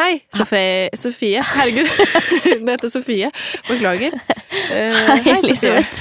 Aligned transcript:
Hei, 0.00 0.22
Sofie. 0.32 0.88
Sofie. 0.96 1.42
Herregud, 1.44 1.88
hun 2.60 2.68
heter 2.72 2.88
Sofie. 2.88 3.28
Beklager. 3.68 4.14
Uh, 4.16 4.96
Hei. 5.26 5.34
Elisabeth. 5.34 5.98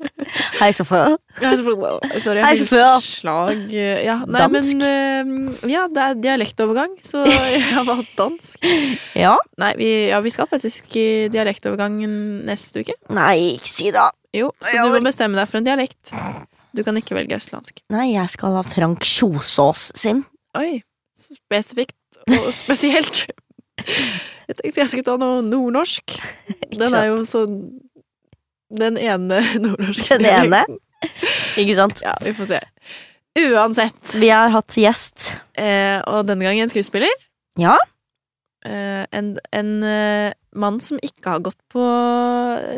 Hei, 0.60 0.68
Sofie. 0.76 1.16
Hei, 1.40 1.56
Sofie. 1.58 2.20
Sorry, 2.22 2.44
Hei, 2.44 2.52
Sofie. 2.60 2.84
slag. 3.02 3.64
Ja, 3.74 4.20
nei, 4.22 4.44
Dansk. 4.44 4.76
men 4.78 5.40
eh, 5.50 5.72
Ja, 5.72 5.88
det 5.90 6.04
er 6.04 6.20
dialektovergang, 6.28 6.94
så 7.02 7.24
jeg 7.56 7.64
har 7.72 7.88
valgt 7.88 8.14
dansk. 8.20 8.70
Ja? 9.18 9.34
Nei, 9.58 9.72
vi, 9.80 9.90
ja, 10.12 10.22
vi 10.22 10.30
skal 10.30 10.46
faktisk 10.50 10.94
i 11.00 11.08
dialektovergangen 11.34 12.14
neste 12.46 12.84
uke. 12.84 12.94
Nei, 13.10 13.56
ikke 13.58 13.72
si 13.72 13.90
det. 13.94 14.06
Jo, 14.36 14.52
så 14.62 14.86
du 14.86 14.94
må 14.94 15.02
bestemme 15.10 15.40
deg 15.40 15.50
for 15.50 15.58
en 15.58 15.66
dialekt. 15.66 16.14
Du 16.70 16.84
kan 16.86 16.94
ikke 17.00 17.18
velge 17.18 17.34
østlandsk. 17.34 17.82
Nei, 17.90 18.12
jeg 18.14 18.30
skal 18.30 18.60
ha 18.60 18.62
Frank 18.62 19.02
Kjosås 19.02 19.88
sin. 19.98 20.22
Oi, 20.54 20.84
spesifikt 21.18 21.96
og 22.38 22.50
spesielt. 22.54 23.26
Jeg 23.80 24.56
tenkte 24.58 24.82
jeg 24.82 24.90
skulle 24.90 25.06
ta 25.06 25.16
noe 25.20 25.42
nordnorsk. 25.46 26.16
Den 26.80 26.96
er 26.96 27.10
jo 27.10 27.22
så 27.28 27.44
Den 28.70 28.98
ene 29.00 29.40
nordnorske 29.64 30.18
Den 30.20 30.30
ene. 30.30 30.64
Ikke 31.58 31.76
sant? 31.78 32.02
Ja, 32.04 32.16
vi 32.24 32.34
får 32.36 32.52
se. 32.54 32.60
Uansett. 33.40 34.16
Vi 34.18 34.28
har 34.28 34.50
hatt 34.52 34.76
gjest. 34.78 35.30
Eh, 35.54 35.98
og 36.10 36.26
denne 36.28 36.44
gangen 36.44 36.66
en 36.66 36.72
skuespiller. 36.72 37.14
Ja. 37.58 37.76
Eh, 38.66 39.06
en 39.16 39.38
en 39.56 39.70
eh, 39.86 40.32
mann 40.52 40.80
som 40.82 40.98
ikke 41.02 41.36
har 41.36 41.44
gått 41.46 41.58
på 41.72 41.84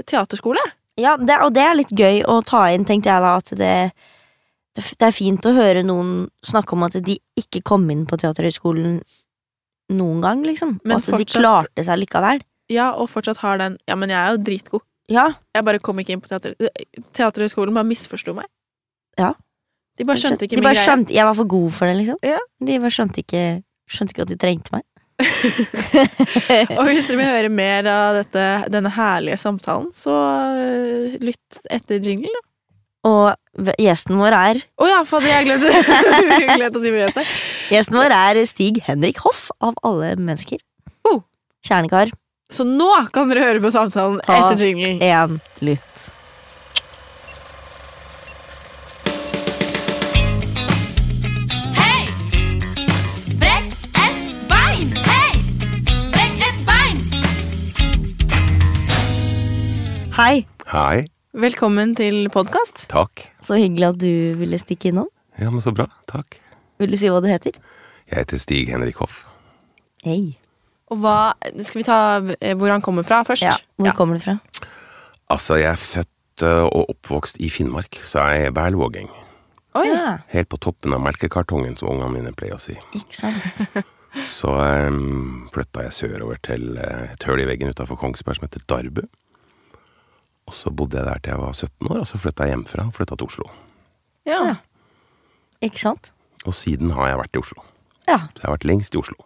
teaterskole. 0.07 0.63
Ja, 1.01 1.17
det, 1.17 1.39
og 1.41 1.55
det 1.57 1.65
er 1.65 1.79
litt 1.79 1.93
gøy 1.97 2.21
å 2.29 2.43
ta 2.45 2.67
inn, 2.73 2.85
tenkte 2.85 3.09
jeg 3.09 3.25
da, 3.25 3.33
at 3.41 3.53
det, 3.57 3.77
det, 4.77 4.85
det 5.01 5.07
er 5.09 5.17
fint 5.17 5.47
å 5.49 5.55
høre 5.57 5.85
noen 5.87 6.29
snakke 6.45 6.77
om 6.77 6.85
at 6.85 6.99
de 7.01 7.17
ikke 7.39 7.63
kom 7.65 7.89
inn 7.91 8.05
på 8.09 8.19
Teaterhøgskolen 8.21 9.01
noen 9.97 10.21
gang, 10.25 10.43
liksom. 10.47 10.79
Men 10.85 10.97
og 10.99 11.09
at 11.09 11.21
de 11.23 11.27
klarte 11.29 11.85
seg 11.87 12.01
likevel. 12.03 12.43
Ja, 12.73 12.93
og 12.97 13.11
fortsatt 13.13 13.41
har 13.43 13.59
den 13.61 13.77
Ja, 13.89 13.97
men 13.99 14.09
jeg 14.13 14.19
er 14.19 14.37
jo 14.37 14.43
dritgod. 14.47 14.85
Ja, 15.13 15.33
Jeg 15.55 15.65
bare 15.67 15.81
kom 15.83 15.99
ikke 16.01 16.15
inn 16.15 16.23
på 16.23 16.31
teater. 16.31 16.55
Teaterhøgskolen 17.13 17.75
bare 17.75 17.85
misforsto 17.89 18.33
meg. 18.37 18.47
Ja. 19.19 19.33
De 19.99 20.07
bare 20.09 20.17
skjønte 20.17 20.47
ikke 20.47 20.57
de 20.57 20.63
min 20.63 20.71
greie. 20.71 20.85
skjønte, 20.87 21.13
Jeg 21.13 21.27
var 21.29 21.35
for 21.37 21.45
god 21.51 21.71
for 21.77 21.91
det, 21.91 21.97
liksom. 21.99 22.17
Ja. 22.25 22.39
De 22.65 22.79
bare 22.81 22.95
skjønte 22.95 23.21
ikke, 23.21 23.43
skjønte 23.91 24.15
ikke 24.15 24.25
at 24.25 24.33
de 24.33 24.39
trengte 24.41 24.73
meg. 24.73 24.87
Og 26.79 26.87
hvis 26.89 27.07
dere 27.11 27.19
vil 27.19 27.29
høre 27.29 27.51
mer 27.53 27.87
av 27.91 28.17
dette, 28.23 28.47
denne 28.73 28.91
herlige 28.95 29.37
samtalen, 29.43 29.91
så 29.95 30.15
øh, 30.57 31.19
lytt 31.23 31.61
etter 31.71 32.01
jingle, 32.03 32.33
da. 32.33 32.43
Og 33.03 33.35
gjesten 33.83 34.15
vår 34.21 34.35
er 34.39 34.61
Å 34.79 34.87
ja, 34.87 35.01
fader, 35.07 35.27
jeg 35.33 35.49
glemte, 35.49 36.79
å 36.79 36.83
si 36.83 36.93
hvem 36.93 37.01
gjesten 37.03 37.25
er. 37.25 37.33
Gjesten 37.75 37.99
vår 37.99 38.15
er 38.15 38.43
Stig 38.47 38.79
Henrik 38.87 39.19
Hoff, 39.25 39.49
av 39.61 39.75
alle 39.87 40.13
mennesker. 40.21 40.63
Oh. 41.11 41.23
Kjernekar. 41.67 42.13
Så 42.53 42.67
nå 42.69 42.91
kan 43.15 43.31
dere 43.33 43.47
høre 43.49 43.63
på 43.65 43.73
samtalen 43.75 44.21
Ta- 44.23 44.39
etter 44.53 44.61
Ta 44.63 44.99
en 45.11 45.39
lytt. 45.65 46.11
Hei! 60.13 60.47
Hei! 60.69 61.07
Velkommen 61.33 61.95
til 61.97 62.27
podkast. 62.33 62.87
Takk. 62.93 63.23
så 63.41 63.57
hyggelig 63.57 63.87
at 63.89 63.99
du 64.03 64.37
ville 64.37 64.59
stikke 64.61 64.91
innom. 64.91 65.09
Ja, 65.41 65.49
men 65.51 65.63
så 65.65 65.73
bra. 65.73 65.87
Takk. 66.11 66.37
Vil 66.83 66.93
du 66.93 66.99
si 67.01 67.09
hva 67.09 67.23
du 67.25 67.29
heter? 67.31 67.57
Jeg 68.11 68.19
heter 68.25 68.41
Stig 68.43 68.69
Henrik 68.69 68.99
Hoff. 69.01 69.23
Hei. 70.05 70.37
Og 70.93 70.99
hva 71.01 71.33
Skal 71.65 71.81
vi 71.81 71.87
ta 71.89 71.99
eh, 72.41 72.53
hvor 72.59 72.69
han 72.69 72.85
kommer 72.85 73.07
fra 73.07 73.23
først? 73.25 73.47
Ja, 73.47 73.55
hvor 73.81 73.95
kommer 73.97 74.19
du 74.21 74.25
fra? 74.27 74.37
Altså, 75.33 75.57
jeg 75.57 75.71
er 75.73 75.81
født 75.81 76.45
øh, 76.45 76.67
og 76.69 76.91
oppvokst 76.93 77.41
i 77.41 77.49
Finnmark, 77.49 77.97
så 78.05 78.27
jeg 78.29 78.51
er 78.51 78.53
bærlvåging. 78.53 79.09
Oh, 79.75 79.87
Ja, 79.89 80.19
Helt 80.35 80.51
på 80.53 80.59
toppen 80.61 80.93
av 80.93 81.01
melkekartongen, 81.01 81.79
som 81.81 81.89
ungene 81.95 82.13
mine 82.13 82.35
pleier 82.37 82.59
å 82.59 82.61
si. 82.61 82.77
ikke 82.93 83.17
sant. 83.17 83.89
Så 84.29 84.51
um, 84.53 85.47
flytta 85.55 85.87
jeg 85.87 85.95
sørover 85.97 86.37
til 86.45 86.75
eh, 86.77 87.15
et 87.15 87.25
høl 87.25 87.41
i 87.41 87.47
veggen 87.49 87.71
utafor 87.73 87.97
Kongsberg 87.97 88.37
som 88.37 88.45
heter 88.45 88.61
Darbu. 88.69 89.07
Og 90.53 90.57
så 90.59 90.71
bodde 90.71 90.99
jeg 91.01 91.09
der 91.09 91.21
til 91.25 91.33
jeg 91.33 91.41
var 91.41 91.53
17 91.57 91.89
år, 91.89 92.01
og 92.03 92.09
så 92.11 92.19
flytta 92.21 92.45
jeg 92.45 92.53
hjemmefra 92.53 92.85
og 92.85 92.97
flytta 92.97 93.17
til 93.17 93.31
Oslo. 93.31 93.47
Ja. 94.29 94.41
Ja. 94.51 94.55
Ikke 95.65 95.81
sant? 95.81 96.11
Og 96.45 96.55
siden 96.55 96.93
har 96.93 97.09
jeg 97.09 97.21
vært 97.23 97.39
i 97.39 97.41
Oslo. 97.41 97.65
Ja. 98.05 98.19
Så 98.35 98.43
jeg 98.43 98.49
har 98.51 98.57
vært 98.59 98.67
lengst 98.69 98.93
i 98.93 99.01
Oslo. 99.01 99.17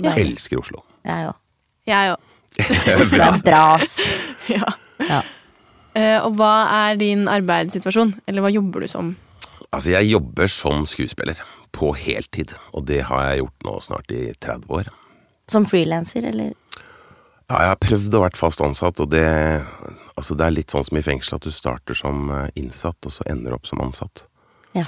Ja. 0.00 0.10
Jeg 0.10 0.24
elsker 0.26 0.58
Oslo. 0.58 0.82
Jeg 1.06 1.28
òg. 1.30 1.38
Jeg 1.86 2.16
òg. 2.16 2.30
Det 3.14 3.20
er 3.22 3.40
bra, 3.46 3.62
ass. 3.78 3.98
Ja. 4.54 4.74
Ja. 4.98 5.22
Uh, 5.94 6.26
og 6.26 6.34
hva 6.40 6.52
er 6.90 6.98
din 6.98 7.28
arbeidssituasjon? 7.30 8.16
Eller 8.26 8.42
hva 8.42 8.50
jobber 8.50 8.82
du 8.82 8.90
som? 8.90 9.14
Altså, 9.70 9.92
jeg 9.94 10.10
jobber 10.10 10.50
som 10.50 10.82
skuespiller 10.90 11.38
på 11.74 11.92
heltid, 11.98 12.56
og 12.74 12.88
det 12.90 13.04
har 13.06 13.28
jeg 13.28 13.44
gjort 13.44 13.68
nå 13.68 13.78
snart 13.86 14.14
i 14.14 14.24
30 14.42 14.74
år. 14.74 14.90
Som 15.50 15.66
frilanser, 15.70 16.26
eller? 16.30 16.52
Ja, 17.50 17.60
jeg 17.60 17.70
har 17.74 17.80
prøvd 17.82 18.16
å 18.16 18.22
være 18.24 18.38
fast 18.38 18.62
ansatt, 18.64 19.00
og 19.02 19.10
det, 19.12 19.24
altså 20.18 20.36
det 20.38 20.46
er 20.46 20.54
litt 20.54 20.74
sånn 20.74 20.86
som 20.86 20.98
i 20.98 21.04
fengsel, 21.04 21.38
at 21.38 21.46
du 21.46 21.54
starter 21.54 21.98
som 21.98 22.28
eh, 22.30 22.50
innsatt, 22.60 23.00
og 23.06 23.14
så 23.14 23.26
ender 23.30 23.56
opp 23.56 23.66
som 23.68 23.82
ansatt. 23.84 24.26
Ja. 24.76 24.86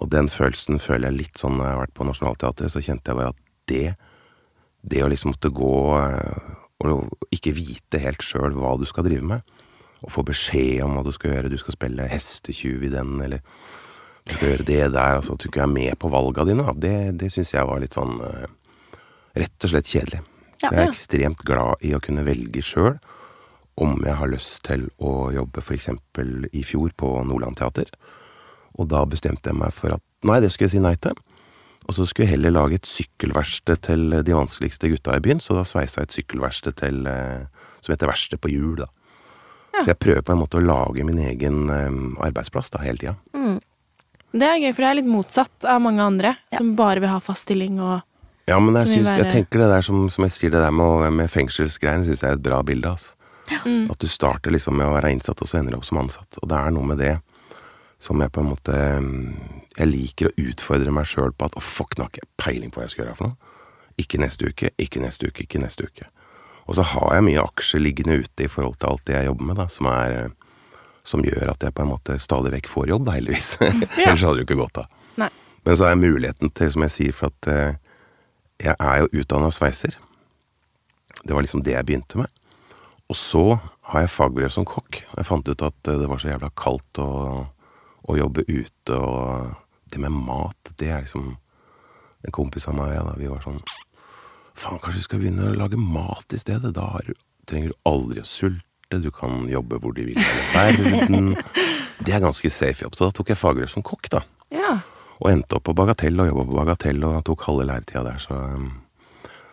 Og 0.00 0.10
den 0.12 0.28
følelsen 0.32 0.80
føler 0.82 1.10
jeg 1.10 1.20
litt 1.22 1.40
sånn 1.40 1.56
når 1.56 1.66
jeg 1.66 1.76
har 1.76 1.82
vært 1.84 1.96
på 1.96 2.08
Nationaltheatret, 2.08 2.72
så 2.72 2.84
kjente 2.84 3.12
jeg 3.12 3.20
bare 3.20 3.32
at 3.32 3.42
det, 3.70 3.86
det 4.86 5.02
å 5.02 5.10
liksom 5.10 5.32
måtte 5.34 5.52
gå 5.54 5.76
eh, 6.00 6.52
og 6.84 7.32
ikke 7.32 7.54
vite 7.56 8.02
helt 8.02 8.24
sjøl 8.24 8.52
hva 8.56 8.74
du 8.76 8.84
skal 8.88 9.06
drive 9.06 9.24
med, 9.24 9.56
og 10.04 10.12
få 10.12 10.26
beskjed 10.28 10.84
om 10.84 10.98
hva 10.98 11.06
du 11.06 11.12
skal 11.14 11.32
gjøre, 11.32 11.50
du 11.50 11.58
skal 11.60 11.76
spille 11.78 12.10
hestetjuv 12.10 12.84
i 12.84 12.92
den, 12.92 13.16
eller 13.24 13.40
du 14.26 14.34
skal 14.34 14.50
gjøre 14.52 14.68
det 14.68 14.82
der, 14.92 15.16
altså 15.16 15.34
at 15.34 15.42
du 15.42 15.48
ikke 15.48 15.64
er 15.64 15.72
med 15.72 15.96
på 16.02 16.10
valga 16.12 16.44
dine, 16.44 16.66
det, 16.82 16.96
det 17.22 17.32
syns 17.32 17.54
jeg 17.54 17.68
var 17.68 17.80
litt 17.80 17.96
sånn 17.96 18.18
eh, 18.26 18.48
rett 19.40 19.66
og 19.66 19.72
slett 19.72 19.88
kjedelig. 19.88 20.22
Så 20.56 20.70
jeg 20.72 20.80
er 20.82 20.90
ekstremt 20.90 21.42
glad 21.44 21.84
i 21.84 21.92
å 21.96 22.00
kunne 22.00 22.24
velge 22.26 22.62
sjøl 22.64 22.96
om 23.76 23.98
jeg 24.04 24.16
har 24.18 24.30
lyst 24.32 24.62
til 24.66 24.86
å 24.98 25.30
jobbe 25.34 25.62
for 25.64 25.76
eksempel 25.76 26.48
i 26.56 26.64
fjor 26.64 26.94
på 26.96 27.12
Nordland 27.28 27.58
Teater. 27.60 27.90
Og 28.76 28.88
da 28.92 29.04
bestemte 29.08 29.52
jeg 29.52 29.58
meg 29.58 29.74
for 29.76 29.96
at 29.96 30.04
nei, 30.26 30.40
det 30.40 30.52
skulle 30.52 30.70
jeg 30.70 30.78
si 30.78 30.84
nei 30.84 30.96
til. 31.00 31.16
Og 31.86 31.94
så 31.94 32.06
skulle 32.08 32.26
jeg 32.26 32.36
heller 32.36 32.56
lage 32.56 32.80
et 32.80 32.88
sykkelverksted 32.88 33.84
til 33.86 34.18
de 34.26 34.34
vanskeligste 34.34 34.90
gutta 34.90 35.14
i 35.16 35.22
byen, 35.22 35.40
så 35.44 35.54
da 35.54 35.62
sveisa 35.68 36.02
jeg 36.02 36.08
et 36.08 36.16
sykkelverksted 36.18 36.78
til 36.80 37.06
eh, 37.10 37.46
som 37.84 37.94
heter 37.94 38.10
Verksted 38.10 38.42
på 38.42 38.50
hjul, 38.50 38.80
da. 38.80 38.90
Så 39.76 39.90
jeg 39.92 40.00
prøver 40.00 40.24
på 40.24 40.32
en 40.32 40.40
måte 40.40 40.56
å 40.56 40.64
lage 40.64 41.04
min 41.06 41.20
egen 41.20 41.70
eh, 41.70 42.00
arbeidsplass 42.26 42.72
da, 42.74 42.82
hele 42.82 42.98
tida. 43.02 43.14
Det 44.36 44.48
er 44.48 44.58
gøy, 44.60 44.72
for 44.74 44.82
det 44.82 44.88
er 44.88 44.98
litt 44.98 45.08
motsatt 45.08 45.66
av 45.68 45.80
mange 45.84 46.04
andre 46.04 46.34
som 46.52 46.74
bare 46.76 47.00
vil 47.04 47.12
ha 47.12 47.20
fast 47.24 47.46
stilling 47.46 47.78
og 47.80 48.02
Ja, 48.46 48.58
men 48.62 48.76
jeg, 48.78 48.90
synes, 48.92 49.08
være... 49.08 49.22
jeg 49.24 49.32
tenker 49.40 49.62
det 49.62 49.70
der 49.72 49.82
som, 49.82 50.04
som 50.12 50.26
jeg 50.26 50.34
sier, 50.34 50.52
det 50.54 50.60
der 50.62 50.74
med, 50.74 51.08
med 51.18 51.30
fengselsgreiene, 51.32 52.06
syns 52.06 52.20
jeg 52.22 52.30
er 52.30 52.36
et 52.36 52.44
bra 52.44 52.60
bilde. 52.66 52.92
Altså. 52.92 53.16
Mm. 53.64 53.90
At 53.92 54.02
du 54.02 54.08
starter 54.10 54.54
liksom 54.54 54.76
med 54.78 54.88
å 54.88 54.94
være 54.96 55.12
innsatt, 55.14 55.40
og 55.42 55.50
så 55.50 55.60
ender 55.60 55.74
du 55.74 55.80
opp 55.80 55.88
som 55.88 56.00
ansatt. 56.02 56.38
Og 56.42 56.48
det 56.50 56.58
er 56.58 56.74
noe 56.74 56.90
med 56.90 57.00
det 57.02 57.14
som 58.02 58.20
jeg 58.20 58.32
på 58.34 58.42
en 58.42 58.50
måte 58.50 58.74
mm, 59.00 59.36
Jeg 59.78 59.88
liker 59.88 60.28
å 60.28 60.34
utfordre 60.36 60.92
meg 60.92 61.08
sjøl 61.08 61.32
på 61.32 61.46
at 61.48 61.54
å 61.56 61.62
fuck, 61.64 61.96
nå 61.96 62.04
har 62.04 62.12
ikke 62.12 62.24
jeg 62.24 62.32
peiling 62.42 62.72
på 62.72 62.80
hva 62.80 62.86
jeg 62.86 62.94
skal 62.94 63.04
gjøre 63.04 63.18
for 63.18 63.30
noe. 63.30 63.54
Ikke 64.00 64.20
neste 64.20 64.50
uke, 64.50 64.72
ikke 64.80 65.00
neste 65.00 65.30
uke, 65.30 65.46
ikke 65.46 65.60
neste 65.62 65.88
uke. 65.88 66.08
Og 66.66 66.76
så 66.76 66.84
har 66.92 67.14
jeg 67.16 67.26
mye 67.28 67.44
aksjer 67.44 67.80
liggende 67.80 68.18
ute 68.24 68.44
i 68.44 68.50
forhold 68.50 68.76
til 68.80 68.90
alt 68.90 69.06
det 69.08 69.16
jeg 69.16 69.28
jobber 69.30 69.48
med, 69.50 69.60
da, 69.60 69.68
som 69.72 69.88
er 69.92 70.34
som 71.06 71.22
gjør 71.22 71.52
at 71.52 71.62
jeg 71.62 71.74
på 71.74 71.84
en 71.84 71.92
måte 71.92 72.16
stadig 72.18 72.50
vekk 72.56 72.68
får 72.70 72.90
jobb, 72.90 73.04
da, 73.06 73.14
heldigvis. 73.14 73.52
Ellers 73.62 74.24
hadde 74.26 74.40
det 74.40 74.42
jo 74.42 74.48
ikke 74.48 74.58
gått 74.58 74.80
av. 74.82 74.88
Nei. 75.22 75.30
Men 75.66 75.78
så 75.78 75.86
er 75.88 76.00
muligheten 76.00 76.50
til, 76.50 76.72
som 76.74 76.84
jeg 76.86 76.94
sier, 76.94 77.14
for 77.14 77.30
at 77.30 77.50
eh, 77.52 77.78
jeg 78.64 78.74
er 78.74 79.04
jo 79.04 79.22
utdanna 79.22 79.52
sveiser. 79.54 79.94
Det 81.22 81.34
var 81.34 81.46
liksom 81.46 81.62
det 81.66 81.76
jeg 81.76 81.86
begynte 81.86 82.20
med. 82.20 82.32
Og 83.06 83.18
så 83.18 83.44
har 83.92 84.02
jeg 84.02 84.12
fagbrev 84.12 84.50
som 84.50 84.66
kokk. 84.66 85.00
Jeg 85.04 85.28
fant 85.28 85.48
ut 85.48 85.62
at 85.62 85.90
eh, 85.90 85.98
det 86.00 86.08
var 86.10 86.22
så 86.22 86.32
jævla 86.32 86.50
kaldt 86.58 87.00
å, 87.02 87.10
å 88.06 88.18
jobbe 88.18 88.46
ute, 88.48 88.96
og 88.96 89.52
det 89.92 90.02
med 90.02 90.14
mat, 90.26 90.72
det 90.80 90.90
er 90.92 91.04
liksom 91.06 91.36
En 92.26 92.32
kompis 92.34 92.64
av 92.66 92.74
meg, 92.74 92.88
og 92.88 92.94
jeg, 92.96 93.02
da, 93.06 93.12
vi 93.20 93.28
var 93.30 93.42
sånn 93.44 93.60
Faen, 94.56 94.80
kanskje 94.82 94.98
vi 94.98 95.04
skal 95.04 95.20
begynne 95.20 95.50
å 95.50 95.58
lage 95.60 95.78
mat 95.78 96.32
i 96.34 96.40
stedet? 96.40 96.72
Da 96.74 96.88
har, 96.94 97.10
trenger 97.46 97.70
du 97.70 97.76
aldri 97.86 98.22
å 98.22 98.26
sulte, 98.26 98.98
du 99.04 99.10
kan 99.14 99.44
jobbe 99.50 99.78
hvor 99.82 99.92
du 99.94 100.00
vil 100.08 100.16
i 100.16 100.46
verden. 100.54 101.34
Det 102.00 102.14
er 102.16 102.24
ganske 102.24 102.50
safe 102.50 102.86
jobb. 102.86 102.96
Så 102.96 103.06
da 103.06 103.14
tok 103.14 103.30
jeg 103.34 103.38
fagbrev 103.40 103.68
som 103.68 103.84
kokk, 103.84 104.08
da. 104.14 104.22
Ja. 104.54 104.78
Og 105.20 105.28
endte 105.30 105.58
opp 105.58 105.66
på 105.68 105.74
Bagatell 105.76 106.16
og 106.22 106.30
jobba 106.30 106.46
på 106.48 106.56
Bagatell 106.56 107.04
og 107.04 107.20
tok 107.28 107.44
halve 107.50 107.68
læretida 107.68 108.02
der, 108.06 108.18
så 108.22 108.40
um, 108.56 108.70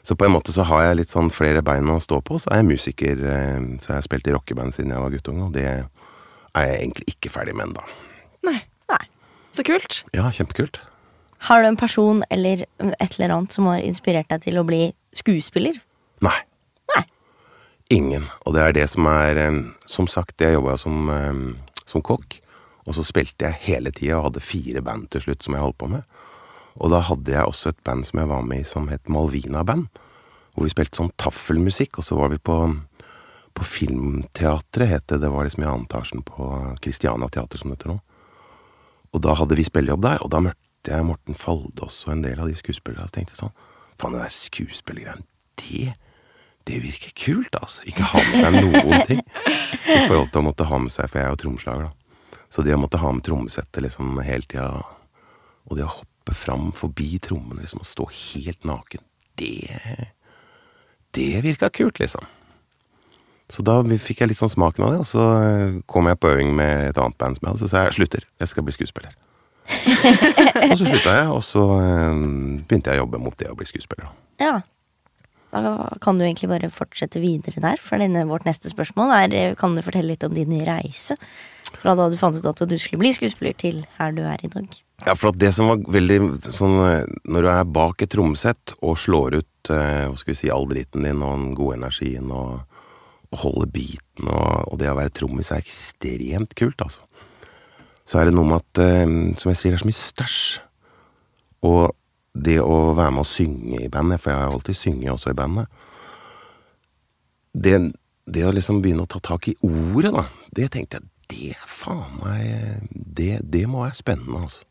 Så 0.04 0.16
på 0.20 0.26
en 0.28 0.34
måte 0.36 0.52
så 0.52 0.66
har 0.68 0.84
jeg 0.84 1.00
litt 1.00 1.12
sånn 1.14 1.30
flere 1.32 1.62
bein 1.64 1.88
å 1.88 2.00
stå 2.04 2.20
på. 2.28 2.36
Så 2.44 2.52
er 2.52 2.60
jeg 2.60 2.70
musiker, 2.74 3.20
eh, 3.24 3.60
så 3.80 3.94
jeg 3.94 3.96
har 3.96 4.08
spilt 4.08 4.28
i 4.28 4.34
rockeband 4.36 4.76
siden 4.76 4.92
jeg 4.92 5.00
var 5.00 5.14
guttunge, 5.14 5.46
og 5.48 5.54
det 5.56 5.64
er 5.64 5.86
jeg 6.54 6.80
egentlig 6.82 7.06
ikke 7.16 7.32
ferdig 7.32 7.56
med 7.56 7.70
ennå. 7.70 7.86
Nei. 8.44 8.60
Nei. 8.92 9.04
Så 9.56 9.64
kult. 9.66 10.04
Ja, 10.14 10.28
kjempekult. 10.28 10.82
Har 11.48 11.64
du 11.64 11.68
en 11.68 11.80
person 11.80 12.24
eller 12.32 12.64
et 12.64 13.16
eller 13.18 13.34
annet 13.36 13.56
som 13.56 13.68
har 13.72 13.84
inspirert 13.84 14.30
deg 14.32 14.44
til 14.46 14.60
å 14.60 14.66
bli 14.68 14.94
skuespiller? 15.16 15.80
Nei. 16.24 16.38
Nei. 16.94 17.04
Ingen. 17.96 18.28
Og 18.44 18.56
det 18.56 18.64
er 18.64 18.76
det 18.76 18.86
som 18.92 19.08
er 19.12 19.40
eh, 19.40 19.62
Som 19.88 20.08
sagt, 20.08 20.40
jeg 20.42 20.56
jobba 20.56 20.78
som, 20.80 21.10
eh, 21.12 21.80
som 21.88 22.04
kokk, 22.04 22.40
og 22.88 22.96
så 22.98 23.04
spilte 23.08 23.48
jeg 23.48 23.62
hele 23.68 23.92
tida 23.96 24.20
og 24.20 24.30
hadde 24.30 24.44
fire 24.44 24.82
band 24.84 25.10
til 25.12 25.24
slutt 25.24 25.44
som 25.44 25.56
jeg 25.56 25.64
holdt 25.64 25.80
på 25.80 25.92
med. 25.92 26.04
Og 26.82 26.94
da 26.94 27.04
hadde 27.06 27.34
jeg 27.34 27.46
også 27.46 27.72
et 27.72 27.84
band 27.86 28.08
som 28.08 28.22
jeg 28.22 28.32
var 28.32 28.46
med 28.46 28.64
i 28.64 28.68
som 28.68 28.90
het 28.90 29.12
Malvina 29.12 29.64
Band. 29.68 29.90
Hvor 30.54 30.68
vi 30.68 30.74
spilte 30.74 31.00
sånn 31.00 31.14
taffelmusikk, 31.22 32.00
og 32.00 32.06
så 32.08 32.18
var 32.18 32.32
vi 32.34 32.40
på, 32.42 32.58
på 33.58 33.66
Filmteatret, 33.66 34.90
het 34.90 35.08
det. 35.10 35.22
Det 35.24 35.32
var 35.34 35.48
liksom 35.48 35.66
i 35.66 35.70
annen 35.70 35.88
etasjen 35.90 36.26
på 36.28 36.50
Christiania 36.84 37.30
Teater, 37.34 37.62
som 37.62 37.72
det 37.72 37.80
heter 37.80 37.96
nå. 37.96 38.00
Og 39.14 39.22
da 39.22 39.36
hadde 39.38 39.58
vi 39.58 39.66
spillejobb 39.66 40.06
der, 40.06 40.22
og 40.26 40.32
da 40.34 40.42
møtte 40.46 40.94
jeg 40.94 41.06
Morten 41.08 41.38
Faldås 41.38 42.02
og 42.08 42.16
en 42.16 42.24
del 42.26 42.42
av 42.42 42.50
de 42.50 42.58
skuespillerne. 42.58 43.10
Og 43.10 43.16
tenkte 43.16 43.38
sånn 43.40 43.54
Faen, 44.02 44.16
den 44.16 44.24
der 44.24 44.34
skuespillergreien, 44.34 45.28
det 45.62 45.94
det 46.64 46.80
virker 46.80 47.12
kult, 47.20 47.56
altså. 47.60 47.84
Ikke 47.90 48.06
ha 48.08 48.22
med 48.24 48.40
seg 48.40 48.56
noen 48.56 49.02
ting. 49.10 49.22
I 49.84 50.06
forhold 50.08 50.30
til 50.32 50.40
å 50.40 50.46
måtte 50.46 50.68
ha 50.70 50.80
med 50.80 50.94
seg, 50.96 51.10
for 51.12 51.20
jeg 51.20 51.28
er 51.28 51.34
jo 51.34 51.40
trommeslager, 51.42 51.90
da. 51.90 52.40
Så 52.54 52.64
det 52.64 52.76
å 52.76 52.80
måtte 52.80 53.02
ha 53.02 53.12
med 53.12 53.26
trommesettet 53.26 53.84
liksom 53.84 54.16
hele 54.24 54.48
tida, 54.48 54.70
og 55.68 55.76
det 55.76 55.84
å 55.84 55.92
hoppe 55.92 56.13
fram 56.32 56.72
forbi 56.72 57.18
trommene 57.20 57.66
liksom, 57.66 57.84
og 57.84 57.90
stå 57.90 58.08
helt 58.08 58.64
naken, 58.64 59.04
det 59.36 59.68
Det 61.14 61.44
virka 61.44 61.70
kult, 61.70 62.00
liksom. 62.00 62.24
Så 63.52 63.62
da 63.62 63.76
fikk 64.02 64.24
jeg 64.24 64.32
litt 64.32 64.40
sånn 64.40 64.50
smaken 64.50 64.86
av 64.88 64.94
det, 64.94 65.00
og 65.04 65.06
så 65.06 65.26
eh, 65.44 65.76
kom 65.86 66.08
jeg 66.10 66.18
på 66.18 66.32
øving 66.32 66.56
med 66.58 66.88
et 66.90 66.98
annet 66.98 67.18
band 67.22 67.38
som 67.38 67.46
jeg 67.46 67.52
hadde, 67.52 67.62
så 67.62 67.70
sa 67.70 67.84
jeg 67.86 67.98
slutter, 68.00 68.26
jeg 68.42 68.50
skal 68.50 68.66
bli 68.66 68.74
skuespiller. 68.74 69.14
og 70.72 70.74
så 70.80 70.88
slutta 70.88 71.14
jeg, 71.20 71.28
og 71.30 71.44
så 71.46 71.66
eh, 71.78 72.22
begynte 72.66 72.94
jeg 72.94 73.02
å 73.02 73.04
jobbe 73.04 73.22
mot 73.22 73.38
det 73.38 73.52
å 73.52 73.58
bli 73.60 73.68
skuespiller. 73.70 74.10
Ja. 74.42 74.62
Da 75.54 75.76
kan 76.02 76.18
du 76.18 76.26
egentlig 76.26 76.50
bare 76.50 76.72
fortsette 76.74 77.22
videre 77.22 77.62
der, 77.62 77.78
for 77.78 78.02
denne, 78.02 78.26
vårt 78.26 78.48
neste 78.48 78.72
spørsmål 78.74 79.14
er 79.20 79.36
eh, 79.38 79.52
Kan 79.60 79.78
du 79.78 79.84
fortelle 79.86 80.16
litt 80.16 80.26
om 80.26 80.34
din 80.34 80.56
reise? 80.66 81.20
Fra 81.78 81.94
da 81.98 82.08
du 82.10 82.18
fant 82.18 82.38
ut 82.38 82.50
at 82.50 82.66
du 82.70 82.78
skulle 82.82 83.04
bli 83.04 83.14
skuespiller, 83.14 83.54
til 83.54 83.84
her 84.00 84.18
du 84.18 84.24
er 84.26 84.42
i 84.42 84.50
dag. 84.50 84.82
Ja, 85.04 85.16
for 85.20 85.34
at 85.34 85.40
det 85.42 85.52
som 85.56 85.68
var 85.68 85.82
veldig 85.92 86.20
sånn 86.48 86.78
eh, 86.86 87.08
Når 87.28 87.44
du 87.44 87.50
er 87.52 87.72
bak 87.76 88.04
et 88.04 88.12
trommesett 88.14 88.76
og 88.80 88.96
slår 89.02 89.40
ut 89.42 89.72
eh, 89.74 90.06
hva 90.08 90.20
skal 90.20 90.32
vi 90.32 90.40
si, 90.40 90.52
all 90.54 90.68
driten 90.70 91.04
din 91.04 91.24
og 91.24 91.34
den 91.36 91.58
gode 91.58 91.80
energien 91.82 92.32
og, 92.32 92.64
og 93.34 93.42
holder 93.42 93.72
beaten 93.76 94.30
og, 94.30 94.70
og 94.72 94.80
det 94.80 94.92
å 94.92 94.98
være 95.00 95.16
trommis 95.20 95.52
er 95.52 95.64
ekstremt 95.64 96.56
kult, 96.60 96.80
altså. 96.84 97.04
Så 98.04 98.20
er 98.20 98.28
det 98.28 98.36
noe 98.36 98.48
med 98.48 98.60
at, 98.60 98.84
eh, 98.84 99.16
som 99.40 99.52
jeg 99.52 99.60
sier, 99.60 99.74
det 99.74 99.80
er 99.80 99.84
så 99.84 99.90
mye 99.90 100.00
stæsj. 100.00 100.40
Og 101.68 101.84
det 102.34 102.58
å 102.64 102.78
være 102.96 103.16
med 103.16 103.24
å 103.24 103.30
synge 103.30 103.80
i 103.84 103.92
bandet, 103.92 104.24
for 104.24 104.34
jeg 104.34 104.42
har 104.42 104.56
alltid 104.56 104.80
synget 104.80 105.14
også 105.14 105.32
i 105.32 105.38
bandet 105.38 105.84
det, 107.54 107.78
det 108.26 108.46
å 108.48 108.54
liksom 108.54 108.82
begynne 108.82 109.06
å 109.06 109.10
ta 109.10 109.22
tak 109.24 109.48
i 109.52 109.56
ordet, 109.62 110.12
da, 110.16 110.26
det 110.58 110.72
tenkte 110.74 111.00
jeg 111.00 111.10
det 111.34 111.56
faen 111.70 112.18
meg 112.20 112.90
Det, 112.92 113.40
det 113.42 113.64
må 113.70 113.86
være 113.86 113.98
spennende, 113.98 114.44
altså. 114.44 114.66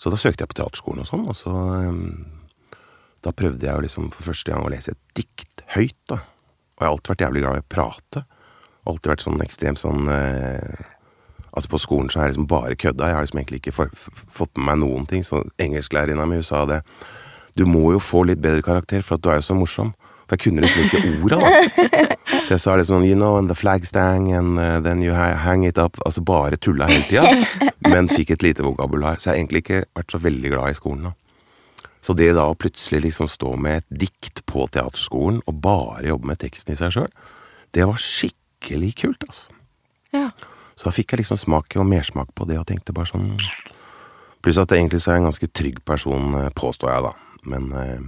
Så 0.00 0.12
da 0.12 0.16
søkte 0.20 0.44
jeg 0.44 0.52
på 0.52 0.56
teaterskolen 0.62 1.04
og 1.04 1.08
sånn, 1.08 1.26
og 1.28 1.36
så 1.36 1.52
um, 1.52 2.04
Da 3.20 3.34
prøvde 3.36 3.66
jeg 3.66 3.76
jo 3.76 3.84
liksom 3.84 4.08
for 4.14 4.30
første 4.30 4.52
gang 4.52 4.64
å 4.64 4.70
lese 4.72 4.94
et 4.94 5.00
dikt 5.18 5.64
høyt, 5.74 5.98
da. 6.08 6.22
Og 6.80 6.80
jeg 6.80 6.88
har 6.88 6.94
alltid 6.94 7.12
vært 7.12 7.24
jævlig 7.26 7.42
glad 7.44 7.58
i 7.58 7.60
å 7.60 7.70
prate. 7.74 8.22
Alltid 8.88 9.10
vært 9.12 9.24
sånn 9.26 9.42
ekstremt 9.44 9.80
sånn 9.82 10.08
eh, 10.08 10.86
Altså 11.50 11.68
På 11.72 11.80
skolen 11.82 12.08
så 12.08 12.20
har 12.20 12.28
jeg 12.28 12.36
liksom 12.36 12.46
bare 12.46 12.76
kødda. 12.78 13.08
Jeg 13.10 13.16
har 13.16 13.24
liksom 13.26 13.40
egentlig 13.40 13.58
ikke 13.58 13.74
for, 13.74 13.94
fått 14.30 14.52
med 14.54 14.68
meg 14.68 14.76
noen 14.84 15.06
ting. 15.10 15.24
Så 15.26 15.42
engelsklærerinna 15.60 16.22
mi 16.30 16.38
sa 16.46 16.62
det. 16.70 16.78
Du 17.58 17.64
må 17.66 17.90
jo 17.90 17.98
få 17.98 18.22
litt 18.28 18.38
bedre 18.40 18.62
karakter, 18.62 19.02
for 19.02 19.18
at 19.18 19.24
du 19.24 19.32
er 19.32 19.40
jo 19.40 19.48
så 19.48 19.56
morsom. 19.58 19.90
For 20.30 20.38
jeg 20.38 20.44
kunne 20.44 20.62
liksom 20.62 20.84
ikke 20.86 21.00
orda, 21.18 21.38
da. 21.42 22.02
Så 22.46 22.54
jeg 22.54 22.62
sa 22.62 22.76
liksom 22.78 23.02
You 23.02 23.16
know, 23.18 23.34
and 23.36 23.50
the 23.50 23.56
flag 23.58 23.86
stang, 23.86 24.28
and 24.32 24.58
uh, 24.58 24.78
then 24.78 25.02
you 25.02 25.12
hang 25.12 25.64
it 25.66 25.78
up. 25.78 25.98
Altså 26.06 26.22
bare 26.22 26.56
tulla 26.56 26.86
hele 26.86 27.02
tida. 27.08 27.24
Men 27.92 28.08
fikk 28.08 28.30
et 28.36 28.44
lite 28.46 28.62
vokabular. 28.62 29.18
Så 29.18 29.30
jeg 29.30 29.34
har 29.34 29.40
egentlig 29.40 29.64
ikke 29.64 29.80
vært 29.98 30.14
så 30.14 30.20
veldig 30.22 30.52
glad 30.54 30.70
i 30.70 30.78
skolen, 30.78 31.10
da. 31.10 31.16
Så 32.00 32.14
det 32.14 32.30
da 32.38 32.46
å 32.46 32.54
plutselig 32.54 33.02
liksom 33.08 33.28
stå 33.28 33.56
med 33.60 33.82
et 33.82 33.98
dikt 34.06 34.44
på 34.46 34.68
teaterskolen, 34.70 35.42
og 35.50 35.58
bare 35.66 36.06
jobbe 36.06 36.30
med 36.30 36.38
teksten 36.40 36.72
i 36.72 36.78
seg 36.78 36.94
sjøl, 36.94 37.10
det 37.74 37.84
var 37.90 38.00
skikkelig 38.00 38.94
kult, 39.02 39.26
altså. 39.26 39.50
Ja. 40.14 40.30
Så 40.78 40.88
da 40.88 40.94
fikk 40.94 41.12
jeg 41.12 41.24
liksom 41.24 41.42
smak 41.42 41.74
og 41.76 41.90
mersmak 41.90 42.30
på 42.38 42.46
det, 42.48 42.56
og 42.62 42.70
tenkte 42.70 42.94
bare 42.96 43.10
sånn 43.10 43.34
Pluss 44.40 44.56
at 44.56 44.72
egentlig 44.72 45.02
så 45.04 45.10
er 45.10 45.18
jeg 45.18 45.20
en 45.20 45.26
ganske 45.28 45.48
trygg 45.52 45.80
person, 45.84 46.30
eh, 46.38 46.46
påstår 46.56 46.88
jeg, 46.88 47.02
da. 47.04 47.40
Men 47.52 47.66
eh, 47.76 47.98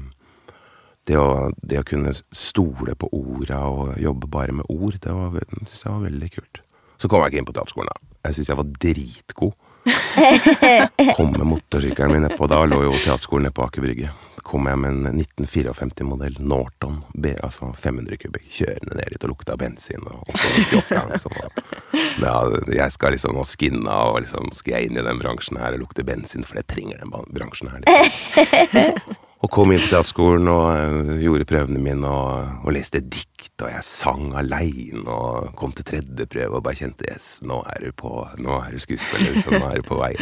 det 1.08 1.18
å, 1.18 1.50
det 1.58 1.80
å 1.80 1.86
kunne 1.86 2.12
stole 2.14 2.94
på 2.98 3.08
orda 3.16 3.64
og 3.66 3.96
jobbe 4.00 4.30
bare 4.30 4.54
med 4.54 4.68
ord, 4.70 5.00
det 5.02 5.14
var, 5.16 5.40
synes 5.64 5.84
jeg 5.84 5.92
var 5.92 6.06
veldig 6.06 6.30
kult. 6.36 6.62
Så 7.02 7.10
kom 7.10 7.24
jeg 7.24 7.32
ikke 7.32 7.42
inn 7.42 7.48
på 7.48 7.54
teaterskolen, 7.56 7.90
da. 7.90 8.10
Jeg 8.28 8.36
syns 8.36 8.50
jeg 8.52 8.60
var 8.60 8.74
dritgod. 8.84 9.54
Kom 11.16 11.32
med 11.34 11.48
motorsykkelen 11.50 12.12
min 12.14 12.22
nedpå. 12.28 12.46
Da 12.46 12.60
lå 12.68 12.84
jo 12.84 12.92
teaterskolen 13.02 13.48
nede 13.48 13.56
på 13.56 13.64
Aker 13.66 13.82
Brygge. 13.82 14.12
Kom 14.46 14.68
jeg 14.70 14.78
med 14.78 15.08
en 15.08 15.18
1954-modell 15.18 16.38
Norton, 16.38 17.00
B, 17.14 17.32
altså 17.42 17.72
500 17.78 18.18
kubikk, 18.22 18.46
kjørende 18.50 18.98
ned 18.98 19.10
dit 19.14 19.26
og 19.26 19.32
lukta 19.32 19.56
bensin 19.58 20.06
og 20.06 20.22
og 20.22 20.78
oppgang, 20.78 21.12
sånn, 21.22 21.36
Og 21.38 22.22
ja, 22.22 22.36
jeg 22.74 22.94
skal 22.94 23.14
liksom 23.14 23.38
nå 23.38 23.46
skinne 23.48 23.98
og 24.10 24.20
liksom 24.24 24.50
skal 24.54 24.76
jeg 24.76 24.90
inn 24.90 24.98
i 24.98 25.06
den 25.06 25.22
bransjen 25.22 25.58
her 25.62 25.78
og 25.78 25.84
lukte 25.86 26.06
bensin, 26.06 26.46
for 26.46 26.58
det 26.58 26.66
trenger 26.70 27.02
den 27.02 27.14
bransjen 27.34 27.70
her. 27.72 27.86
Liksom. 27.86 29.14
Og 29.42 29.50
kom 29.50 29.72
inn 29.74 29.82
på 29.82 29.90
teaterskolen 29.90 30.46
og 30.50 30.66
eh, 30.70 31.22
gjorde 31.24 31.46
prøvene 31.50 31.80
mine 31.82 32.06
og, 32.06 32.62
og 32.62 32.74
leste 32.76 33.00
dikt, 33.02 33.56
og 33.64 33.72
jeg 33.72 33.86
sang 33.86 34.30
aleine 34.38 35.02
og 35.02 35.50
kom 35.58 35.74
til 35.74 35.86
tredje 35.88 36.28
prøve 36.30 36.60
og 36.60 36.62
bare 36.66 36.78
kjente 36.78 37.08
yes, 37.10 37.40
nå 37.42 37.58
er 37.74 37.88
du 37.88 37.96
på, 37.98 38.12
nå 38.38 38.60
er 38.60 38.70
du 38.70 38.82
skuespiller, 38.82 39.34
liksom, 39.34 39.58
nå 39.58 39.66
er 39.66 39.82
du 39.82 39.88
på 39.88 39.98
vei. 39.98 40.12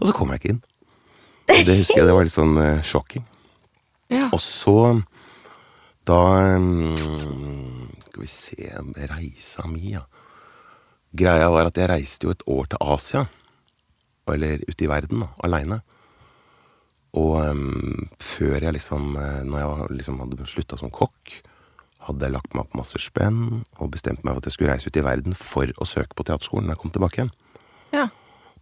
Og 0.00 0.08
så 0.08 0.16
kom 0.16 0.32
jeg 0.32 0.40
ikke 0.40 0.54
inn. 0.54 0.62
Og 1.46 1.60
det 1.68 1.76
husker 1.82 2.00
jeg, 2.00 2.08
det 2.08 2.16
var 2.16 2.26
litt 2.26 2.34
sånn 2.34 2.56
uh, 2.58 2.84
sjokking. 2.84 3.26
Ja. 4.12 4.28
Og 4.30 4.38
så 4.42 5.02
Da 6.06 6.20
um, 6.54 6.94
Skal 8.04 8.22
vi 8.22 8.28
se 8.30 8.68
Reisa 9.10 9.66
mi, 9.66 9.96
ja. 9.96 10.04
Greia 11.16 11.48
var 11.50 11.70
at 11.70 11.78
jeg 11.80 11.90
reiste 11.90 12.28
jo 12.28 12.34
et 12.34 12.44
år 12.46 12.68
til 12.70 12.82
Asia. 12.94 13.24
Eller 14.30 14.62
ute 14.66 14.84
i 14.84 14.90
verden, 14.90 15.24
da. 15.24 15.30
Aleine. 15.46 15.80
Og 17.16 17.36
um, 17.40 18.08
før 18.20 18.60
jeg 18.60 18.74
liksom 18.76 19.14
eh, 19.16 19.42
Når 19.48 19.62
jeg 19.62 19.96
liksom 20.02 20.18
hadde 20.20 20.48
slutta 20.50 20.76
som 20.76 20.92
kokk, 20.92 21.38
hadde 22.06 22.28
jeg 22.28 22.34
lagt 22.36 22.52
meg 22.54 22.66
opp 22.66 22.76
masse 22.78 23.00
spenn 23.02 23.62
og 23.80 23.90
bestemt 23.94 24.22
meg 24.22 24.36
for 24.36 24.42
at 24.42 24.46
jeg 24.46 24.54
skulle 24.54 24.74
reise 24.74 24.90
ut 24.90 24.98
i 25.00 25.02
verden 25.02 25.34
for 25.38 25.72
å 25.82 25.88
søke 25.88 26.14
på 26.14 26.26
teaterskolen 26.28 26.68
når 26.68 26.76
jeg 26.76 26.82
kom 26.84 26.92
tilbake 26.94 27.18
igjen. 27.18 27.32
Ja. 27.96 28.04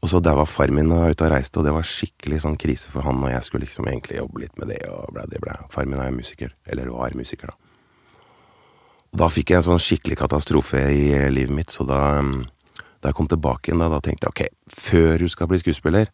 Og 0.00 0.10
så 0.12 0.20
der 0.20 0.36
var 0.36 0.48
far 0.48 0.72
min 0.72 0.92
og 0.92 1.12
ute 1.12 1.26
og 1.26 1.32
reiste, 1.32 1.60
og 1.60 1.66
det 1.66 1.74
var 1.74 1.86
skikkelig 1.88 2.42
sånn 2.44 2.56
krise 2.60 2.90
for 2.92 3.04
han, 3.04 3.20
og 3.24 3.30
jeg 3.32 3.44
skulle 3.46 3.64
liksom 3.64 3.86
egentlig 3.88 4.18
jobbe 4.18 4.42
litt 4.42 4.58
med 4.60 4.72
det, 4.72 4.80
og 4.92 5.12
blæ, 5.16 5.26
det 5.32 5.40
blæ. 5.44 5.54
Far 5.72 5.88
min 5.88 6.00
er 6.00 6.10
jo 6.10 6.18
musiker, 6.18 6.56
eller 6.68 6.90
var 6.92 7.16
musiker, 7.16 7.52
da. 7.52 7.56
Og 9.14 9.20
da 9.22 9.30
fikk 9.32 9.52
jeg 9.52 9.60
en 9.60 9.68
sånn 9.68 9.80
skikkelig 9.80 10.18
katastrofe 10.20 10.82
i 10.92 11.06
livet 11.32 11.56
mitt, 11.56 11.72
så 11.72 11.86
da, 11.88 12.00
da 13.00 13.12
jeg 13.12 13.16
kom 13.16 13.30
tilbake 13.32 13.70
igjen, 13.70 13.80
da, 13.80 13.88
da 13.92 14.02
tenkte 14.04 14.28
jeg 14.28 14.34
ok, 14.34 14.60
før 14.88 15.24
du 15.24 15.28
skal 15.32 15.48
bli 15.52 15.60
skuespiller, 15.62 16.12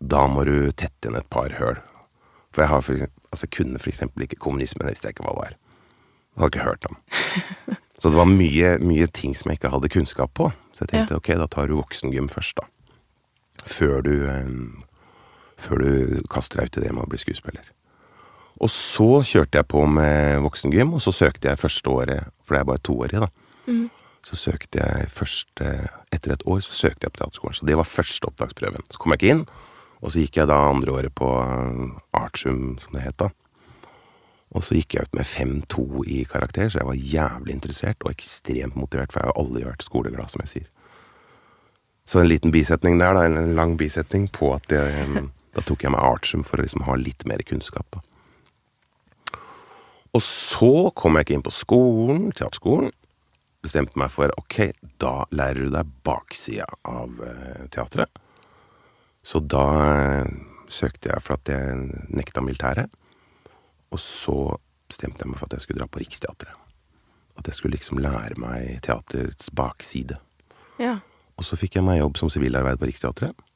da 0.00 0.26
må 0.30 0.44
du 0.48 0.70
tette 0.72 1.08
inn 1.08 1.18
et 1.18 1.28
par 1.32 1.54
høl. 1.58 1.80
For 2.54 2.64
jeg 2.64 2.70
har 2.70 2.82
for 2.86 2.94
eksempel, 2.94 3.22
altså 3.34 3.50
kunne 3.50 3.80
eksempel 3.82 4.26
ikke 4.26 4.40
kommunisme, 4.42 4.84
det 4.84 4.94
visste 4.94 5.10
jeg 5.10 5.16
ikke 5.16 5.26
hva 5.26 5.36
var. 5.38 5.54
Jeg 6.34 6.42
hadde 6.42 6.52
ikke 6.52 6.68
hørt 6.68 6.86
om. 6.90 6.98
Så 8.02 8.10
det 8.10 8.18
var 8.18 8.28
mye, 8.30 8.74
mye 8.82 9.06
ting 9.14 9.34
som 9.38 9.50
jeg 9.50 9.60
ikke 9.60 9.70
hadde 9.72 9.90
kunnskap 9.90 10.34
på. 10.36 10.50
Så 10.74 10.84
jeg 10.84 10.90
tenkte 10.90 11.18
ok, 11.18 11.30
da 11.40 11.46
tar 11.50 11.70
du 11.70 11.76
voksengym 11.78 12.26
først, 12.30 12.58
da. 12.58 12.66
Før 13.64 14.02
du, 14.04 14.14
eh, 14.28 14.50
før 15.62 15.80
du 15.80 16.22
kaster 16.30 16.60
deg 16.60 16.68
ut 16.68 16.78
i 16.80 16.84
det 16.84 16.92
med 16.92 17.06
å 17.06 17.10
bli 17.10 17.22
skuespiller. 17.22 17.70
Og 18.62 18.70
så 18.70 19.22
kjørte 19.26 19.58
jeg 19.58 19.70
på 19.70 19.82
med 19.90 20.42
voksengym, 20.44 20.94
og 20.94 21.02
så 21.02 21.14
søkte 21.14 21.50
jeg 21.50 21.62
første 21.62 21.90
året, 21.90 22.34
for 22.44 22.54
det 22.54 22.60
er 22.60 22.68
bare 22.70 22.84
toårig, 22.86 23.22
da. 23.24 23.30
Så 24.24 24.38
søkte 24.40 24.80
jeg 24.80 25.08
først 25.12 25.60
Etter 26.14 26.32
et 26.32 26.44
år 26.48 26.60
så 26.64 26.72
søkte 26.72 27.04
jeg 27.04 27.12
på 27.12 27.20
teaterskolen. 27.20 27.56
Så 27.58 27.66
det 27.66 27.76
var 27.76 27.88
første 27.88 28.28
opptaksprøven. 28.30 28.84
Så 28.88 29.00
kom 29.02 29.12
jeg 29.12 29.20
ikke 29.20 29.32
inn, 29.34 29.42
og 30.04 30.12
så 30.12 30.20
gikk 30.20 30.36
jeg 30.36 30.50
da 30.50 30.58
andre 30.68 30.92
året 30.92 31.14
på 31.16 31.30
eh, 31.40 31.96
Artium, 32.20 32.76
som 32.82 32.96
det 32.96 33.06
het 33.06 33.16
da. 33.22 33.30
Og 34.54 34.62
så 34.62 34.76
gikk 34.76 34.94
jeg 34.94 35.08
ut 35.08 35.16
med 35.16 35.26
5-2 35.26 35.84
i 36.12 36.20
karakter, 36.30 36.68
så 36.70 36.82
jeg 36.82 36.88
var 36.90 37.00
jævlig 37.00 37.56
interessert 37.56 38.04
og 38.04 38.12
ekstremt 38.12 38.76
motivert, 38.78 39.10
for 39.10 39.22
jeg 39.22 39.32
har 39.32 39.40
aldri 39.40 39.64
vært 39.66 39.86
skoleglad, 39.86 40.30
som 40.30 40.44
jeg 40.44 40.52
sier. 40.52 40.68
Så 42.04 42.20
en 42.20 42.28
liten 42.28 42.52
bisetning 42.54 43.00
der, 43.00 43.16
da, 43.16 43.24
en 43.24 43.56
lang 43.56 43.78
bisetning 43.80 44.28
på 44.28 44.52
at 44.54 44.68
jeg, 44.70 45.24
da 45.56 45.64
tok 45.64 45.86
jeg 45.86 45.94
meg 45.94 46.04
artium 46.04 46.44
for 46.46 46.60
å 46.60 46.66
liksom 46.66 46.84
ha 46.86 46.98
litt 47.00 47.24
mer 47.26 47.42
kunnskap, 47.48 47.88
da. 47.96 48.04
Og 50.14 50.22
så 50.22 50.92
kom 50.94 51.16
jeg 51.16 51.26
ikke 51.26 51.34
inn 51.40 51.42
på 51.42 51.50
skolen, 51.50 52.28
teaterskolen. 52.30 52.92
Bestemte 53.64 53.98
meg 53.98 54.12
for 54.14 54.30
ok, 54.38 54.60
da 55.02 55.24
lærer 55.34 55.66
du 55.66 55.72
deg 55.74 55.90
baksida 56.06 56.68
av 56.86 57.16
eh, 57.24 57.64
teatret. 57.74 58.12
Så 59.24 59.40
da 59.40 59.64
eh, 60.20 60.28
søkte 60.68 61.10
jeg 61.10 61.24
for 61.24 61.38
at 61.38 61.48
jeg 61.48 61.88
nekta 62.12 62.44
militæret. 62.44 62.92
Og 63.94 64.00
så 64.02 64.36
bestemte 64.90 65.24
jeg 65.24 65.32
meg 65.32 65.40
for 65.40 65.48
at 65.48 65.56
jeg 65.56 65.64
skulle 65.64 65.80
dra 65.80 65.88
på 65.88 66.02
Riksteatret. 66.02 66.60
At 67.38 67.48
jeg 67.48 67.58
skulle 67.58 67.78
liksom 67.78 68.02
lære 68.02 68.36
meg 68.38 68.78
teaterets 68.84 69.50
bakside. 69.54 70.20
Ja. 70.78 70.98
Og 71.38 71.46
så 71.48 71.58
fikk 71.58 71.78
jeg 71.78 71.86
meg 71.86 71.98
jobb 72.02 72.20
som 72.20 72.30
sivilarbeider 72.30 72.82
på 72.82 72.90
Riksteatret. 72.90 73.48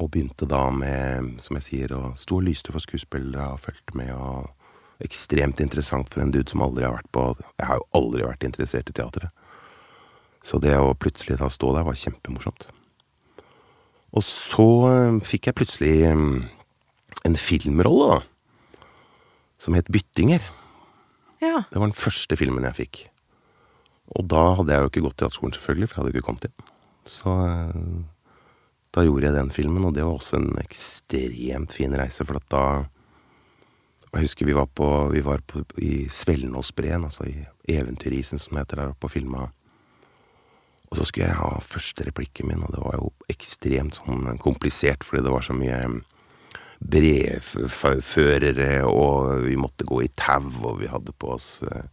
Og 0.00 0.10
begynte 0.10 0.48
da 0.50 0.64
med, 0.74 1.36
som 1.44 1.58
jeg 1.60 1.68
sier, 1.68 1.94
å 1.94 2.14
stå 2.18 2.40
og 2.40 2.48
lyste 2.48 2.74
for 2.74 2.82
skuespillere 2.82 3.52
og 3.52 3.62
fulgte 3.62 3.98
med. 3.98 4.10
og 4.16 5.04
Ekstremt 5.04 5.60
interessant 5.62 6.10
for 6.10 6.22
en 6.22 6.32
dude 6.34 6.50
som 6.50 6.62
aldri 6.62 6.86
har 6.86 6.94
vært 6.94 7.10
på 7.14 7.24
Jeg 7.58 7.66
har 7.66 7.80
jo 7.80 7.88
aldri 7.98 8.26
vært 8.26 8.46
interessert 8.46 8.90
i 8.90 8.96
teatret. 8.96 9.30
Så 10.42 10.58
det 10.62 10.74
å 10.78 10.94
plutselig 10.98 11.38
da 11.38 11.50
stå 11.52 11.74
der 11.76 11.86
var 11.86 11.98
kjempemorsomt. 11.98 12.70
Og 14.12 14.24
så 14.26 14.68
eh, 14.90 15.20
fikk 15.24 15.48
jeg 15.48 15.58
plutselig 15.58 15.94
eh, 16.08 16.26
en 17.28 17.38
filmrolle, 17.38 18.18
da. 18.18 18.86
Som 19.62 19.78
het 19.78 19.90
Byttinger. 19.94 20.42
ja. 21.40 21.62
Det 21.70 21.78
var 21.78 21.88
den 21.88 21.98
første 21.98 22.36
filmen 22.36 22.66
jeg 22.66 22.78
fikk. 22.80 23.02
Og 24.18 24.26
da 24.28 24.42
hadde 24.58 24.74
jeg 24.74 24.82
jo 24.82 24.90
ikke 24.90 25.04
gått 25.06 25.20
teaterskolen, 25.22 25.54
selvfølgelig, 25.56 25.88
for 25.88 25.94
jeg 25.94 26.02
hadde 26.02 26.12
jo 26.12 26.18
ikke 26.18 26.26
kommet 26.28 26.48
inn. 26.48 26.72
Så 27.08 27.34
eh, 27.46 27.76
da 28.92 29.04
gjorde 29.06 29.28
jeg 29.28 29.38
den 29.38 29.54
filmen, 29.54 29.86
og 29.88 29.94
det 29.96 30.04
var 30.04 30.18
også 30.18 30.40
en 30.40 30.50
ekstremt 30.60 31.72
fin 31.72 31.94
reise, 31.96 32.26
for 32.28 32.40
at 32.40 32.48
da 32.52 32.64
Jeg 34.12 34.26
husker 34.26 34.44
vi 34.44 34.52
var 34.52 34.66
på, 34.68 34.86
vi 35.08 35.22
var 35.24 35.40
på 35.40 35.62
i 35.80 36.04
Svelnåsbreen, 36.04 37.06
altså 37.06 37.24
i 37.24 37.46
Eventyrisen, 37.72 38.36
som 38.38 38.58
heter 38.58 38.76
der 38.76 38.90
oppe, 38.92 39.08
og 39.08 39.10
filma. 39.14 39.46
Og 40.92 40.98
så 40.98 41.06
skulle 41.08 41.30
jeg 41.30 41.40
ha 41.40 41.56
første 41.64 42.04
replikken 42.04 42.50
min, 42.50 42.64
og 42.66 42.74
det 42.74 42.82
var 42.84 42.98
jo 43.00 43.06
ekstremt 43.32 43.96
sånn 43.96 44.36
komplisert, 44.42 45.06
fordi 45.08 45.22
det 45.24 45.30
var 45.32 45.44
så 45.46 45.54
mye 45.56 45.78
brevførere, 46.84 48.82
og 48.84 49.46
vi 49.46 49.56
måtte 49.56 49.86
gå 49.88 50.02
i 50.04 50.10
tau, 50.20 50.50
og 50.68 50.82
vi 50.82 50.90
hadde 50.92 51.14
på 51.16 51.30
oss 51.32 51.62
eh, 51.64 51.86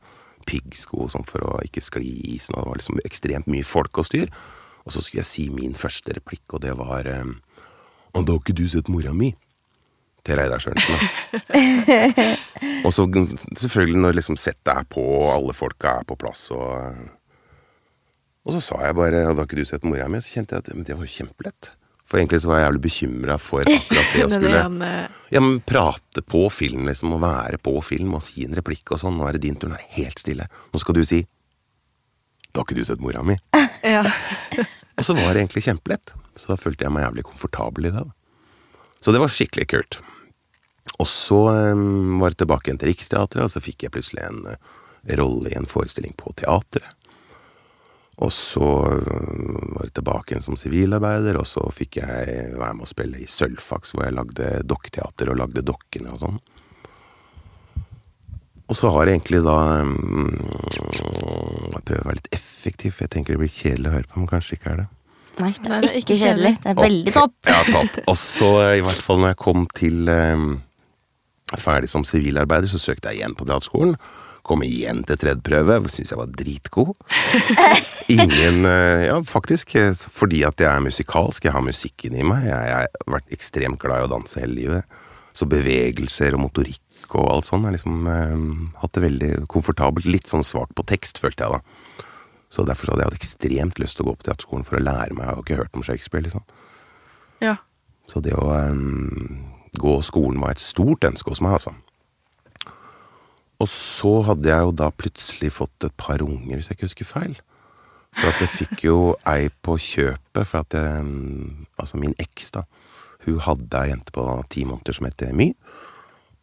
piggsko 0.50 1.08
sånn 1.14 1.24
for 1.30 1.46
å 1.48 1.54
ikke 1.64 1.86
skli 1.86 2.10
i 2.10 2.34
isen, 2.36 2.58
og 2.58 2.66
det 2.66 2.72
var 2.74 2.82
liksom 2.82 3.00
ekstremt 3.08 3.48
mye 3.48 3.64
folk 3.64 4.02
og 4.02 4.10
styr. 4.10 4.28
Og 4.84 4.92
så 4.92 5.00
skulle 5.00 5.22
jeg 5.22 5.30
si 5.30 5.46
min 5.54 5.78
første 5.80 6.18
replikk, 6.18 6.44
og 6.52 6.66
det 6.66 6.74
var 6.76 7.08
Og 7.08 8.26
da 8.26 8.34
har 8.34 8.42
ikke 8.42 8.58
du 8.58 8.68
sett 8.68 8.90
mora 8.90 9.14
mi? 9.14 9.36
Til 10.26 10.36
Reidar 10.36 10.60
Sørensen, 10.60 11.00
og 12.86 12.92
så 12.92 13.06
selvfølgelig 13.56 14.02
når 14.04 14.18
liksom 14.18 14.36
settet 14.36 14.74
er 14.74 14.84
på, 14.84 15.00
og 15.00 15.32
alle 15.32 15.56
folka 15.56 16.02
er 16.02 16.04
på 16.04 16.18
plass, 16.20 16.50
og 16.52 17.16
Og 18.48 18.56
så 18.56 18.62
sa 18.64 18.78
jeg 18.86 18.96
bare 18.96 19.26
Og 19.28 19.36
har 19.36 19.48
ikke 19.50 19.60
du 19.60 19.68
sett 19.68 19.84
mora 19.88 20.08
mi? 20.12 20.22
Så 20.24 20.38
kjente 20.38 20.56
jeg 20.56 20.64
at 20.64 20.72
men 20.74 20.86
det 20.88 20.96
var 20.96 21.06
jo 21.06 21.16
kjempelett. 21.18 21.72
For 22.10 22.18
egentlig 22.18 22.40
så 22.42 22.50
var 22.50 22.62
jeg 22.62 22.66
jævlig 22.66 22.82
bekymra 22.88 23.36
for 23.38 23.70
akkurat 23.70 24.14
det 24.16 24.24
å 24.26 24.30
skulle 24.34 24.62
ja, 25.30 25.42
men 25.44 25.60
prate 25.62 26.24
på 26.26 26.48
film, 26.50 26.88
liksom, 26.90 27.12
og 27.14 27.22
være 27.22 27.60
på 27.62 27.76
film 27.86 28.16
og 28.18 28.24
si 28.26 28.48
en 28.48 28.56
replikk 28.58 28.96
og 28.96 29.04
sånn. 29.04 29.20
Nå 29.20 29.28
er 29.30 29.38
det 29.38 29.44
din 29.44 29.60
tur, 29.60 29.70
nå 29.70 29.78
er 29.78 29.84
det 29.84 29.94
helt 30.00 30.24
stille. 30.24 30.48
Nå 30.74 30.82
skal 30.82 30.98
du 30.98 31.04
si 31.06 31.22
Da 32.50 32.64
har 32.64 32.66
ikke 32.66 32.80
du 32.80 32.88
sett 32.88 33.04
mora 33.04 33.22
mi. 33.26 33.38
Ja. 33.80 34.02
Og 35.00 35.06
så 35.08 35.14
var 35.16 35.30
det 35.32 35.46
egentlig 35.46 35.62
kjempelett. 35.64 36.12
Så 36.36 36.50
da 36.52 36.58
følte 36.60 36.84
jeg 36.84 36.92
meg 36.92 37.06
jævlig 37.06 37.24
komfortabel 37.30 37.86
i 37.88 37.92
det. 37.96 38.02
Så 39.00 39.14
det 39.16 39.22
var 39.22 39.32
skikkelig 39.32 39.68
kult. 39.72 39.98
Og 41.00 41.08
så 41.08 41.38
um, 41.72 42.20
var 42.20 42.34
det 42.34 42.42
tilbake 42.42 42.68
igjen 42.68 42.82
til 42.82 42.92
Riksteatret, 42.92 43.46
og 43.46 43.54
så 43.54 43.62
fikk 43.64 43.86
jeg 43.86 43.94
plutselig 43.96 44.26
en 44.26 44.42
uh, 44.50 44.74
rolle 45.22 45.54
i 45.54 45.56
en 45.56 45.70
forestilling 45.70 46.18
på 46.20 46.34
teatret. 46.42 46.92
Og 48.20 48.32
så 48.36 48.70
øh, 49.00 49.76
var 49.76 49.86
jeg 49.86 49.94
tilbake 49.96 50.34
igjen 50.34 50.44
som 50.44 50.58
sivilarbeider, 50.60 51.40
og 51.40 51.48
så 51.48 51.64
fikk 51.72 52.02
jeg 52.02 52.50
være 52.60 52.76
med 52.76 52.84
å 52.84 52.90
spille 52.90 53.22
i 53.22 53.28
Sølvfaks, 53.30 53.94
hvor 53.96 54.04
jeg 54.06 54.18
lagde 54.18 54.50
dokketeater 54.68 55.32
og 55.32 55.40
lagde 55.40 55.64
dokkene 55.64 56.16
og 56.16 56.26
sånn. 56.26 56.40
Og 58.70 58.78
så 58.78 58.92
har 58.94 59.10
jeg 59.10 59.18
egentlig 59.18 59.40
da 59.42 59.58
mm, 59.82 60.36
Jeg 61.74 61.84
prøver 61.88 62.04
å 62.04 62.10
være 62.12 62.20
litt 62.20 62.32
effektiv, 62.36 62.94
for 62.94 63.08
jeg 63.08 63.14
tenker 63.16 63.34
det 63.34 63.42
blir 63.42 63.54
kjedelig 63.56 63.90
å 63.90 63.96
høre 63.96 64.10
på, 64.12 64.20
men 64.20 64.30
kanskje 64.30 64.60
ikke 64.60 64.74
er 64.74 64.82
det. 64.84 64.90
Nei, 65.40 65.54
det 65.64 65.72
er 65.72 65.96
ikke 66.02 66.18
kjedelig. 66.20 66.56
Det 66.60 66.70
er 66.74 66.80
veldig 66.80 67.14
topp. 67.16 67.36
Ja, 67.48 67.60
topp. 67.72 68.02
Og 68.12 68.18
så, 68.20 68.50
eh, 68.66 68.78
i 68.82 68.84
hvert 68.84 69.04
fall 69.06 69.22
når 69.24 69.32
jeg 69.32 69.40
kom 69.40 69.64
til 69.72 70.12
um, 70.12 70.50
ferdig 71.56 71.90
som 71.90 72.04
sivilarbeider, 72.06 72.68
så 72.68 72.82
søkte 72.82 73.14
jeg 73.14 73.22
igjen 73.22 73.38
på 73.40 73.48
teaterskolen. 73.48 73.96
Kom 74.48 74.64
igjen 74.66 75.04
til 75.08 75.20
tredje 75.20 75.44
prøve, 75.46 75.78
syntes 75.92 76.14
jeg 76.14 76.20
var 76.20 76.32
dritgod. 76.40 76.94
Ingen 78.10 78.66
eh, 78.66 79.06
Ja, 79.10 79.18
faktisk, 79.28 79.76
eh, 79.78 79.94
fordi 79.94 80.44
at 80.48 80.62
jeg 80.62 80.70
er 80.72 80.86
musikalsk, 80.86 81.46
jeg 81.46 81.54
har 81.56 81.66
musikken 81.66 82.16
i 82.18 82.26
meg. 82.26 82.48
Jeg, 82.48 82.70
jeg 82.72 82.92
har 82.94 83.16
vært 83.18 83.36
ekstremt 83.36 83.82
glad 83.82 84.04
i 84.04 84.08
å 84.08 84.14
danse 84.16 84.42
hele 84.42 84.58
livet. 84.58 85.00
Så 85.38 85.48
bevegelser 85.50 86.36
og 86.36 86.44
motorikk 86.48 87.14
og 87.16 87.30
alt 87.32 87.48
sånt. 87.48 87.64
Jeg 87.64 87.70
har 87.70 87.78
liksom 87.78 88.10
eh, 88.14 88.80
hatt 88.82 88.96
det 88.98 89.06
veldig 89.06 89.32
komfortabelt. 89.52 90.10
Litt 90.10 90.32
sånn 90.32 90.46
svak 90.48 90.74
på 90.78 90.86
tekst, 90.90 91.22
følte 91.22 91.46
jeg 91.46 91.60
da. 91.60 92.06
Så 92.50 92.66
derfor 92.66 92.88
så 92.88 92.96
hadde 92.96 93.06
jeg 93.06 93.12
hatt 93.12 93.22
ekstremt 93.22 93.80
lyst 93.82 94.00
til 94.00 94.08
å 94.08 94.10
gå 94.10 94.18
på 94.18 94.26
teaterskolen 94.26 94.66
for 94.66 94.80
å 94.80 94.84
lære 94.84 95.14
meg. 95.14 95.28
Jeg 95.28 95.36
har 95.36 95.44
ikke 95.44 95.60
hørt 95.62 95.78
om 95.78 95.86
Shakespeare, 95.86 96.26
liksom. 96.26 96.46
ja. 97.46 97.60
Så 98.10 98.24
det 98.26 98.34
å 98.34 98.48
eh, 98.56 98.80
gå 99.78 99.92
skolen 100.02 100.42
var 100.42 100.56
et 100.56 100.64
stort 100.64 101.06
ønske 101.06 101.30
hos 101.30 101.44
meg, 101.46 101.60
altså. 101.60 101.76
Og 103.60 103.68
så 103.68 104.12
hadde 104.30 104.48
jeg 104.48 104.66
jo 104.66 104.76
da 104.80 104.90
plutselig 104.96 105.52
fått 105.58 105.88
et 105.88 105.96
par 106.00 106.24
unger, 106.24 106.56
hvis 106.56 106.70
jeg 106.70 106.78
ikke 106.78 106.88
husker 106.88 107.10
feil. 107.10 107.40
For 108.16 108.32
at 108.32 108.42
jeg 108.42 108.52
fikk 108.54 108.86
jo 108.88 109.00
ei 109.30 109.50
på 109.64 109.76
kjøpet, 109.78 110.48
for 110.48 110.64
at 110.64 110.74
jeg 110.74 111.04
um, 111.04 111.66
Altså 111.78 112.00
min 112.00 112.16
eks, 112.20 112.52
da. 112.56 112.64
Hun 113.28 113.42
hadde 113.44 113.84
ei 113.84 113.92
jente 113.92 114.16
på 114.16 114.24
ti 114.50 114.64
måneder 114.66 114.96
som 114.96 115.10
het 115.10 115.26
My. 115.36 115.52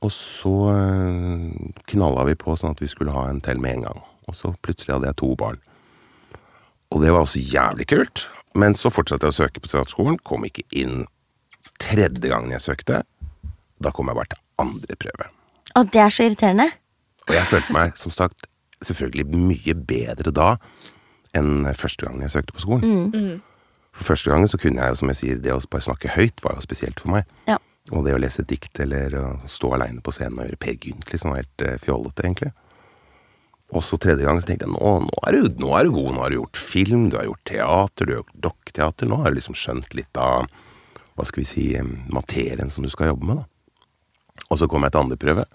Og 0.05 0.13
så 0.13 0.53
uh, 0.69 1.73
knalla 1.89 2.27
vi 2.29 2.37
på 2.39 2.55
sånn 2.57 2.77
at 2.77 2.85
vi 2.85 2.91
skulle 2.93 3.17
ha 3.17 3.27
en 3.31 3.41
til 3.41 3.61
med 3.61 3.79
en 3.79 3.89
gang. 3.89 4.05
Og 4.29 4.37
så 4.37 4.53
plutselig 4.63 4.95
hadde 4.95 5.11
jeg 5.11 5.21
to 5.23 5.33
barn. 5.41 5.59
Og 6.93 7.03
det 7.03 7.13
var 7.13 7.25
også 7.25 7.43
jævlig 7.43 7.89
kult. 7.91 8.29
Men 8.57 8.77
så 8.79 8.93
fortsatte 8.93 9.27
jeg 9.27 9.35
å 9.35 9.41
søke 9.41 9.61
på 9.61 9.73
statsskolen, 9.73 10.21
kom 10.25 10.47
ikke 10.47 10.65
inn 10.77 11.05
tredje 11.83 12.31
gangen 12.31 12.53
jeg 12.55 12.65
søkte. 12.65 13.03
Da 13.83 13.93
kom 13.93 14.09
jeg 14.09 14.17
bare 14.17 14.33
til 14.33 14.43
andre 14.63 14.97
prøve. 15.01 15.31
Og 15.77 15.91
det 15.93 16.01
er 16.01 16.13
så 16.13 16.29
irriterende. 16.29 16.71
Og 17.27 17.35
jeg 17.35 17.49
følte 17.51 17.75
meg, 17.75 17.97
som 17.99 18.15
sagt, 18.15 18.47
selvfølgelig 18.85 19.27
mye 19.33 19.75
bedre 19.89 20.33
da 20.35 20.55
enn 21.37 21.67
første 21.77 22.07
gangen 22.07 22.25
jeg 22.25 22.33
søkte 22.33 22.57
på 22.57 22.65
skolen. 22.65 23.41
For 23.97 24.13
første 24.13 24.33
gangen 24.33 24.49
så 24.49 24.61
kunne 24.61 24.83
jeg 24.83 24.93
jo, 24.93 24.99
som 25.01 25.11
jeg 25.13 25.19
sier, 25.21 25.41
det 25.41 25.55
å 25.55 25.61
bare 25.73 25.87
snakke 25.89 26.13
høyt 26.13 26.43
var 26.45 26.57
jo 26.57 26.65
spesielt 26.65 27.01
for 27.01 27.15
meg. 27.17 27.27
Ja. 27.49 27.57
Og 27.95 28.05
det 28.07 28.17
å 28.17 28.21
lese 28.21 28.45
dikt 28.47 28.81
eller 28.83 29.15
stå 29.51 29.73
aleine 29.77 30.03
på 30.05 30.15
scenen 30.15 30.41
og 30.41 30.49
gjøre 30.49 30.63
Per 30.63 30.79
Gynt 30.83 31.13
liksom 31.13 31.33
var 31.33 31.45
helt 31.45 31.65
eh, 31.65 31.77
fjollete, 31.83 32.25
egentlig. 32.25 32.53
Og 33.75 33.83
så 33.83 33.99
tredje 33.99 34.27
gang 34.27 34.39
så 34.41 34.49
tenkte 34.51 34.67
jeg 34.67 34.75
nå, 34.75 34.91
nå, 35.07 35.21
er 35.27 35.37
du, 35.37 35.49
nå 35.63 35.73
er 35.75 35.87
du 35.87 35.95
god, 35.95 36.13
nå 36.15 36.23
har 36.23 36.33
du 36.33 36.39
gjort 36.39 36.61
film, 36.61 37.09
du 37.11 37.19
har 37.19 37.27
gjort 37.27 37.45
teater, 37.51 38.07
du 38.07 38.13
har 38.13 38.21
gjort 38.21 38.41
dokketeater, 38.47 39.11
nå 39.11 39.21
har 39.23 39.33
du 39.33 39.39
liksom 39.41 39.59
skjønt 39.59 39.97
litt 39.99 40.21
av 40.23 40.47
hva 41.17 41.27
skal 41.27 41.43
vi 41.43 41.49
si, 41.49 41.67
materien 42.13 42.71
som 42.71 42.85
du 42.85 42.93
skal 42.93 43.15
jobbe 43.15 43.31
med, 43.31 43.41
da. 43.41 44.45
Og 44.53 44.61
så 44.61 44.69
kom 44.69 44.85
jeg 44.85 44.93
til 44.93 45.01
andre 45.01 45.19
prøve, 45.19 45.47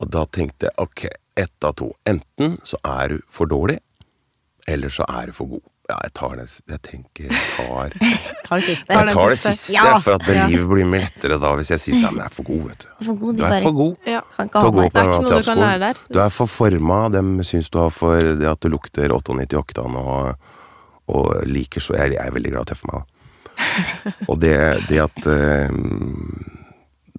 og 0.00 0.10
da 0.12 0.24
tenkte 0.32 0.70
jeg 0.70 0.76
ok, 0.80 1.04
ett 1.40 1.64
av 1.66 1.74
to. 1.78 1.90
Enten 2.08 2.56
så 2.66 2.78
er 2.86 3.14
du 3.16 3.20
for 3.32 3.50
dårlig, 3.50 3.78
eller 4.68 4.92
så 4.92 5.04
er 5.08 5.30
du 5.30 5.36
for 5.36 5.46
god. 5.56 5.66
Ja, 5.90 5.96
jeg 6.06 6.12
tar 6.14 6.36
det 6.38 6.44
Jeg 6.70 6.78
tenker 6.86 7.24
jeg 7.26 7.38
tar 7.56 7.94
Ta 8.46 8.58
det 8.60 8.62
siste. 8.68 8.94
Jeg 8.94 9.14
tar 9.16 9.32
det 9.32 9.38
siste. 9.42 9.72
Ja. 9.74 9.96
for 9.98 10.14
at 10.14 10.28
Ja. 10.30 10.44
livet 10.46 10.68
blir 10.70 10.86
mye 10.86 11.00
lettere 11.02 11.38
da 11.42 11.50
hvis 11.58 11.72
jeg 11.74 11.82
sier 11.82 11.96
nei, 11.98 12.12
men 12.14 12.20
jeg 12.22 12.28
er 12.30 12.34
for 12.36 12.46
god, 12.46 12.60
vet 12.68 12.84
du. 12.84 12.92
For 13.08 13.18
god, 13.24 13.36
Du 13.40 13.42
er 13.42 13.50
bare 13.50 13.62
for 13.64 13.76
god 13.80 13.96
ja. 14.12 14.20
til 14.38 14.60
å 14.60 14.70
gå 14.76 14.84
på 14.84 15.00
er 15.02 15.08
du 15.10 15.26
teaterskolen. 15.26 15.96
Du 16.14 16.20
er 16.22 16.30
for 16.36 16.46
forma, 16.52 16.98
dem 17.10 17.32
syns 17.48 17.70
du 17.74 17.78
har 17.82 17.90
for 17.90 18.20
det 18.38 18.46
at 18.52 18.60
du 18.62 18.70
lukter 18.70 19.10
98 19.16 19.58
oktan 19.58 19.98
og, 19.98 20.52
og 21.10 21.26
liker 21.50 21.82
så 21.82 21.98
jeg, 21.98 22.14
jeg 22.14 22.22
er 22.22 22.36
veldig 22.38 22.52
glad 22.54 22.62
i 22.62 22.68
å 22.68 22.70
tøffe 22.70 22.92
meg, 22.92 23.02
da. 23.02 23.16
Og 24.30 24.38
det, 24.40 24.54
det 24.88 25.02
at 25.02 25.26
eh, 25.28 25.74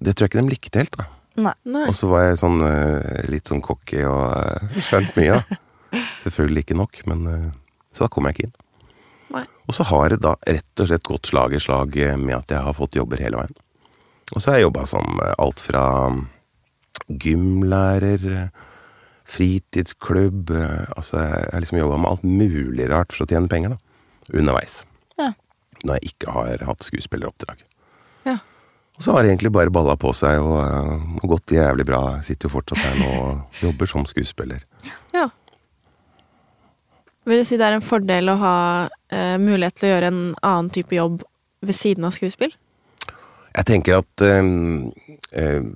Det 0.00 0.16
tror 0.16 0.24
jeg 0.26 0.32
ikke 0.32 0.40
de 0.40 0.48
likte 0.56 0.80
helt, 0.80 0.96
da. 0.96 1.04
Nei. 1.40 1.54
Nei. 1.64 1.86
Og 1.88 1.96
så 1.96 2.08
var 2.10 2.26
jeg 2.26 2.40
sånn 2.42 2.60
eh, 2.66 3.22
litt 3.32 3.48
sånn 3.48 3.62
cocky 3.64 4.02
og 4.08 4.24
eh, 4.36 4.80
skjønt 4.84 5.16
mye, 5.16 5.38
da. 5.40 5.60
Selvfølgelig 6.24 6.64
ikke 6.64 6.78
nok, 6.78 7.00
men 7.10 7.24
eh, 7.28 7.48
Så 7.92 8.04
da 8.06 8.10
kom 8.12 8.28
jeg 8.28 8.36
ikke 8.36 8.48
inn. 8.48 8.58
Nei. 9.32 9.46
Og 9.68 9.76
så 9.76 9.86
har 9.88 10.12
det 10.12 10.20
da 10.24 10.34
rett 10.48 10.82
og 10.82 10.88
slett 10.88 11.08
gått 11.08 11.30
slag 11.30 11.56
i 11.56 11.60
slag 11.60 11.96
med 12.20 12.36
at 12.36 12.52
jeg 12.52 12.64
har 12.66 12.76
fått 12.76 12.96
jobber 12.98 13.20
hele 13.20 13.40
veien. 13.40 13.56
Og 14.32 14.40
så 14.40 14.52
har 14.52 14.60
jeg 14.60 14.66
jobba 14.68 14.84
som 14.88 15.20
alt 15.20 15.60
fra 15.60 15.86
gymlærer, 17.08 18.24
eh, 18.32 18.68
fritidsklubb 19.32 20.50
Altså, 20.96 21.16
jeg 21.22 21.50
har 21.52 21.60
liksom 21.60 21.78
jobba 21.78 21.98
med 21.98 22.10
alt 22.10 22.24
mulig 22.24 22.88
rart 22.90 23.12
for 23.12 23.24
å 23.24 23.28
tjene 23.28 23.48
penger, 23.48 23.76
da. 23.76 23.78
Underveis. 24.38 24.82
Ja. 25.18 25.32
Når 25.84 25.98
jeg 25.98 26.12
ikke 26.12 26.32
har 26.36 26.64
hatt 26.68 26.84
skuespilleroppdrag. 26.84 27.64
Og 28.98 29.04
så 29.04 29.14
har 29.14 29.22
det 29.22 29.32
egentlig 29.32 29.52
bare 29.54 29.72
balla 29.72 29.96
på 29.96 30.12
seg 30.16 30.40
og, 30.42 30.58
eh, 30.62 31.04
og 31.22 31.36
gått 31.36 31.54
jævlig 31.56 31.86
bra. 31.88 32.02
Jeg 32.18 32.32
sitter 32.32 32.48
jo 32.48 32.56
fortsatt 32.58 32.82
her 32.84 32.98
nå 33.00 33.12
og 33.20 33.62
jobber 33.64 33.90
som 33.90 34.08
skuespiller. 34.08 34.66
ja. 35.14 35.28
Vil 37.24 37.38
du 37.38 37.46
si 37.46 37.54
det 37.54 37.68
er 37.68 37.76
en 37.76 37.84
fordel 37.86 38.32
å 38.32 38.38
ha 38.40 38.56
eh, 39.14 39.36
mulighet 39.38 39.76
til 39.78 39.86
å 39.86 39.92
gjøre 39.92 40.08
en 40.10 40.22
annen 40.42 40.70
type 40.74 40.96
jobb 40.96 41.20
ved 41.62 41.78
siden 41.78 42.08
av 42.08 42.16
skuespill? 42.16 42.50
Jeg 43.52 43.68
tenker 43.68 44.00
at 44.00 44.24
eh, 44.26 44.40
eh, 45.38 45.68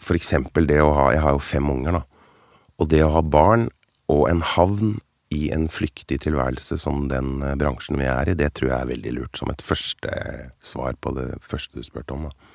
for 0.00 0.16
eksempel 0.16 0.68
det 0.68 0.80
å 0.82 0.92
ha 0.96 1.10
Jeg 1.12 1.24
har 1.24 1.36
jo 1.36 1.42
fem 1.44 1.68
unger, 1.70 1.98
da. 2.00 2.38
Og 2.80 2.88
det 2.90 3.02
å 3.04 3.12
ha 3.14 3.22
barn 3.22 3.68
og 4.12 4.26
en 4.30 4.40
havn 4.54 4.96
i 5.34 5.48
en 5.54 5.66
flyktig 5.72 6.20
tilværelse 6.24 6.78
som 6.80 7.06
den 7.10 7.42
eh, 7.42 7.56
bransjen 7.58 7.98
vi 8.00 8.08
er 8.08 8.30
i, 8.30 8.38
det 8.38 8.52
tror 8.56 8.70
jeg 8.70 8.78
er 8.80 8.92
veldig 8.94 9.14
lurt. 9.18 9.38
Som 9.40 9.52
et 9.52 9.64
første 9.64 10.18
svar 10.62 10.96
på 11.00 11.14
det 11.18 11.28
første 11.44 11.80
du 11.80 11.86
spurte 11.86 12.16
om, 12.16 12.28
da. 12.30 12.53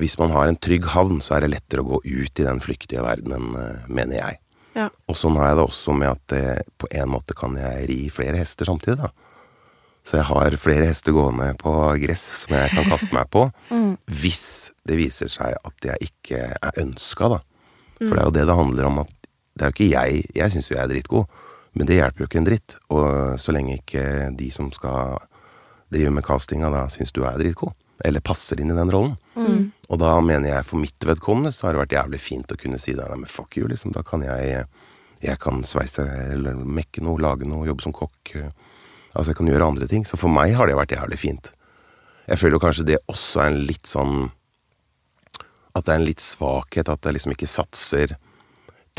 Hvis 0.00 0.16
man 0.18 0.32
har 0.34 0.50
en 0.50 0.58
trygg 0.58 0.88
havn, 0.90 1.20
så 1.22 1.36
er 1.36 1.44
det 1.44 1.52
lettere 1.54 1.84
å 1.84 1.90
gå 1.92 2.00
ut 2.02 2.40
i 2.40 2.46
den 2.46 2.62
flyktige 2.62 3.04
verdenen, 3.04 3.54
eh, 3.58 3.84
mener 3.86 4.18
jeg. 4.18 4.40
Ja. 4.74 4.88
Og 5.06 5.18
sånn 5.18 5.36
har 5.38 5.52
jeg 5.52 5.60
det 5.60 5.66
også 5.68 5.94
med 5.94 6.10
at 6.10 6.34
eh, 6.34 6.64
på 6.82 6.90
en 6.90 7.12
måte 7.12 7.36
kan 7.38 7.54
jeg 7.58 7.86
ri 7.90 7.98
flere 8.10 8.40
hester 8.40 8.66
samtidig, 8.66 9.06
da. 9.06 9.12
Så 10.04 10.18
jeg 10.18 10.28
har 10.28 10.56
flere 10.60 10.90
hester 10.90 11.14
gående 11.16 11.54
på 11.56 11.72
gress 12.02 12.24
som 12.42 12.56
jeg 12.58 12.74
kan 12.74 12.90
kaste 12.90 13.14
meg 13.14 13.30
på, 13.32 13.46
hvis 14.20 14.72
det 14.84 14.98
viser 15.00 15.30
seg 15.32 15.54
at 15.56 15.88
jeg 15.88 16.10
ikke 16.10 16.42
er 16.58 16.82
ønska, 16.82 17.30
da. 17.36 17.40
For 18.02 18.10
det 18.10 18.20
er 18.20 18.26
jo 18.26 18.34
det 18.34 18.48
det 18.50 18.58
handler 18.58 18.90
om 18.90 18.98
at 19.04 19.12
det 19.54 19.62
er 19.62 19.70
jo 19.70 19.74
ikke 19.76 19.92
jeg 19.92 20.24
Jeg 20.34 20.50
syns 20.50 20.68
jo 20.70 20.74
jeg 20.74 20.82
er 20.82 20.90
dritgod, 20.90 21.40
men 21.78 21.86
det 21.86 21.98
hjelper 22.00 22.24
jo 22.24 22.28
ikke 22.28 22.40
en 22.40 22.48
dritt. 22.48 22.76
Og 22.90 23.06
så 23.40 23.54
lenge 23.54 23.78
ikke 23.78 24.04
de 24.34 24.50
som 24.54 24.70
skal 24.74 25.18
drive 25.94 26.10
med 26.10 26.26
castinga, 26.26 26.70
da 26.74 26.86
syns 26.90 27.14
du 27.14 27.22
er 27.22 27.38
dritgod, 27.38 27.74
eller 28.04 28.20
passer 28.24 28.60
inn 28.60 28.70
i 28.70 28.76
den 28.76 28.90
rollen. 28.92 29.14
Og 29.88 29.98
da 30.00 30.14
mener 30.20 30.50
jeg 30.50 30.66
for 30.68 30.80
mitt 30.80 31.06
vedkommende 31.08 31.52
så 31.54 31.66
har 31.66 31.74
det 31.74 31.82
vært 31.84 31.96
jævlig 31.96 32.20
fint 32.20 32.52
å 32.52 32.58
kunne 32.60 32.78
si 32.80 32.92
det. 32.96 33.06
Nei, 33.08 33.22
men 33.22 33.30
fuck 33.32 33.56
you, 33.56 33.68
liksom. 33.70 33.94
Da 33.96 34.02
kan 34.06 34.22
jeg 34.26 34.66
Jeg 35.24 35.38
kan 35.40 35.62
sveise 35.64 36.02
eller 36.34 36.58
mekke 36.68 37.00
noe, 37.00 37.16
lage 37.16 37.46
noe, 37.48 37.64
jobbe 37.64 37.80
som 37.80 37.94
kokk. 37.96 38.34
Altså, 39.14 39.30
jeg 39.30 39.36
kan 39.38 39.48
gjøre 39.48 39.68
andre 39.70 39.86
ting. 39.88 40.04
Så 40.04 40.18
for 40.20 40.28
meg 40.28 40.52
har 40.52 40.68
det 40.68 40.76
vært 40.76 40.92
jævlig 40.92 41.16
fint. 41.16 41.54
Jeg 42.28 42.38
føler 42.38 42.58
jo 42.58 42.60
kanskje 42.60 42.84
det 42.90 42.98
også 43.08 43.40
er 43.40 43.52
en 43.52 43.64
litt 43.68 43.88
sånn 43.88 44.30
At 45.74 45.86
det 45.86 45.94
er 45.94 45.98
en 45.98 46.06
litt 46.06 46.20
svakhet 46.20 46.88
at 46.92 47.04
jeg 47.04 47.16
liksom 47.16 47.32
ikke 47.32 47.48
satser 47.50 48.16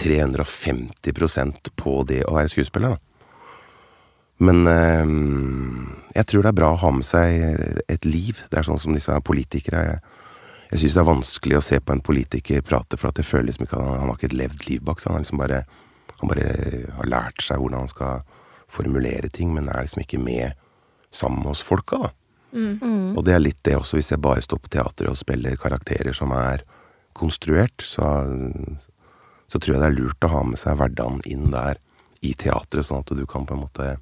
350% 0.02 1.70
på 1.80 1.94
det 2.10 2.24
å 2.28 2.34
være 2.36 2.52
skuespiller, 2.52 2.98
da. 2.98 3.15
Men 4.44 4.68
eh, 4.68 5.14
jeg 6.18 6.28
tror 6.28 6.44
det 6.44 6.52
er 6.52 6.60
bra 6.60 6.74
å 6.74 6.82
ha 6.82 6.92
med 6.96 7.08
seg 7.08 7.86
et 7.92 8.08
liv. 8.08 8.42
Det 8.52 8.60
er 8.60 8.68
sånn 8.68 8.82
som 8.82 8.96
disse 8.96 9.16
politikere 9.28 9.86
Jeg, 9.86 10.04
jeg 10.72 10.82
syns 10.82 10.96
det 10.98 11.02
er 11.04 11.08
vanskelig 11.08 11.58
å 11.60 11.64
se 11.64 11.80
på 11.80 11.94
en 11.94 12.04
politiker 12.04 12.64
prate, 12.66 12.98
for 13.00 13.12
at 13.12 13.22
jeg 13.22 13.30
føler 13.30 13.50
liksom 13.52 13.68
ikke 13.68 13.78
at 13.80 13.86
han, 13.86 14.00
han 14.02 14.10
har 14.12 14.18
ikke 14.18 14.32
et 14.32 14.40
levd 14.42 14.68
liv 14.70 14.84
bak 14.84 15.00
seg. 15.00 15.14
Han, 15.14 15.24
liksom 15.24 15.40
bare, 15.40 15.62
han 16.20 16.32
bare 16.32 16.50
har 16.98 17.12
lært 17.12 17.44
seg 17.46 17.62
hvordan 17.62 17.86
han 17.86 17.92
skal 17.92 18.26
formulere 18.76 19.30
ting, 19.32 19.54
men 19.56 19.70
er 19.70 19.86
liksom 19.86 20.04
ikke 20.04 20.20
med 20.20 20.58
sammen 21.16 21.44
med 21.46 21.54
oss 21.54 21.64
folka, 21.64 22.02
da. 22.02 22.12
Og 23.16 23.24
det 23.28 23.36
er 23.36 23.44
litt 23.44 23.60
det 23.68 23.76
også, 23.76 24.00
hvis 24.00 24.14
jeg 24.14 24.24
bare 24.24 24.44
står 24.44 24.62
på 24.64 24.72
teatret 24.72 25.12
og 25.12 25.20
spiller 25.20 25.58
karakterer 25.60 26.16
som 26.16 26.32
er 26.36 26.64
konstruert, 27.16 27.84
så, 27.84 28.08
så 29.48 29.60
tror 29.60 29.76
jeg 29.76 29.82
det 29.84 29.90
er 29.90 29.98
lurt 29.98 30.28
å 30.28 30.32
ha 30.32 30.44
med 30.48 30.60
seg 30.60 30.78
hverdagen 30.80 31.22
inn 31.28 31.50
der 31.52 31.80
i 32.26 32.34
teatret, 32.34 32.88
sånn 32.88 33.04
at 33.04 33.12
du 33.16 33.26
kan 33.30 33.48
på 33.48 33.56
en 33.58 33.64
måte 33.66 33.96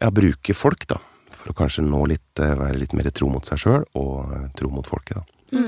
ja, 0.00 0.10
bruke 0.14 0.54
folk, 0.56 0.86
da. 0.90 1.00
For 1.34 1.52
å 1.52 1.56
kanskje 1.56 1.84
nå 1.86 2.00
litt, 2.10 2.40
eh, 2.42 2.54
være 2.58 2.78
litt 2.80 2.94
mer 2.96 3.10
tro 3.14 3.30
mot 3.32 3.46
seg 3.46 3.60
sjøl, 3.62 3.86
og 3.98 4.32
eh, 4.34 4.46
tro 4.58 4.70
mot 4.72 4.86
folket, 4.86 5.20
da. 5.20 5.58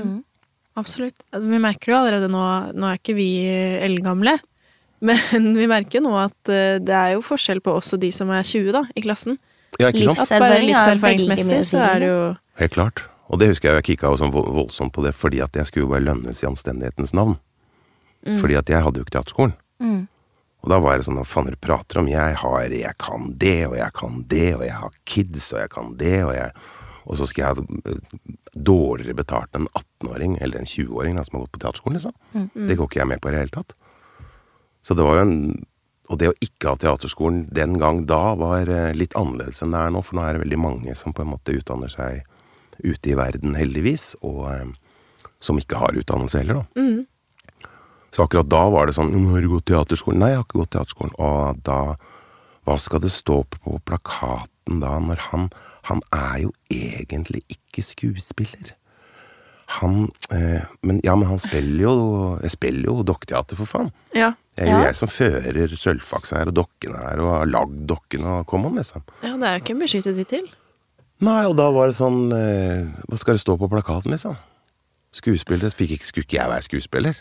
Absolutt. 0.79 1.23
Vi 1.35 1.59
merker 1.59 1.91
jo 1.91 1.97
allerede 1.97 2.29
nå 2.31 2.41
Nå 2.77 2.85
er 2.87 2.99
ikke 2.99 3.15
vi 3.17 3.27
eldgamle, 3.83 4.37
men 5.03 5.49
vi 5.59 5.67
merker 5.67 5.99
jo 5.99 6.05
nå 6.07 6.17
at 6.21 6.51
eh, 6.53 6.79
det 6.79 6.95
er 6.95 7.15
jo 7.17 7.25
forskjell 7.25 7.63
på 7.65 7.75
oss 7.81 7.95
og 7.97 8.03
de 8.03 8.11
som 8.15 8.31
er 8.31 8.45
20, 8.47 8.71
da, 8.75 8.85
i 8.95 9.03
klassen. 9.03 9.39
Ja, 9.79 9.89
ikke 9.89 10.11
sant? 10.11 10.23
At 10.27 10.43
bare 10.43 10.61
livserfaringsmessig 10.63 11.63
så 11.71 11.83
er 11.85 12.03
det 12.03 12.11
jo 12.11 12.21
Helt 12.59 12.75
klart. 12.75 13.05
Og 13.31 13.39
det 13.39 13.47
husker 13.47 13.69
jeg 13.69 13.79
jeg 13.79 13.85
kikka 13.93 14.11
sånn 14.19 14.33
voldsomt 14.35 14.91
på 14.93 15.03
det, 15.05 15.13
fordi 15.15 15.39
at 15.41 15.55
jeg 15.55 15.69
skulle 15.69 15.87
jo 15.87 15.91
bare 15.93 16.03
lønnes 16.03 16.41
i 16.43 16.47
anstendighetens 16.49 17.13
navn. 17.15 17.37
Fordi 18.41 18.57
at 18.59 18.69
jeg 18.69 18.83
hadde 18.83 18.99
jo 18.99 19.05
ikke 19.07 19.15
teaterskolen. 19.15 19.53
Mm. 19.81 20.01
Og 20.61 20.69
da 20.69 20.77
var 20.81 20.99
det 20.99 21.07
sånn, 21.07 21.17
hva 21.17 21.25
faen 21.25 21.49
er 21.49 21.55
du 21.55 21.61
prater 21.63 21.97
om? 22.01 22.09
Jeg 22.11 22.35
har, 22.37 22.69
jeg 22.69 22.97
kan 23.01 23.31
det, 23.41 23.65
og 23.65 23.75
jeg 23.79 23.93
kan 23.97 24.21
det, 24.29 24.49
og 24.59 24.63
jeg 24.67 24.77
har 24.77 24.97
kids, 25.09 25.47
og 25.55 25.59
jeg 25.63 25.71
kan 25.73 25.95
det, 25.97 26.19
og 26.27 26.35
jeg 26.37 26.51
Og 27.09 27.17
så 27.17 27.25
skal 27.25 27.41
jeg 27.41 27.55
ha 27.57 27.93
dårligere 28.53 29.15
betalt 29.17 29.55
enn 29.57 29.63
en 29.65 29.71
18-åring, 29.73 30.35
eller 30.39 30.59
en 30.59 30.67
20-åring 30.69 31.15
som 31.25 31.33
har 31.39 31.41
gått 31.47 31.51
på 31.55 31.61
teaterskolen, 31.63 31.97
liksom. 31.97 32.13
Det 32.69 32.75
går 32.77 32.87
ikke 32.87 32.99
jeg 32.99 33.07
med 33.09 33.21
på 33.21 33.29
i 33.29 33.31
det 33.33 33.39
hele 33.41 33.55
tatt. 33.55 33.73
Så 34.85 34.93
det 34.93 35.03
var 35.03 35.17
jo 35.17 35.21
en 35.25 35.65
Og 36.11 36.17
det 36.19 36.27
å 36.29 36.37
ikke 36.43 36.67
ha 36.69 36.75
teaterskolen 36.75 37.47
den 37.49 37.79
gang 37.79 38.05
da 38.05 38.35
var 38.35 38.67
eh, 38.67 38.91
litt 38.93 39.13
annerledes 39.15 39.61
enn 39.63 39.71
det 39.71 39.79
er 39.79 39.91
nå, 39.95 40.01
for 40.03 40.17
nå 40.17 40.25
er 40.25 40.33
det 40.35 40.41
veldig 40.43 40.59
mange 40.59 40.95
som 40.95 41.13
på 41.13 41.23
en 41.23 41.31
måte 41.31 41.53
utdanner 41.55 41.87
seg 41.89 42.25
ute 42.83 43.09
i 43.13 43.15
verden, 43.15 43.55
heldigvis, 43.55 44.15
og 44.21 44.41
eh, 44.51 44.65
som 45.39 45.57
ikke 45.57 45.79
har 45.79 45.95
utdannelse 45.95 46.41
heller, 46.41 46.61
da. 46.61 46.81
Så 48.11 48.25
akkurat 48.25 48.49
da 48.51 48.65
var 48.69 48.87
det 48.87 48.95
sånn 48.97 49.11
«Jo, 49.15 49.21
'Har 49.31 49.41
du 49.41 49.49
gått 49.49 49.65
teaterskolen?' 49.71 50.19
Nei, 50.19 50.29
jeg 50.33 50.37
har 50.41 50.43
ikke 50.43 50.59
gått 50.59 50.71
teaterskolen. 50.75 51.13
Og 51.19 51.63
da 51.63 51.95
Hva 52.67 52.77
skal 52.77 52.99
det 53.01 53.09
stå 53.11 53.43
på 53.49 53.79
plakaten 53.85 54.79
da, 54.83 54.99
når 54.99 55.17
han 55.31 55.49
Han 55.83 56.01
er 56.13 56.41
jo 56.43 56.51
egentlig 56.69 57.41
ikke 57.49 57.81
skuespiller. 57.81 58.75
Han 59.79 60.11
eh, 60.29 60.61
Men 60.83 60.99
ja, 61.03 61.15
men 61.15 61.27
han 61.27 61.39
spiller 61.39 61.81
jo 61.81 62.39
Jeg 62.43 62.51
spiller 62.51 62.83
jo 62.91 63.03
dokketeater, 63.03 63.55
for 63.55 63.65
faen. 63.65 63.91
Ja. 64.13 64.33
Det 64.55 64.67
er 64.67 64.71
jo 64.71 64.77
Ja. 64.81 64.85
jeg 64.91 64.95
som 64.95 65.07
fører 65.07 65.67
sølvfaksa 65.75 66.37
her 66.37 66.47
og 66.51 66.53
dokkene 66.55 66.97
her, 66.99 67.19
og 67.19 67.31
har 67.39 67.45
lagd 67.47 67.87
dokkene 67.87 68.39
og 68.41 68.47
kom 68.47 68.65
om, 68.65 68.75
liksom. 68.75 69.01
ja, 69.23 69.37
det 69.37 69.43
er 69.47 69.53
jo 69.57 69.63
ikke 69.63 69.71
en 69.71 69.79
beskyttet 69.79 70.27
til 70.27 70.49
Nei, 71.21 71.45
og 71.45 71.55
da 71.55 71.71
var 71.71 71.87
det 71.87 71.95
sånn 71.95 72.31
eh, 72.33 72.91
Hva 73.07 73.17
skal 73.17 73.35
det 73.35 73.41
stå 73.41 73.57
på 73.57 73.69
plakaten, 73.69 74.11
liksom? 74.11 74.35
Skuespiller 75.13 75.69
Fikk 75.71 75.91
ikke, 75.97 76.05
Skulle 76.05 76.25
ikke 76.27 76.37
jeg 76.41 76.49
være 76.49 76.61
skuespiller? 76.67 77.15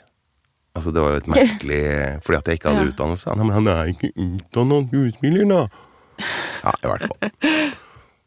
Altså, 0.76 0.92
det 0.94 1.02
var 1.02 1.10
jo 1.16 1.20
et 1.20 1.28
merkelig 1.32 1.78
Fordi 2.24 2.38
at 2.38 2.46
jeg 2.50 2.58
ikke 2.60 2.70
hadde 2.72 2.84
Ja. 2.86 2.90
utdannelse. 2.92 3.36
Nei, 3.36 3.44
men 3.48 3.54
han 3.56 3.70
er 3.72 3.90
ikke 3.90 4.10
utdanna 4.14 4.80
skuespiller, 4.86 5.46
da. 5.50 5.62
Ja, 6.64 6.74
i 6.76 6.90
hvert 6.92 7.06
fall. 7.08 7.30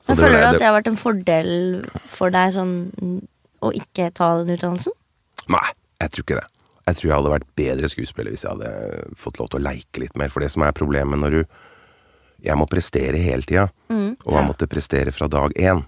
Så 0.04 0.16
føler 0.20 0.40
du 0.42 0.48
at 0.50 0.58
det 0.60 0.66
har 0.68 0.76
vært 0.76 0.90
en 0.92 1.00
fordel 1.00 1.52
for 2.10 2.34
deg 2.34 2.52
sånn 2.58 2.74
å 3.64 3.70
ikke 3.72 4.10
ta 4.18 4.34
den 4.42 4.58
utdannelsen? 4.58 4.92
Nei, 5.54 5.64
jeg 6.04 6.12
tror 6.12 6.26
ikke 6.26 6.40
det. 6.42 6.48
Jeg 6.84 6.98
tror 7.00 7.08
jeg 7.08 7.16
hadde 7.16 7.32
vært 7.32 7.46
bedre 7.56 7.90
skuespiller 7.94 8.34
hvis 8.36 8.44
jeg 8.44 8.52
hadde 8.58 9.14
fått 9.16 9.38
lov 9.40 9.48
til 9.54 9.62
å 9.62 9.64
leike 9.70 10.02
litt 10.04 10.18
mer. 10.20 10.28
For 10.34 10.44
det 10.44 10.50
som 10.52 10.66
er 10.68 10.76
problemet 10.76 11.22
når 11.22 11.38
du 11.38 11.44
Jeg 12.44 12.58
må 12.60 12.66
prestere 12.68 13.16
hele 13.24 13.46
tida, 13.48 13.70
og 13.88 14.34
jeg 14.36 14.44
måtte 14.50 14.68
prestere 14.68 15.14
fra 15.16 15.30
dag 15.32 15.54
én. 15.56 15.86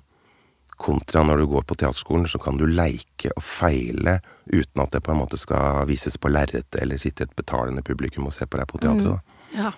Kontra 0.80 1.20
når 1.28 1.42
du 1.44 1.48
går 1.52 1.66
på 1.68 1.76
teaterskolen, 1.76 2.30
så 2.32 2.40
kan 2.40 2.56
du 2.56 2.64
leike 2.68 3.28
og 3.36 3.44
feile 3.44 4.22
uten 4.46 4.84
at 4.84 4.94
det 4.94 5.02
på 5.06 5.12
en 5.14 5.22
måte 5.24 5.40
skal 5.42 5.86
vises 5.90 6.18
på 6.22 6.30
lerretet 6.30 6.78
eller 6.82 7.02
sitte 7.02 7.26
et 7.26 7.36
betalende 7.36 7.82
publikum 7.86 8.28
og 8.30 8.36
se 8.36 8.46
på 8.46 8.60
deg 8.60 8.70
på 8.70 8.82
teatret. 8.84 9.18
da. 9.18 9.42
Ja. 9.56 9.72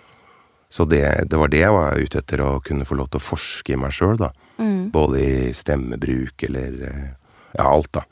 Så 0.70 0.84
det, 0.86 1.30
det 1.32 1.40
var 1.40 1.48
det 1.48 1.62
jeg 1.62 1.72
var 1.72 1.96
ute 1.96 2.20
etter, 2.20 2.44
å 2.44 2.60
kunne 2.60 2.86
få 2.86 2.98
lov 3.00 3.08
til 3.12 3.22
å 3.22 3.24
forske 3.24 3.74
i 3.74 3.80
meg 3.80 3.94
sjøl, 3.96 4.18
da. 4.20 4.34
Både 4.92 5.22
i 5.24 5.54
stemmebruk 5.56 6.44
eller 6.44 6.82
eh, 6.90 7.06
ja, 7.54 7.68
alt, 7.70 7.92
da. 7.96 8.04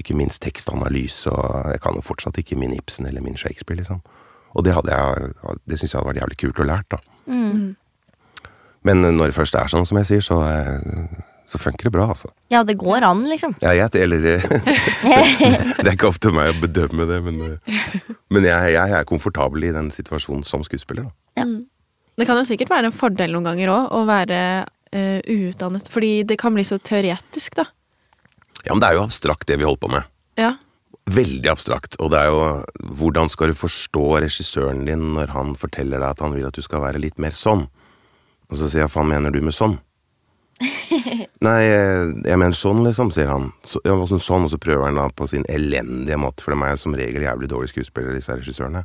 Ikke 0.00 0.16
minst 0.18 0.42
tekstanalyse, 0.44 1.32
og 1.32 1.72
jeg 1.72 1.80
kan 1.84 1.96
jo 1.96 2.04
fortsatt 2.04 2.36
ikke 2.42 2.58
min 2.60 2.74
Ibsen 2.76 3.08
eller 3.08 3.24
min 3.24 3.38
Shakespeare, 3.40 3.80
liksom. 3.80 4.02
Og 4.52 4.66
det 4.66 4.74
hadde 4.76 4.92
jeg 4.92 5.32
Det 5.64 5.78
syns 5.78 5.92
jeg 5.94 5.98
hadde 5.98 6.10
vært 6.10 6.20
jævlig 6.20 6.40
kult 6.42 6.60
å 6.60 6.68
lært, 6.68 6.92
da. 6.92 7.00
Men 8.82 9.04
når 9.06 9.30
det 9.30 9.36
først 9.38 9.54
er 9.56 9.70
sånn, 9.70 9.86
som 9.86 9.96
jeg 10.00 10.08
sier, 10.10 10.24
så, 10.26 10.40
eh, 10.42 11.22
så 11.52 11.60
funker 11.60 11.88
det 11.88 11.94
bra, 11.94 12.06
altså. 12.14 12.30
Ja, 12.52 12.62
det 12.64 12.78
går 12.80 13.04
an, 13.04 13.26
liksom. 13.28 13.54
Ja, 13.60 13.74
jeg, 13.76 13.92
eller 14.00 14.22
Det 15.82 15.84
er 15.84 15.92
ikke 15.92 16.08
opp 16.08 16.20
til 16.22 16.34
meg 16.36 16.54
å 16.54 16.60
bedømme 16.62 17.06
det, 17.10 17.18
men, 17.26 17.42
men 18.32 18.48
jeg, 18.48 18.72
jeg 18.76 18.96
er 18.98 19.08
komfortabel 19.08 19.68
i 19.68 19.74
den 19.74 19.92
situasjonen 19.92 20.46
som 20.48 20.64
skuespiller, 20.66 21.10
da. 21.36 21.46
Det 22.18 22.28
kan 22.28 22.38
jo 22.38 22.46
sikkert 22.48 22.72
være 22.72 22.90
en 22.90 22.96
fordel 22.96 23.32
noen 23.32 23.46
ganger 23.50 23.72
òg, 23.72 23.92
å 23.96 24.02
være 24.08 24.40
eh, 24.92 25.20
uutdannet. 25.24 25.88
Fordi 25.92 26.12
det 26.28 26.36
kan 26.40 26.54
bli 26.54 26.64
så 26.66 26.78
teoretisk, 26.80 27.56
da. 27.60 27.68
Ja, 28.62 28.74
men 28.74 28.82
det 28.82 28.90
er 28.90 28.98
jo 28.98 29.06
abstrakt, 29.06 29.48
det 29.48 29.58
vi 29.58 29.66
holder 29.66 29.82
på 29.82 29.92
med. 29.94 30.10
Ja. 30.40 30.54
Veldig 31.10 31.50
abstrakt. 31.50 31.96
Og 32.00 32.12
det 32.12 32.20
er 32.20 32.30
jo 32.30 32.42
Hvordan 33.00 33.30
skal 33.32 33.50
du 33.50 33.58
forstå 33.58 34.04
regissøren 34.22 34.84
din 34.86 35.08
når 35.16 35.32
han 35.34 35.56
forteller 35.58 35.98
deg 35.98 36.12
at 36.12 36.22
han 36.22 36.36
vil 36.36 36.46
at 36.46 36.54
du 36.54 36.62
skal 36.62 36.84
være 36.84 37.00
litt 37.02 37.18
mer 37.22 37.34
sånn? 37.36 37.66
Og 38.52 38.60
så 38.60 38.68
sier 38.68 38.84
jeg, 38.84 38.92
faen 38.92 39.08
mener 39.08 39.32
du 39.32 39.40
med 39.42 39.56
sånn? 39.56 39.78
Nei, 41.42 41.58
jeg, 41.64 42.10
jeg 42.28 42.38
mener 42.38 42.54
sånn, 42.54 42.84
liksom, 42.86 43.10
sier 43.14 43.30
han. 43.32 43.48
Så, 43.66 43.80
ja, 43.86 43.96
hvordan 43.98 44.20
sånn? 44.22 44.44
Og 44.46 44.52
så 44.52 44.60
prøver 44.62 44.84
han 44.86 45.00
da 45.00 45.08
på 45.16 45.26
sin 45.30 45.42
elendige 45.50 46.18
måte, 46.22 46.44
for 46.44 46.54
de 46.54 46.68
er 46.68 46.78
som 46.78 46.94
regel 46.94 47.24
jævlig 47.26 47.48
dårlige 47.50 47.72
skuespillere, 47.74 48.14
disse 48.18 48.36
regissørene. 48.38 48.84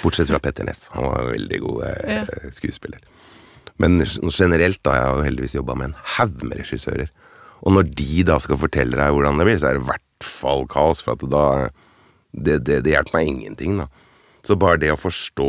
Bortsett 0.00 0.30
fra 0.30 0.40
Petter 0.40 0.64
Ness. 0.64 0.86
Han 0.94 1.04
var 1.10 1.24
en 1.26 1.34
veldig 1.34 1.58
god 1.66 1.82
eh, 1.90 2.14
Ja. 2.14 2.50
skuespiller. 2.56 3.02
Men 3.82 3.98
generelt, 4.00 4.80
da, 4.86 4.94
jeg 4.96 5.04
har 5.10 5.18
jo 5.20 5.26
heldigvis 5.26 5.56
jobba 5.58 5.74
med 5.76 5.90
en 5.90 5.98
haug 6.16 6.44
med 6.48 6.62
regissører. 6.62 7.10
Og 7.66 7.74
når 7.76 7.90
de 7.98 8.22
da 8.28 8.38
skal 8.40 8.60
fortelle 8.62 8.96
deg 8.96 9.12
hvordan 9.12 9.36
det 9.42 9.46
blir, 9.50 9.58
så 9.60 9.68
er 9.68 9.76
det 9.76 9.84
i 9.84 9.88
hvert 9.90 10.24
fall 10.24 10.64
kaos, 10.70 11.02
for 11.04 11.16
at 11.18 11.26
da 11.32 11.44
Det, 12.36 12.58
det, 12.68 12.82
det 12.84 12.92
hjelper 12.92 13.16
meg 13.16 13.28
ingenting, 13.30 13.78
da. 13.80 13.86
Så 14.44 14.56
bare 14.60 14.76
det 14.80 14.90
å 14.92 14.98
forstå 15.00 15.46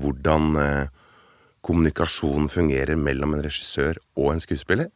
hvordan 0.00 0.56
eh, 0.56 0.86
kommunikasjonen 1.68 2.48
fungerer 2.52 2.96
mellom 2.96 3.36
en 3.36 3.44
regissør 3.44 4.00
og 4.16 4.32
en 4.32 4.40
skuespiller, 4.42 4.88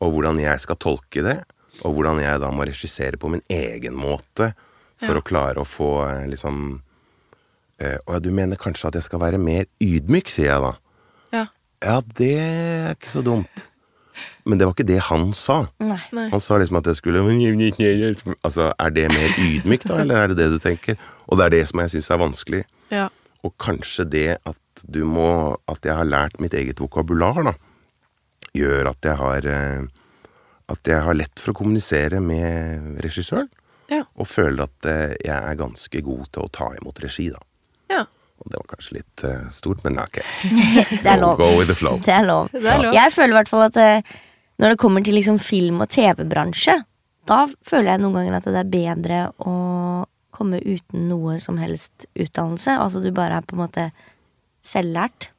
og 0.00 0.14
hvordan 0.16 0.40
jeg 0.40 0.62
skal 0.64 0.78
tolke 0.80 1.22
det, 1.26 1.38
og 1.84 1.94
hvordan 1.96 2.20
jeg 2.22 2.40
da 2.42 2.50
må 2.52 2.64
regissere 2.68 3.20
på 3.20 3.28
min 3.32 3.42
egen 3.52 3.96
måte 3.96 4.52
for 5.00 5.14
Ja. 5.16 5.20
å 5.20 5.24
klare 5.24 5.60
å 5.62 5.68
få 5.68 5.90
eh, 6.08 6.26
liksom 6.32 6.80
Og 7.80 8.10
Å 8.12 8.12
ja, 8.12 8.18
du 8.20 8.28
mener 8.36 8.58
kanskje 8.60 8.88
at 8.90 8.96
jeg 8.98 9.06
skal 9.06 9.22
være 9.22 9.38
mer 9.40 9.64
ydmyk, 9.80 10.28
sier 10.28 10.50
jeg 10.50 10.60
da. 10.60 10.72
Ja. 11.32 11.44
Ja, 11.80 11.94
det 12.18 12.34
er 12.36 12.90
ikke 12.92 13.08
så 13.14 13.22
dumt. 13.24 13.62
Men 14.44 14.58
det 14.60 14.66
var 14.68 14.74
ikke 14.74 14.84
det 14.90 14.98
han 15.06 15.30
sa. 15.32 15.62
Nei. 15.80 15.96
Nei. 16.12 16.26
Han 16.28 16.42
sa 16.44 16.58
liksom 16.60 16.76
at 16.76 16.90
jeg 16.90 16.98
skulle 16.98 17.22
Altså, 18.44 18.66
er 18.76 18.90
det 18.90 19.06
mer 19.08 19.32
ydmykt, 19.40 19.88
da, 19.88 20.02
eller 20.02 20.16
er 20.20 20.28
det 20.28 20.36
det 20.42 20.50
du 20.52 20.58
tenker? 20.60 21.00
Og 21.24 21.38
det 21.40 21.46
er 21.46 21.54
det 21.56 21.62
som 21.70 21.80
jeg 21.80 21.94
syns 21.94 22.10
er 22.10 22.20
vanskelig. 22.20 22.62
Ja. 22.92 23.08
Og 23.46 23.54
kanskje 23.60 24.04
det 24.04 24.28
at 24.44 24.58
du 24.88 25.02
må 25.04 25.56
At 25.68 25.84
jeg 25.84 25.96
har 25.96 26.08
lært 26.08 26.38
mitt 26.40 26.54
eget 26.56 26.80
vokabular, 26.80 27.42
da, 27.44 27.54
gjør 28.56 28.92
at 28.92 29.04
jeg 29.04 29.16
har 29.20 29.48
eh, 29.48 29.82
At 30.72 30.88
jeg 30.88 31.02
har 31.04 31.18
lett 31.18 31.42
for 31.42 31.52
å 31.52 31.58
kommunisere 31.58 32.20
med 32.22 33.00
regissøren. 33.04 33.50
Ja. 33.90 34.04
Og 34.14 34.28
føler 34.30 34.68
at 34.68 34.86
eh, 34.86 35.16
jeg 35.18 35.36
er 35.36 35.58
ganske 35.58 36.02
god 36.06 36.30
til 36.30 36.46
å 36.46 36.52
ta 36.54 36.70
imot 36.78 37.02
regi, 37.02 37.30
da. 37.34 37.42
ja. 37.90 38.06
Og 38.40 38.48
det 38.48 38.56
var 38.56 38.68
kanskje 38.70 38.94
litt 38.96 39.22
uh, 39.28 39.48
stort, 39.52 39.82
men 39.84 39.98
ok. 40.00 40.22
Det 41.04 41.10
er 41.12 41.18
lov. 41.20 41.34
go 41.36 41.50
with 41.58 41.68
the 41.68 41.76
flow. 41.76 41.98
Det 42.00 42.14
er 42.14 42.24
lov. 42.24 42.46
Det 42.54 42.62
er 42.64 42.78
lov. 42.86 42.94
Jeg 42.96 43.12
føler 43.12 43.34
i 43.34 43.36
hvert 43.36 43.50
fall 43.50 43.64
at 43.66 43.76
uh, 43.76 44.14
når 44.62 44.72
det 44.72 44.78
kommer 44.80 45.04
til 45.04 45.18
liksom 45.18 45.36
film- 45.42 45.82
og 45.84 45.90
TV-bransje, 45.92 46.78
da 47.28 47.42
føler 47.68 47.92
jeg 47.92 48.02
noen 48.02 48.16
ganger 48.16 48.38
at 48.38 48.48
det 48.48 48.62
er 48.62 48.70
bedre 48.72 49.18
å 49.44 49.54
komme 50.34 50.60
uten 50.62 51.08
noe 51.10 51.38
som 51.42 51.58
helst 51.60 52.06
utdannelse. 52.14 52.76
Altså 52.78 53.02
du 53.02 53.10
bare 53.14 53.40
er 53.40 53.46
på 53.46 53.56
en 53.56 53.64
måte 53.64 53.90
selvlært 54.66 55.30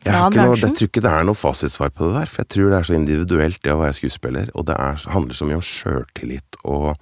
Jeg, 0.00 0.14
noe, 0.14 0.56
jeg 0.56 0.72
tror 0.78 0.88
ikke 0.88 1.02
det 1.04 1.12
er 1.12 1.26
noe 1.28 1.36
fasitsvar 1.36 1.90
på 1.92 2.06
det 2.08 2.14
der, 2.22 2.30
for 2.30 2.40
jeg 2.40 2.50
tror 2.54 2.70
det 2.70 2.76
er 2.78 2.86
så 2.88 2.96
individuelt 2.96 3.58
det 3.66 3.74
å 3.74 3.80
være 3.82 3.98
skuespiller, 3.98 4.52
og 4.56 4.64
det 4.70 4.76
er, 4.80 5.02
handler 5.12 5.36
så 5.36 5.48
mye 5.48 5.58
om 5.58 5.66
sjøltillit 5.66 6.60
og 6.64 6.94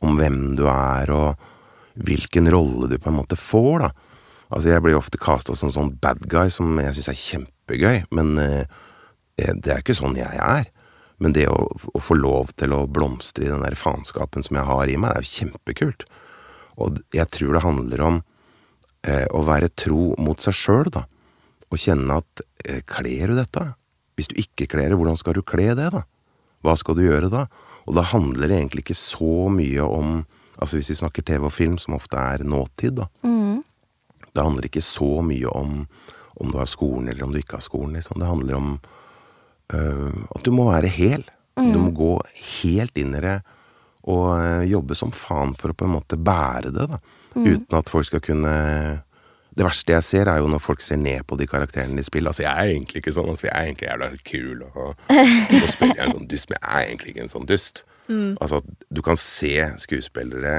om 0.00 0.16
hvem 0.18 0.40
du 0.58 0.64
er, 0.66 1.12
og 1.14 2.00
hvilken 2.00 2.48
rolle 2.50 2.88
du 2.90 2.96
på 2.98 3.10
en 3.12 3.20
måte 3.20 3.38
får, 3.38 3.84
da. 3.84 3.90
Altså, 4.50 4.72
jeg 4.72 4.82
blir 4.82 4.98
ofte 4.98 5.20
kasta 5.20 5.54
som 5.54 5.70
sånn 5.70 5.92
bad 6.02 6.24
guy, 6.30 6.50
som 6.50 6.74
jeg 6.82 6.96
syns 6.96 7.10
er 7.12 7.20
kjempegøy, 7.20 8.00
men 8.18 8.32
eh, 8.42 8.80
det 9.38 9.70
er 9.70 9.82
ikke 9.84 9.98
sånn 9.98 10.18
jeg 10.18 10.40
er. 10.42 10.66
Men 11.20 11.36
det 11.36 11.46
å, 11.52 11.68
å 11.68 12.02
få 12.02 12.16
lov 12.16 12.54
til 12.58 12.74
å 12.74 12.86
blomstre 12.90 13.46
i 13.46 13.52
den 13.52 13.62
der 13.62 13.76
faenskapen 13.78 14.42
som 14.46 14.58
jeg 14.58 14.66
har 14.66 14.90
i 14.90 14.96
meg, 14.98 15.12
er 15.12 15.22
jo 15.22 15.34
kjempekult. 15.36 16.06
Og 16.78 17.00
jeg 17.14 17.26
tror 17.32 17.56
det 17.56 17.64
handler 17.64 18.04
om 18.06 18.20
eh, 19.06 19.26
å 19.32 19.42
være 19.46 19.72
tro 19.74 20.12
mot 20.20 20.40
seg 20.42 20.56
sjøl, 20.56 20.90
da. 20.92 21.06
Og 21.70 21.78
kjenne 21.78 22.20
at 22.22 22.44
eh, 22.66 22.82
kler 22.86 23.32
du 23.32 23.38
dette? 23.38 23.66
Hvis 24.18 24.30
du 24.30 24.36
ikke 24.42 24.68
kler 24.70 24.90
det, 24.90 24.98
hvordan 24.98 25.18
skal 25.18 25.38
du 25.38 25.42
kle 25.46 25.72
det, 25.78 25.90
da? 25.94 26.04
Hva 26.64 26.76
skal 26.76 26.98
du 26.98 27.06
gjøre 27.06 27.30
da? 27.32 27.46
Og 27.88 27.96
da 27.96 28.04
handler 28.04 28.50
det 28.50 28.58
egentlig 28.58 28.84
ikke 28.86 29.00
så 29.00 29.48
mye 29.52 29.86
om 29.86 30.20
Altså 30.60 30.76
hvis 30.76 30.90
vi 30.90 30.98
snakker 30.98 31.24
TV 31.24 31.46
og 31.48 31.54
film, 31.56 31.78
som 31.80 31.94
ofte 31.96 32.20
er 32.20 32.42
nåtid, 32.44 32.98
da. 32.98 33.06
Mm. 33.24 33.62
Det 34.28 34.42
handler 34.44 34.66
ikke 34.68 34.82
så 34.84 35.22
mye 35.24 35.48
om 35.56 35.86
om 36.40 36.50
du 36.52 36.58
har 36.58 36.68
skolen 36.68 37.08
eller 37.08 37.24
om 37.24 37.32
du 37.32 37.38
ikke 37.40 37.56
har 37.56 37.64
skolen, 37.64 37.94
liksom. 37.96 38.18
Det 38.20 38.28
handler 38.28 38.58
om 38.58 38.68
øh, 39.72 40.18
at 40.36 40.44
du 40.44 40.50
må 40.52 40.66
være 40.68 40.90
hel. 40.92 41.24
Du 41.56 41.78
må 41.80 41.90
gå 41.96 42.12
helt 42.60 43.00
inn 43.00 43.16
i 43.16 43.22
det 43.24 43.38
og 44.08 44.26
øh, 44.38 44.64
jobbe 44.70 44.96
som 44.96 45.12
faen 45.12 45.54
for 45.58 45.72
å 45.72 45.76
på 45.76 45.86
en 45.88 45.94
måte 45.98 46.16
bære 46.16 46.72
det, 46.72 46.86
da. 46.90 47.00
Uten 47.36 47.76
at 47.78 47.88
folk 47.92 48.08
skal 48.08 48.22
kunne 48.24 48.52
Det 49.54 49.62
verste 49.66 49.92
jeg 49.92 50.02
ser, 50.06 50.28
er 50.30 50.38
jo 50.40 50.48
når 50.50 50.62
folk 50.62 50.80
ser 50.80 50.96
ned 50.96 51.24
på 51.26 51.36
de 51.36 51.46
karakterene 51.46 51.98
de 51.98 52.04
spiller. 52.06 52.30
Altså, 52.30 52.44
jeg 52.44 52.54
er 52.54 52.70
egentlig 52.70 53.00
ikke 53.02 53.12
sånn. 53.12 53.28
Altså, 53.28 53.48
jeg 53.48 53.54
er 53.54 53.66
egentlig 53.66 53.88
jævla 53.88 54.08
kul, 54.30 54.60
og 54.70 55.00
nå 55.10 55.66
spiller 55.66 55.96
jeg 55.98 56.04
en 56.06 56.14
sånn 56.14 56.28
dust, 56.30 56.50
men 56.50 56.60
jeg 56.60 56.70
er 56.70 56.84
egentlig 56.86 57.10
ikke 57.12 57.24
en 57.24 57.32
sånn 57.32 57.48
dust. 57.50 57.82
Altså, 58.40 58.60
du 58.90 59.02
kan 59.02 59.18
se 59.20 59.54
skuespillere 59.82 60.54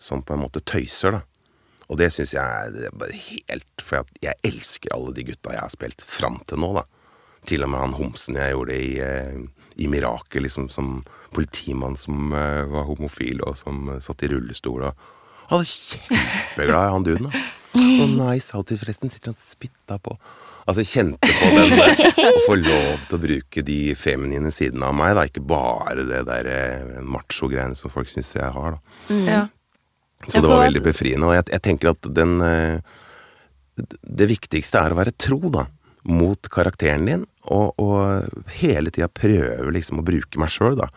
som 0.00 0.22
på 0.22 0.34
en 0.34 0.42
måte 0.44 0.62
tøyser, 0.62 1.18
da. 1.18 1.20
Og 1.90 1.98
det 1.98 2.12
syns 2.14 2.36
jeg 2.36 2.70
er 2.86 2.94
bare 2.94 3.16
helt 3.18 3.82
For 3.82 4.06
jeg 4.22 4.38
elsker 4.46 4.92
alle 4.94 5.10
de 5.16 5.24
gutta 5.26 5.56
jeg 5.56 5.64
har 5.64 5.72
spilt 5.74 6.04
fram 6.06 6.38
til 6.46 6.62
nå, 6.62 6.70
da. 6.78 6.84
Til 7.50 7.66
og 7.66 7.72
med 7.72 7.82
han 7.82 7.96
homsen 7.98 8.38
jeg 8.38 8.54
gjorde 8.54 8.76
i, 8.78 8.90
eh, 9.02 9.40
i 9.80 9.88
Mirakel, 9.90 10.44
liksom 10.46 10.68
som 10.72 11.00
politimann 11.34 11.96
som 11.98 12.34
uh, 12.34 12.66
var 12.70 12.88
homofil, 12.88 13.42
og 13.46 13.56
som 13.58 13.88
uh, 13.88 13.98
satt 14.02 14.26
i 14.26 14.30
rullestol 14.32 14.84
og 14.90 15.08
Han 15.50 15.62
var 15.62 15.66
kjempeglad 15.66 16.84
i 16.86 16.92
han 16.94 17.06
duden, 17.06 17.30
da. 17.30 17.46
Å 17.80 18.06
nice 18.10 18.54
outfit, 18.58 18.78
forresten. 18.82 19.10
Sitter 19.10 19.32
han 19.32 19.38
og 19.38 19.42
spytta 19.42 19.98
på 20.02 20.14
Altså, 20.68 20.84
jeg 20.84 20.90
kjente 20.90 21.30
på 21.34 21.48
den 21.56 21.72
der 21.72 22.26
å 22.28 22.42
få 22.44 22.54
lov 22.60 23.06
til 23.08 23.16
å 23.16 23.20
bruke 23.22 23.62
de 23.66 23.78
feminine 23.98 24.52
sidene 24.54 24.90
av 24.90 24.94
meg, 24.94 25.16
da. 25.18 25.24
Ikke 25.26 25.42
bare 25.42 26.04
det 26.06 26.20
der 26.28 26.50
uh, 26.50 27.00
macho-greiene 27.02 27.78
som 27.78 27.90
folk 27.90 28.10
syns 28.12 28.34
jeg 28.36 28.52
har, 28.54 28.76
da. 28.76 29.16
ja. 29.26 29.40
Så 30.28 30.40
det 30.40 30.50
var 30.50 30.66
veldig 30.66 30.82
befriende. 30.84 31.28
Og 31.30 31.36
jeg, 31.38 31.48
jeg 31.54 31.64
tenker 31.64 31.92
at 31.94 32.08
den 32.12 32.40
eh, 32.44 32.96
Det 34.04 34.26
viktigste 34.28 34.82
er 34.82 34.92
å 34.92 34.98
være 34.98 35.14
tro, 35.16 35.40
da. 35.52 35.64
Mot 36.08 36.48
karakteren 36.52 37.04
din, 37.08 37.24
og, 37.52 37.74
og 37.80 38.46
hele 38.60 38.92
tida 38.94 39.08
prøve 39.12 39.72
liksom 39.74 40.00
å 40.00 40.06
bruke 40.06 40.40
meg 40.40 40.52
sjøl, 40.52 40.78
da. 40.80 40.88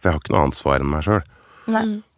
For 0.00 0.08
jeg 0.08 0.16
har 0.16 0.22
ikke 0.22 0.34
noe 0.34 0.42
annet 0.46 0.58
svar 0.58 0.82
enn 0.82 0.90
meg 0.92 1.06
sjøl. 1.06 1.22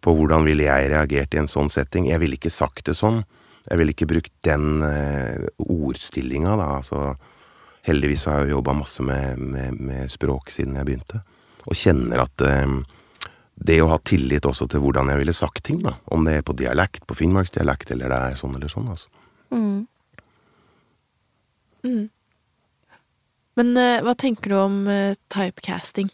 På 0.02 0.14
hvordan 0.16 0.46
ville 0.46 0.66
jeg 0.66 0.90
reagert 0.90 1.34
i 1.34 1.40
en 1.42 1.50
sånn 1.50 1.70
setting. 1.70 2.08
Jeg 2.10 2.22
ville 2.22 2.38
ikke 2.38 2.50
sagt 2.50 2.86
det 2.88 2.96
sånn. 2.98 3.22
Jeg 3.68 3.78
ville 3.78 3.94
ikke 3.94 4.08
brukt 4.10 4.32
den 4.46 4.82
eh, 4.86 5.44
ordstillinga, 5.62 6.56
da. 6.58 6.70
Altså, 6.80 7.12
heldigvis 7.86 8.24
har 8.26 8.40
jeg 8.40 8.50
jo 8.50 8.56
jobba 8.58 8.74
masse 8.80 9.04
med, 9.06 9.38
med, 9.38 9.78
med 9.78 10.10
språk 10.10 10.50
siden 10.50 10.78
jeg 10.78 10.88
begynte. 10.88 11.22
Og 11.68 11.78
kjenner 11.78 12.24
at 12.24 12.42
eh, 12.46 12.74
det 13.62 13.78
å 13.82 13.90
ha 13.92 14.00
tillit 14.02 14.46
også 14.48 14.66
til 14.70 14.82
hvordan 14.82 15.12
jeg 15.12 15.22
ville 15.22 15.36
sagt 15.36 15.62
ting, 15.68 15.82
da. 15.84 15.94
Om 16.10 16.26
det 16.26 16.40
er 16.40 16.46
på 16.46 16.56
dialekt, 16.58 17.06
på 17.06 17.18
finnmarksdialekt, 17.18 17.94
eller 17.94 18.10
det 18.10 18.20
er 18.32 18.40
sånn 18.40 18.58
eller 18.58 18.72
sånn, 18.72 18.90
altså. 18.90 19.12
Mhm. 21.82 22.10
Men 23.58 23.76
uh, 23.76 24.00
hva 24.04 24.14
tenker 24.18 24.52
du 24.52 24.58
om 24.58 24.82
uh, 24.88 25.14
typecasting? 25.32 26.10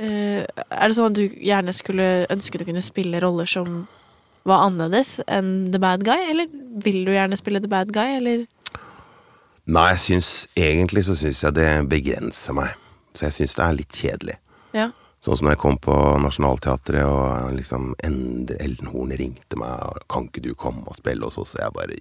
Uh, 0.00 0.42
er 0.42 0.88
det 0.88 0.96
sånn 0.96 1.12
at 1.12 1.18
du 1.18 1.26
gjerne 1.36 1.74
skulle 1.76 2.26
ønske 2.32 2.58
du 2.58 2.64
kunne 2.66 2.84
spille 2.84 3.20
roller 3.22 3.48
som 3.48 3.84
var 4.48 4.64
annerledes 4.66 5.20
enn 5.30 5.70
the 5.70 5.78
bad 5.82 6.02
guy, 6.06 6.18
eller 6.32 6.50
vil 6.82 7.04
du 7.06 7.12
gjerne 7.14 7.38
spille 7.38 7.62
the 7.62 7.70
bad 7.70 7.92
guy, 7.94 8.18
eller 8.18 8.46
Nei, 9.70 9.92
jeg 9.92 10.00
syns 10.02 10.30
egentlig 10.58 11.04
så 11.06 11.14
syns 11.14 11.44
jeg 11.44 11.54
det 11.54 11.68
begrenser 11.86 12.56
meg. 12.58 12.72
Så 13.14 13.28
jeg 13.28 13.36
syns 13.36 13.54
det 13.54 13.62
er 13.62 13.76
litt 13.78 13.94
kjedelig. 13.94 14.34
Ja. 14.74 14.88
Sånn 15.22 15.38
som 15.38 15.46
når 15.46 15.54
jeg 15.54 15.60
kom 15.62 15.78
på 15.78 15.96
Nationaltheatret, 16.18 17.04
og 17.06 17.54
liksom 17.54 17.92
Endre 18.02 18.56
Ellen 18.64 18.90
Horn 18.90 19.14
ringte 19.14 19.60
meg 19.60 19.84
og 19.86 20.02
'Kan 20.10 20.26
ikke 20.26 20.42
du 20.42 20.54
komme 20.54 20.82
og 20.86 20.98
spille 20.98 21.22
hos 21.22 21.38
oss?' 21.38 21.54
Og 21.54 21.62
jeg 21.62 21.76
bare 21.78 22.00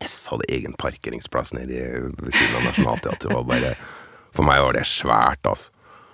Yes! 0.00 0.26
Hadde 0.30 0.48
egen 0.52 0.74
parkeringsplass 0.78 1.52
nede 1.56 2.10
ved 2.18 2.32
siden 2.32 2.58
av 2.58 2.66
Nationaltheatret. 2.70 3.32
Var 3.34 3.48
bare 3.48 3.72
For 4.32 4.48
meg 4.48 4.62
var 4.64 4.76
det 4.76 4.86
svært, 4.88 5.44
altså. 5.44 5.72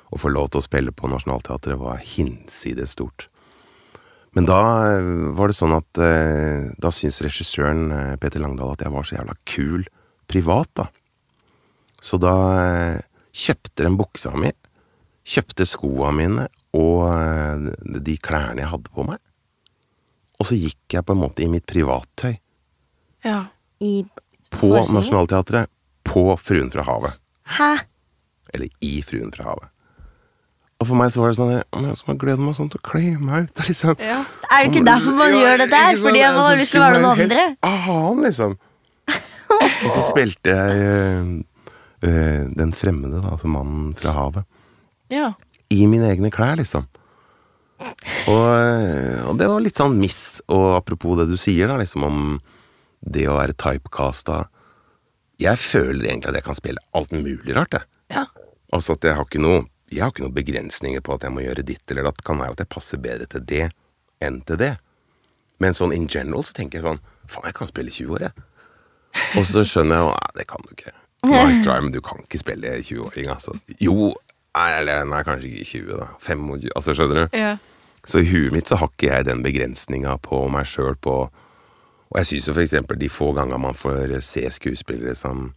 Å 0.08 0.18
få 0.18 0.30
lov 0.32 0.48
til 0.50 0.62
å 0.62 0.64
spille 0.64 0.92
på 0.96 1.10
Nationaltheatret 1.10 1.78
var 1.78 2.00
hinsides 2.00 2.94
stort. 2.96 3.26
Men 4.32 4.48
da 4.48 4.60
eh, 4.96 5.10
var 5.36 5.50
det 5.50 5.58
sånn 5.58 5.74
at 5.76 6.00
eh, 6.00 6.70
da 6.80 6.90
syntes 6.92 7.20
regissøren 7.24 7.92
eh, 7.92 8.14
Peter 8.20 8.40
Langdal 8.40 8.72
at 8.72 8.84
jeg 8.84 8.94
var 8.94 9.04
så 9.04 9.18
jævla 9.18 9.36
kul 9.48 9.84
privat, 10.28 10.70
da. 10.80 10.88
Så 12.00 12.16
da 12.22 12.34
kjøpte 13.36 13.84
de 13.84 13.92
buksa 13.98 14.32
mi, 14.38 14.50
kjøpte 15.28 15.66
skoa 15.68 16.10
mine 16.14 16.46
og 16.78 17.68
de 18.06 18.14
klærne 18.22 18.62
jeg 18.62 18.70
hadde 18.70 18.92
på 18.94 19.04
meg. 19.08 19.20
Og 20.38 20.48
så 20.48 20.56
gikk 20.56 20.94
jeg 20.94 21.04
på 21.04 21.16
en 21.16 21.22
måte 21.24 21.42
i 21.44 21.50
mitt 21.50 21.66
privattøy 21.68 22.36
ja. 23.24 23.38
I 23.84 24.04
på? 24.50 24.70
Nationaltheatret 24.92 25.70
på 26.08 26.22
Fruen 26.40 26.70
fra 26.72 26.84
havet. 26.88 27.18
Hæ? 27.58 27.72
Eller 28.54 28.68
i 28.84 29.02
Fruen 29.06 29.32
fra 29.34 29.50
havet. 29.50 29.68
Og 30.78 30.86
for 30.86 30.94
meg 31.00 31.10
så 31.10 31.20
var 31.24 31.32
det 31.32 31.38
sånn 31.40 31.50
jeg, 31.56 31.64
«Å, 31.74 31.80
jeg 31.90 32.18
gleder 32.22 32.38
meg 32.42 32.54
sånn 32.54 32.68
til 32.70 32.78
å 32.78 32.84
kle 32.86 33.02
meg 33.18 33.48
ut. 33.48 33.62
liksom. 33.68 33.96
ja. 33.98 34.20
Er 34.48 34.64
det 34.64 34.70
ikke 34.72 34.84
derfor 34.86 35.16
man 35.18 35.32
Ja, 35.34 35.40
gjør 35.42 35.62
det 35.64 35.68
der? 35.72 35.88
Sånn. 35.90 36.04
Fordi 36.06 36.20
man 36.22 36.36
har 36.38 36.44
Altså, 36.44 36.60
lyst 36.62 36.74
til 36.74 36.80
å 36.80 36.84
være 36.84 37.00
noen 37.02 37.22
andre? 37.24 37.46
Annen, 37.66 38.22
liksom. 38.28 38.54
Og 39.84 39.90
så 39.94 40.04
spilte 40.06 40.54
jeg 40.54 41.24
uh, 42.04 42.44
den 42.62 42.72
fremmede, 42.78 43.18
da, 43.24 43.34
altså 43.34 43.50
mannen 43.50 43.90
fra 43.98 44.14
havet. 44.16 44.46
ja. 45.14 45.32
I 45.68 45.82
mine 45.84 46.06
egne 46.08 46.30
klær, 46.32 46.54
liksom. 46.56 46.86
Og, 48.32 48.44
øh, 48.48 49.18
og 49.28 49.34
det 49.36 49.48
var 49.50 49.60
litt 49.60 49.76
sånn 49.76 49.98
miss. 50.00 50.38
Og 50.48 50.70
apropos 50.78 51.18
det 51.20 51.26
du 51.28 51.34
sier, 51.36 51.68
da, 51.68 51.74
liksom 51.76 52.06
om 52.06 52.22
det 53.00 53.26
å 53.30 53.36
være 53.38 53.56
typecasta. 53.58 54.44
Jeg 55.38 55.58
føler 55.62 56.08
egentlig 56.10 56.32
at 56.32 56.38
jeg 56.40 56.46
kan 56.48 56.58
spille 56.58 56.82
alt 56.98 57.12
mulig 57.14 57.54
rart, 57.56 57.78
jeg. 57.78 57.88
ja. 58.16 58.26
Altså 58.74 58.98
at 58.98 59.04
jeg 59.06 59.16
har 59.16 59.24
ikke 59.24 59.40
noe 59.40 59.62
Jeg 59.88 60.02
har 60.02 60.10
ikke 60.12 60.20
noen 60.26 60.34
begrensninger 60.36 61.00
på 61.00 61.14
at 61.14 61.22
jeg 61.24 61.32
må 61.32 61.40
gjøre 61.40 61.62
ditt 61.64 61.88
eller 61.88 62.04
datt. 62.04 62.18
Kan 62.20 62.36
være 62.42 62.52
at 62.52 62.60
jeg 62.60 62.68
passer 62.68 62.98
bedre 63.00 63.24
til 63.32 63.40
det 63.48 63.70
enn 64.20 64.42
til 64.44 64.58
det. 64.60 64.74
Men 65.64 65.72
sånn 65.72 65.94
in 65.96 66.04
general 66.12 66.44
så 66.44 66.52
tenker 66.52 66.76
jeg 66.78 66.84
sånn 66.84 67.00
Faen, 67.28 67.46
jeg 67.48 67.56
kan 67.56 67.70
spille 67.70 67.94
20 67.94 68.12
år, 68.18 68.26
jeg. 68.26 68.44
Og 69.40 69.46
så 69.48 69.64
skjønner 69.64 69.96
jeg 69.96 70.04
jo 70.04 70.10
Nei, 70.12 70.28
det 70.36 70.46
kan 70.50 70.66
du 70.66 70.74
ikke. 70.74 70.92
Nice 71.24 71.62
try, 71.64 71.78
men 71.80 71.94
du 71.94 72.02
kan 72.04 72.20
ikke 72.22 72.38
spille 72.38 72.76
20-åring, 72.84 73.30
altså. 73.32 73.56
Jo, 73.82 74.12
eller 74.54 75.08
nei, 75.08 75.22
kanskje 75.26 75.48
ikke 75.50 75.66
20, 75.72 75.96
da. 75.98 76.06
25, 76.22 76.68
altså 76.78 76.94
skjønner 76.94 77.24
du? 77.24 77.38
Ja. 77.40 77.56
Så 78.06 78.22
i 78.22 78.28
huet 78.28 78.52
mitt 78.54 78.68
så 78.70 78.78
har 78.80 78.92
ikke 78.92 79.08
jeg 79.10 79.26
den 79.26 79.42
begrensninga 79.44 80.14
på 80.24 80.44
meg 80.52 80.68
sjøl 80.70 80.94
på 81.04 81.16
Og 82.08 82.20
jeg 82.20 82.30
syns 82.30 82.48
jo 82.48 82.56
for 82.56 82.64
eksempel 82.64 82.98
de 83.00 83.10
få 83.12 83.32
ganger 83.36 83.60
man 83.60 83.76
får 83.76 84.18
se 84.24 84.46
skuespillere 84.58 85.14
som 85.18 85.50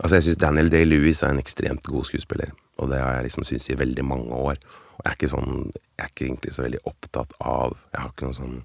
Altså, 0.00 0.16
jeg 0.16 0.24
syns 0.24 0.38
Daniel 0.40 0.70
Day-Lewis 0.72 1.20
er 1.22 1.34
en 1.34 1.38
ekstremt 1.38 1.84
god 1.84 2.06
skuespiller, 2.08 2.48
og 2.80 2.88
det 2.90 2.98
har 2.98 3.12
jeg 3.18 3.26
liksom 3.26 3.44
syntes 3.44 3.68
i 3.70 3.76
veldig 3.78 4.04
mange 4.08 4.32
år. 4.34 4.56
Og 4.96 5.04
jeg 5.04 5.10
er 5.10 5.18
ikke 5.18 5.30
sånn 5.32 5.52
Jeg 5.72 6.04
er 6.04 6.10
ikke 6.10 6.24
egentlig 6.26 6.54
så 6.54 6.64
veldig 6.64 6.80
opptatt 6.88 7.32
av 7.40 7.76
Jeg 7.92 8.00
har 8.00 8.10
ikke 8.10 8.28
noe 8.28 8.38
sånn 8.38 8.58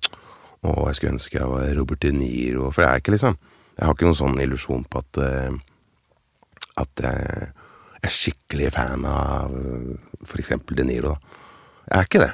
Å, 0.61 0.71
jeg 0.87 0.97
skulle 0.97 1.13
ønske 1.15 1.39
jeg 1.39 1.51
var 1.51 1.69
Robert 1.77 2.01
De 2.03 2.11
Niro, 2.15 2.71
for 2.71 2.83
det 2.83 2.89
er 2.89 3.03
ikke 3.03 3.13
liksom 3.15 3.37
Jeg 3.77 3.85
har 3.85 3.95
ikke 3.95 4.09
noen 4.09 4.19
sånn 4.21 4.41
illusjon 4.43 4.83
på 4.91 5.03
at 5.03 5.21
eh, 5.23 5.57
At 6.83 7.03
jeg 7.05 7.47
er 8.07 8.13
skikkelig 8.13 8.73
fan 8.75 9.05
av 9.09 9.55
for 10.27 10.41
eksempel 10.41 10.77
De 10.77 10.85
Niro, 10.85 11.15
da. 11.15 11.39
Jeg 11.87 11.97
er 11.97 12.09
ikke 12.09 12.21
det. 12.21 12.33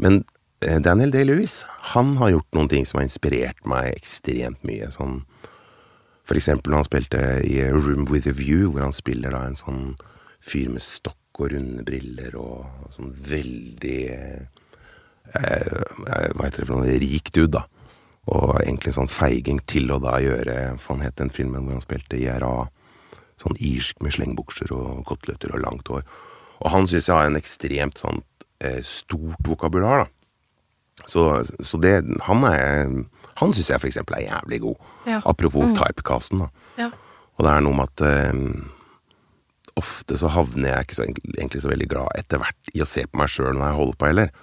Men 0.00 0.22
Daniel 0.62 1.10
Day-Lewis, 1.10 1.62
han 1.92 2.16
har 2.20 2.30
gjort 2.30 2.56
noen 2.56 2.68
ting 2.70 2.84
som 2.86 3.00
har 3.00 3.08
inspirert 3.08 3.64
meg 3.68 3.92
ekstremt 3.96 4.62
mye. 4.66 4.90
Sånn 4.94 5.22
for 6.28 6.38
eksempel 6.38 6.72
når 6.72 6.82
han 6.82 6.88
spilte 6.88 7.22
i 7.48 7.58
A 7.64 7.70
Room 7.74 8.06
With 8.10 8.30
A 8.30 8.34
View, 8.36 8.70
hvor 8.70 8.86
han 8.86 8.94
spiller 8.94 9.34
da 9.34 9.42
en 9.46 9.58
sånn 9.58 9.82
fyr 10.42 10.70
med 10.72 10.84
stokk 10.84 11.42
og 11.42 11.52
runde 11.54 11.82
briller 11.86 12.36
og 12.38 12.92
sånn 12.94 13.10
veldig 13.26 14.00
eh, 14.12 14.42
eh, 15.40 15.76
Hva 16.36 16.46
heter 16.46 16.62
det 16.62 16.68
for 16.68 16.78
noe? 16.78 16.98
Rik 17.02 17.32
dude, 17.34 17.58
da. 17.58 17.64
Og 18.30 18.54
egentlig 18.60 18.94
sånn 18.94 19.10
feiging 19.10 19.58
til 19.66 19.90
å 19.90 19.98
da 19.98 20.12
gjøre 20.22 20.76
For 20.78 20.94
han 20.94 21.02
het 21.02 21.16
den 21.18 21.32
filmen 21.34 21.64
hvor 21.64 21.74
han 21.74 21.82
spilte 21.82 22.20
IRA. 22.20 22.68
Sånn 23.40 23.58
irsk 23.58 23.98
med 24.04 24.14
slengbukser 24.14 24.70
og 24.76 25.02
koteletter 25.08 25.56
og 25.56 25.64
langt 25.64 25.90
hår. 25.90 26.04
Og 26.62 26.70
han 26.70 26.86
syns 26.86 27.08
jeg 27.08 27.18
har 27.18 27.26
en 27.26 27.40
ekstremt 27.40 27.98
sånt 27.98 28.46
eh, 28.62 28.78
stort 28.86 29.42
vokabular, 29.48 30.04
da. 30.04 30.21
Så, 31.08 31.24
så 31.64 31.78
det 31.82 32.04
Han 32.28 32.44
er 32.46 32.90
Han 33.40 33.54
syns 33.56 33.70
jeg 33.72 33.80
for 33.80 33.88
eksempel 33.88 34.18
er 34.18 34.26
jævlig 34.28 34.60
god. 34.66 34.88
Ja. 35.08 35.22
Apropos 35.24 35.72
typecasten, 35.78 36.44
da. 36.44 36.50
Ja. 36.78 36.90
Og 37.38 37.46
det 37.46 37.52
er 37.52 37.64
noe 37.64 37.78
med 37.78 37.88
at 37.88 38.02
eh, 38.04 38.42
ofte 39.80 40.18
så 40.20 40.28
havner 40.34 40.74
jeg 40.74 40.86
ikke 40.86 40.98
så, 40.98 41.06
egentlig 41.08 41.62
så 41.64 41.70
veldig 41.72 41.88
glad 41.88 42.20
etter 42.20 42.42
hvert 42.42 42.74
i 42.76 42.82
å 42.84 42.88
se 42.88 43.06
på 43.08 43.18
meg 43.18 43.32
sjøl 43.32 43.56
når 43.56 43.70
jeg 43.70 43.78
holder 43.80 43.98
på 43.98 44.10
heller. 44.10 44.34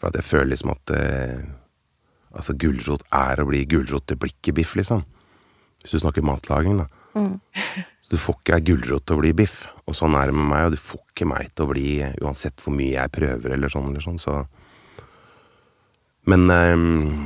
For 0.00 0.08
at 0.08 0.16
jeg 0.16 0.28
føler 0.30 0.52
liksom 0.54 0.74
at 0.74 0.94
eh, 0.96 1.46
Altså, 2.38 2.52
gulrot 2.60 3.02
er 3.16 3.40
å 3.40 3.46
bli 3.48 3.62
gulrot, 3.66 4.12
blir 4.20 4.30
ikke 4.34 4.52
biff, 4.58 4.74
liksom. 4.76 5.00
Hvis 5.80 5.94
du 5.96 6.02
snakker 6.02 6.22
matlaging, 6.22 6.76
da. 6.82 6.84
Så 8.04 8.12
du 8.14 8.20
får 8.20 8.36
ikke 8.38 8.58
ei 8.58 8.64
gulrot 8.68 9.06
til 9.08 9.16
å 9.16 9.22
bli 9.22 9.32
biff. 9.36 9.62
Og 9.88 9.96
sånn 9.96 10.14
er 10.14 10.28
det 10.28 10.36
med 10.36 10.46
meg, 10.50 10.66
og 10.68 10.76
du 10.76 10.80
får 10.80 11.00
ikke 11.08 11.28
meg 11.28 11.48
til 11.56 11.64
å 11.64 11.70
bli 11.72 11.86
Uansett 12.20 12.60
hvor 12.62 12.76
mye 12.76 12.94
jeg 12.94 13.14
prøver, 13.16 13.56
eller 13.56 13.72
sånn, 13.72 13.88
eller 13.90 14.04
sånn, 14.04 14.20
så 14.22 14.42
Men 16.28 16.44
um, 16.50 17.24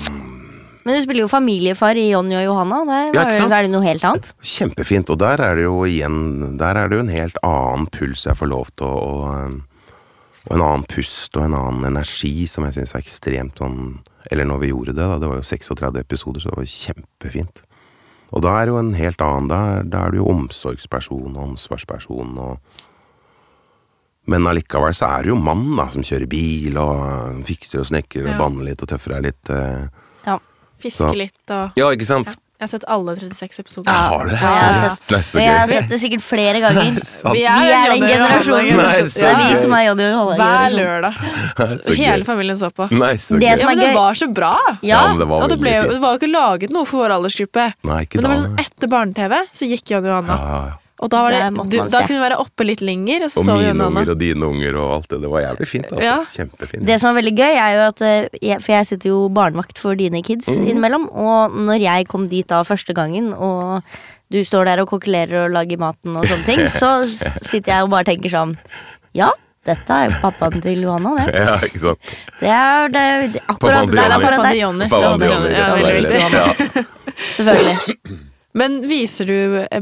Men 0.87 0.97
du 0.97 1.03
spiller 1.05 1.25
jo 1.25 1.31
familiefar 1.31 1.99
i 1.99 2.09
Jonny 2.13 2.37
og 2.41 2.45
Johanna. 2.47 2.79
Der 2.87 3.11
Ja, 3.17 3.27
sant? 3.35 3.53
er 3.55 3.67
det 3.67 3.73
noe 3.73 3.85
helt 3.87 4.05
annet. 4.07 4.33
Kjempefint, 4.43 5.11
og 5.15 5.19
der 5.23 5.43
er 5.43 5.59
det 5.59 5.67
jo 5.67 5.83
igjen 5.87 6.57
Der 6.59 6.79
er 6.79 6.89
det 6.91 6.99
jo 6.99 7.05
en 7.05 7.13
helt 7.15 7.39
annen 7.47 7.87
puls 7.95 8.25
jeg 8.27 8.39
får 8.39 8.51
lov 8.51 8.71
til 8.79 8.87
og, 8.87 9.59
og 10.49 10.55
en 10.57 10.63
annen 10.65 10.87
pust 10.91 11.37
og 11.39 11.45
en 11.47 11.55
annen 11.59 11.87
energi 11.93 12.47
som 12.51 12.67
jeg 12.67 12.79
syns 12.81 12.95
er 12.97 13.05
ekstremt 13.05 13.59
sånn 13.63 14.01
Eller 14.31 14.47
når 14.47 14.63
vi 14.63 14.73
gjorde 14.73 14.95
det, 14.95 15.03
da. 15.03 15.19
Det 15.23 15.31
var 15.31 15.39
jo 15.43 15.51
36 15.51 16.01
episoder, 16.03 16.41
så 16.43 16.51
det 16.51 16.59
var 16.63 16.71
kjempefint. 16.71 17.63
Og 18.33 18.43
da 18.43 18.55
er 18.59 18.67
det 18.67 18.73
jo 18.73 18.81
en 18.81 18.95
helt 18.97 19.23
annen 19.23 19.51
Da, 19.51 19.61
da 19.83 20.07
er 20.07 20.15
du 20.15 20.23
jo 20.23 20.31
omsorgsperson 20.33 21.35
og 21.37 21.45
ansvarsperson 21.53 22.39
og 22.39 22.83
Men 24.27 24.47
allikevel 24.47 24.95
så 24.95 25.09
er 25.19 25.23
det 25.27 25.33
jo 25.33 25.37
mannen 25.37 25.75
da, 25.77 25.89
som 25.91 26.03
kjører 26.07 26.29
bil 26.31 26.77
og 26.79 27.43
fikser 27.49 27.81
og 27.83 27.87
snekrer 27.91 28.29
og 28.29 28.33
Ja. 28.35 28.39
banner 28.39 28.65
litt 28.71 28.83
og 28.83 28.89
tøffer 28.89 29.17
deg 29.17 29.23
litt. 29.33 29.51
eh. 29.51 29.89
Ja. 30.27 30.39
Fisker 30.79 31.11
Så- 31.11 31.17
litt 31.17 31.51
og 31.51 31.73
Ja, 31.77 31.91
ikke 31.91 32.07
sant? 32.07 32.29
ja. 32.29 32.35
Jeg 32.63 32.69
har 32.71 32.79
sett 32.79 32.85
alle 32.87 33.17
36 33.17 33.59
episoder. 33.59 33.91
Jeg 33.91 34.03
har 34.07 34.25
det. 34.27 34.33
Ja, 34.39 34.51
jeg 34.53 34.63
har 34.63 34.89
sett- 34.91 35.07
Det 35.09 35.17
er 35.19 35.23
så 35.27 35.39
gøy. 35.39 35.43
jeg 35.43 35.59
har 35.59 35.67
sett 35.69 35.89
det 35.89 35.99
sikkert 36.01 36.23
flere 36.23 36.61
ganger. 36.65 36.93
Vi 36.95 37.33
Vi 37.33 37.43
er 37.43 37.91
den 37.91 38.07
generasjonen. 38.07 38.77
Nei, 38.77 39.03
Det 39.03 39.17
er 39.19 39.35
vi 39.35 39.43
gøy. 39.51 39.57
som 39.59 39.73
er 39.73 39.83
Jonny 39.89 40.05
og 40.05 40.13
Johanna. 40.15 40.39
Hver 40.39 40.71
lørdag. 40.79 41.15
Hele 41.99 42.25
familien 42.25 42.57
så 42.57 42.71
på. 42.73 42.87
Nei, 42.93 43.15
så 43.17 43.41
Det 43.41 43.49
gøy. 43.49 43.59
som 43.59 43.67
Ja, 43.67 43.73
er 43.73 43.77
men 43.77 43.79
det 43.83 43.95
var 43.97 44.13
så 44.15 44.33
bra! 44.33 44.57
Ja, 44.81 45.11
Ja, 45.11 45.17
det 45.19 45.27
var 45.27 45.43
Og 45.43 45.49
det, 45.49 45.59
ble, 45.59 45.71
det 45.91 46.01
var 46.01 46.15
jo 46.17 46.19
ikke 46.21 46.31
laget 46.33 46.71
noe 46.71 46.85
for 46.87 47.03
vår 47.03 47.11
aldersgruppe. 47.19 47.75
Nei, 47.83 48.05
ikke 48.07 48.15
Men 48.15 48.23
det 48.23 48.31
var 48.31 48.37
sånn 48.47 48.59
etter 48.63 48.89
barne-TV 48.89 49.35
så 49.53 49.67
gikk 49.69 49.85
Jonny 49.91 50.09
og 50.09 50.27
Ja, 50.29 50.37
ja, 50.37 50.65
ja. 50.67 50.73
Og 51.03 51.11
da, 51.11 51.25
var 51.27 51.35
Det 51.35 51.43
det, 51.43 51.67
du, 51.73 51.77
da 51.91 52.01
kunne 52.07 52.21
du 52.21 52.23
være 52.23 52.39
oppe 52.39 52.67
litt 52.67 52.83
lenger, 52.85 53.27
og 53.27 53.33
så 53.35 53.43
Og 53.43 53.47
mine 53.49 53.59
unger 53.59 53.83
Johanna. 53.83 54.05
og 54.13 54.21
dine 54.21 54.49
unger 54.53 54.79
og 54.79 54.95
alt 54.97 55.09
det. 55.11 55.19
Det 55.25 55.31
var 55.33 55.43
jævlig 55.43 55.69
fint. 55.69 55.89
altså. 55.91 56.07
Ja. 56.07 56.17
Kjempefint. 56.31 56.87
Det 56.87 56.99
som 57.03 57.11
er 57.11 57.19
veldig 57.19 57.35
gøy, 57.41 57.59
er 57.65 57.75
jo 57.75 57.85
at 57.89 58.03
eh, 58.07 58.39
jeg, 58.39 58.63
For 58.63 58.77
jeg 58.77 58.91
sitter 58.93 59.11
jo 59.11 59.21
barnevakt 59.35 59.83
for 59.83 59.99
dine 59.99 60.23
kids 60.23 60.49
mm. 60.53 60.67
innimellom. 60.71 61.09
Og 61.11 61.59
når 61.69 61.83
jeg 61.83 62.09
kom 62.13 62.29
dit 62.31 62.47
da 62.49 62.63
første 62.67 62.95
gangen, 62.95 63.33
og 63.35 63.83
du 64.33 64.41
står 64.47 64.71
der 64.71 64.85
og 64.85 64.93
kokkelerer 64.95 65.47
og 65.47 65.57
lager 65.59 65.81
maten 65.83 66.17
og 66.17 66.29
sånne 66.31 66.47
ting, 66.47 66.67
så 66.81 67.01
sitter 67.05 67.75
jeg 67.75 67.89
og 67.89 67.95
bare 67.97 68.07
tenker 68.13 68.33
sånn 68.33 68.57
Ja, 69.19 69.33
dette 69.67 69.95
er 69.95 70.09
jo 70.09 70.19
pappaen 70.23 70.63
til 70.63 70.87
Johanna, 70.87 71.19
det. 71.19 71.35
Ja, 71.47 71.59
ikke 71.67 71.83
sant. 71.83 72.13
Det 72.39 72.51
er, 72.51 72.91
det, 72.95 73.07
det, 73.37 73.47
akkurat 73.51 73.91
der. 73.91 74.19
Pappaen 74.87 75.23
til. 75.23 75.41
Ja. 75.51 76.47
Selvfølgelig. 77.35 78.29
Men 78.53 78.83
viser 78.85 79.29
du 79.29 79.37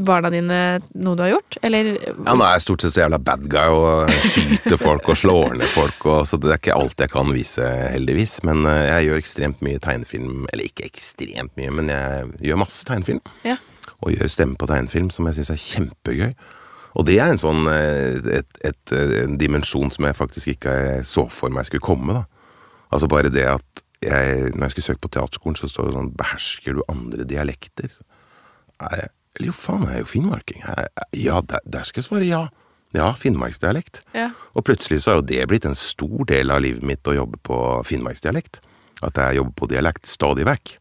barna 0.07 0.29
dine 0.31 0.59
noe 0.95 1.17
du 1.19 1.23
har 1.25 1.33
gjort? 1.33 1.57
Eller 1.67 1.89
Ja, 1.99 2.35
nå 2.35 2.45
er 2.45 2.55
jeg 2.55 2.63
stort 2.63 2.85
sett 2.85 2.95
så 2.95 3.03
jævla 3.03 3.19
bad 3.19 3.43
guy 3.51 3.73
og 3.75 4.13
skyter 4.31 4.79
folk 4.79 5.09
og 5.11 5.19
slår 5.19 5.57
ned 5.59 5.73
folk, 5.73 6.05
og, 6.07 6.21
så 6.29 6.39
det 6.39 6.53
er 6.53 6.61
ikke 6.61 6.77
alt 6.77 7.03
jeg 7.03 7.11
kan 7.11 7.33
vise, 7.35 7.67
heldigvis. 7.91 8.37
Men 8.47 8.63
eh, 8.69 8.85
jeg 8.87 9.09
gjør 9.09 9.21
ekstremt 9.25 9.65
mye 9.67 9.81
tegnefilm, 9.83 10.47
eller 10.53 10.69
ikke 10.69 10.87
ekstremt 10.87 11.51
mye, 11.59 11.73
men 11.81 11.91
jeg 11.91 12.31
gjør 12.47 12.61
masse 12.63 12.87
tegnefilm. 12.87 13.19
Ja. 13.47 13.57
Og 13.99 14.15
gjør 14.15 14.31
stemme 14.31 14.55
på 14.59 14.69
tegnefilm, 14.71 15.11
som 15.11 15.27
jeg 15.27 15.41
syns 15.41 15.51
er 15.53 15.63
kjempegøy. 15.65 16.31
Og 16.99 17.07
det 17.07 17.17
er 17.23 17.31
en 17.31 17.41
sånn 17.41 17.67
eh, 17.71 18.21
et, 18.39 18.61
et, 18.67 18.95
en 19.25 19.35
dimensjon 19.39 19.91
som 19.91 20.07
jeg 20.07 20.19
faktisk 20.19 20.55
ikke 20.55 20.75
så 21.07 21.25
for 21.31 21.51
meg 21.51 21.67
skulle 21.67 21.83
komme, 21.83 22.21
da. 22.21 22.23
Altså 22.91 23.07
bare 23.11 23.31
det 23.31 23.45
at 23.47 23.83
jeg, 24.01 24.55
når 24.55 24.65
jeg 24.65 24.73
skulle 24.73 24.87
søke 24.87 25.03
på 25.03 25.11
teaterskolen, 25.13 25.59
så 25.59 25.69
står 25.69 25.89
det 25.89 25.97
sånn 25.97 26.15
Behersker 26.17 26.79
du 26.79 26.81
andre 26.91 27.27
dialekter? 27.27 27.91
Jeg, 28.81 29.09
eller 29.37 29.47
jo, 29.51 29.53
faen, 29.55 29.85
jeg 29.87 29.95
er 29.99 30.03
jo 30.05 30.09
finnmarking. 30.11 30.61
Jeg- 30.65 31.07
Ja, 31.25 31.41
der, 31.41 31.59
der 31.65 31.83
skal 31.87 32.01
jeg 32.01 32.09
svare 32.09 32.27
ja. 32.27 32.41
Ja, 32.93 33.13
finnmarksdialekt. 33.15 34.01
Ja. 34.13 34.31
Og 34.55 34.65
plutselig 34.67 34.99
så 35.01 35.11
har 35.13 35.21
jo 35.21 35.27
det 35.29 35.45
blitt 35.47 35.65
en 35.65 35.75
stor 35.79 36.25
del 36.27 36.51
av 36.51 36.59
livet 36.61 36.83
mitt 36.83 37.03
å 37.07 37.13
jobbe 37.15 37.37
på 37.47 37.57
finnmarksdialekt. 37.87 38.59
At 39.01 39.15
jeg 39.15 39.37
jobber 39.39 39.53
på 39.61 39.69
dialekt 39.71 40.05
stadig 40.11 40.43
vekk. 40.45 40.73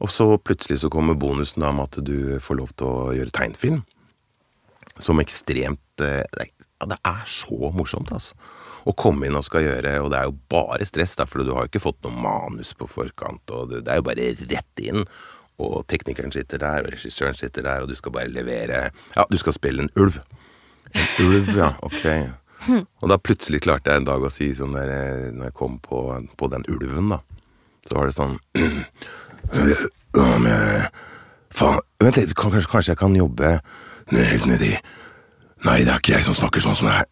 Og 0.00 0.08
så 0.14 0.28
plutselig 0.38 0.78
så 0.84 0.90
kommer 0.90 1.18
bonusen 1.18 1.64
med 1.66 1.82
at 1.88 1.98
du 2.06 2.38
får 2.38 2.56
lov 2.60 2.70
til 2.78 2.86
å 2.86 3.10
gjøre 3.16 3.34
tegnfilm. 3.34 3.82
Som 5.02 5.18
ekstremt 5.22 6.02
eh, 6.02 6.22
Ja, 6.78 6.86
det 6.86 6.98
er 7.06 7.24
så 7.26 7.72
morsomt, 7.74 8.12
altså. 8.14 8.34
Å 8.86 8.94
komme 8.96 9.26
inn 9.26 9.34
og 9.36 9.42
skal 9.44 9.64
gjøre 9.66 9.96
Og 10.04 10.12
det 10.12 10.20
er 10.20 10.28
jo 10.30 10.36
bare 10.48 10.86
stress, 10.86 11.16
da, 11.18 11.26
for 11.26 11.42
du 11.42 11.50
har 11.52 11.66
jo 11.66 11.72
ikke 11.72 11.82
fått 11.82 11.98
noe 12.06 12.14
manus 12.14 12.70
på 12.78 12.86
forkant, 12.88 13.42
og 13.50 13.72
det, 13.72 13.82
det 13.84 13.92
er 13.92 13.98
jo 13.98 14.06
bare 14.06 14.28
rett 14.46 14.84
inn. 14.86 15.02
Og 15.58 15.82
teknikeren 15.90 16.32
sitter 16.34 16.60
der, 16.62 16.84
og 16.86 16.92
regissøren 16.94 17.34
sitter 17.34 17.64
der, 17.66 17.82
og 17.82 17.90
du 17.90 17.96
skal 17.98 18.14
bare 18.14 18.30
levere 18.30 18.90
Ja, 19.16 19.24
du 19.30 19.38
skal 19.40 19.56
spille 19.56 19.82
en 19.82 19.90
ulv. 19.98 20.20
En 20.94 21.08
ulv, 21.24 21.50
ja, 21.56 21.72
ok. 21.82 22.04
Og 23.02 23.10
da 23.10 23.18
plutselig 23.22 23.62
klarte 23.64 23.90
jeg 23.90 24.02
en 24.02 24.06
dag 24.08 24.22
å 24.22 24.30
si 24.32 24.50
sånn 24.54 24.74
der 24.76 24.90
eh, 24.90 25.26
Når 25.32 25.50
jeg 25.50 25.56
kom 25.56 25.76
på, 25.82 26.00
på 26.36 26.48
den 26.52 26.66
ulven, 26.68 27.12
da, 27.14 27.20
så 27.86 27.98
var 27.98 28.10
det 28.10 28.16
sånn 28.16 28.36
Ja, 30.18 30.26
men 30.42 30.88
Faen, 31.54 31.80
vent 32.02 32.18
litt, 32.18 32.34
kanskje, 32.38 32.66
kanskje 32.68 32.92
jeg 32.92 33.00
kan 33.00 33.14
jobbe 33.16 33.54
helt 34.12 34.48
nedi 34.50 34.74
Nei, 35.66 35.80
det 35.82 35.90
er 35.90 35.98
ikke 35.98 36.14
jeg 36.14 36.26
som 36.26 36.36
snakker 36.38 36.62
sånn 36.62 36.76
som 36.78 36.86
det 36.86 37.00
er. 37.00 37.06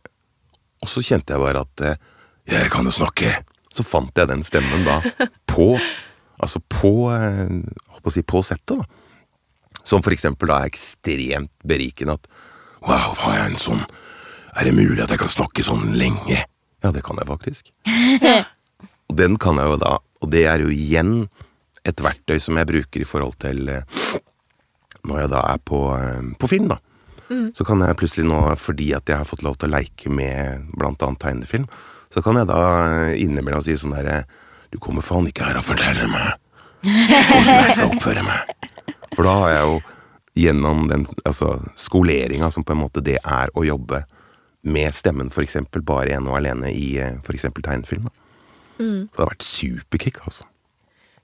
Og 0.84 0.90
så 0.90 1.00
kjente 1.02 1.34
jeg 1.34 1.42
bare 1.42 1.64
at 1.64 1.82
eh, 1.82 1.96
jeg 2.46 2.68
kan 2.70 2.86
jo 2.86 2.92
snakke. 2.94 3.32
Så 3.74 3.82
fant 3.82 4.14
jeg 4.14 4.30
den 4.30 4.44
stemmen 4.46 4.84
da 4.86 5.00
på 5.50 5.72
Altså 6.42 6.60
på 6.60 7.10
eh, 7.14 8.10
si 8.12 8.22
på 8.22 8.42
settet, 8.46 8.78
da. 8.78 8.84
Som 9.86 10.02
for 10.02 10.14
eksempel 10.14 10.50
da 10.50 10.60
er 10.62 10.70
ekstremt 10.70 11.52
berikende 11.66 12.16
at 12.18 12.28
Wow, 12.86 13.16
har 13.18 13.32
jeg 13.34 13.50
en 13.50 13.58
sånn 13.58 13.80
Er 14.56 14.68
det 14.68 14.76
mulig 14.76 15.00
at 15.02 15.10
jeg 15.10 15.20
kan 15.22 15.30
snakke 15.32 15.64
sånn 15.66 15.96
lenge? 15.98 16.42
Ja, 16.84 16.92
det 16.94 17.02
kan 17.06 17.18
jeg 17.18 17.28
faktisk. 17.28 17.72
Og 19.10 19.16
den 19.18 19.36
kan 19.42 19.58
jeg 19.60 19.70
jo 19.70 19.78
da, 19.80 19.96
og 20.22 20.30
det 20.32 20.42
er 20.50 20.62
jo 20.64 20.70
igjen 20.72 21.28
et 21.86 22.00
verktøy 22.02 22.40
som 22.42 22.58
jeg 22.58 22.66
bruker 22.66 23.02
i 23.04 23.06
forhold 23.06 23.36
til 23.38 23.68
eh, 23.70 23.84
når 25.06 25.20
jeg 25.20 25.30
da 25.30 25.42
er 25.52 25.60
på, 25.62 25.78
eh, 25.94 26.32
på 26.40 26.50
film, 26.50 26.72
da. 26.72 26.80
Så 27.54 27.64
kan 27.66 27.82
jeg 27.82 27.96
plutselig 27.98 28.26
nå, 28.28 28.40
fordi 28.58 28.92
at 28.94 29.10
jeg 29.10 29.18
har 29.18 29.26
fått 29.26 29.42
lov 29.42 29.56
til 29.58 29.70
å 29.70 29.76
leke 29.76 30.10
med 30.14 30.68
blant 30.78 31.02
annet 31.02 31.22
tegnefilm, 31.22 31.64
så 32.14 32.22
kan 32.22 32.38
jeg 32.38 32.46
da 32.50 32.60
innimellom 33.18 33.64
si 33.66 33.74
sånn 33.78 33.96
derre 33.96 34.20
Du 34.76 34.80
kommer 34.84 35.00
faen 35.00 35.24
ikke 35.24 35.46
her 35.48 35.56
og 35.56 35.64
forteller 35.64 36.10
meg 36.12 36.34
hvordan 36.84 37.46
jeg 37.48 37.70
skal 37.72 37.94
oppføre 37.94 38.22
meg. 38.26 38.50
For 39.16 39.24
da 39.24 39.32
har 39.40 39.52
jeg 39.54 39.62
jo 39.64 39.78
gjennom 40.36 40.82
den 40.90 41.06
altså, 41.24 41.54
skoleringa 41.80 42.50
som 42.52 42.66
på 42.66 42.74
en 42.74 42.82
måte 42.82 43.00
det 43.00 43.16
er 43.22 43.48
å 43.56 43.64
jobbe 43.64 44.02
med 44.68 44.92
stemmen, 44.92 45.30
for 45.32 45.46
eksempel, 45.46 45.80
bare 45.86 46.12
ene 46.18 46.28
og 46.28 46.36
alene 46.42 46.68
i 46.74 46.98
eh, 47.00 47.16
for 47.24 47.32
eksempel 47.32 47.64
tegnefilm. 47.64 48.10
Mm. 48.76 49.06
Så 49.08 49.16
det 49.16 49.22
har 49.22 49.32
vært 49.32 49.48
superkick, 49.48 50.20
altså. 50.28 50.44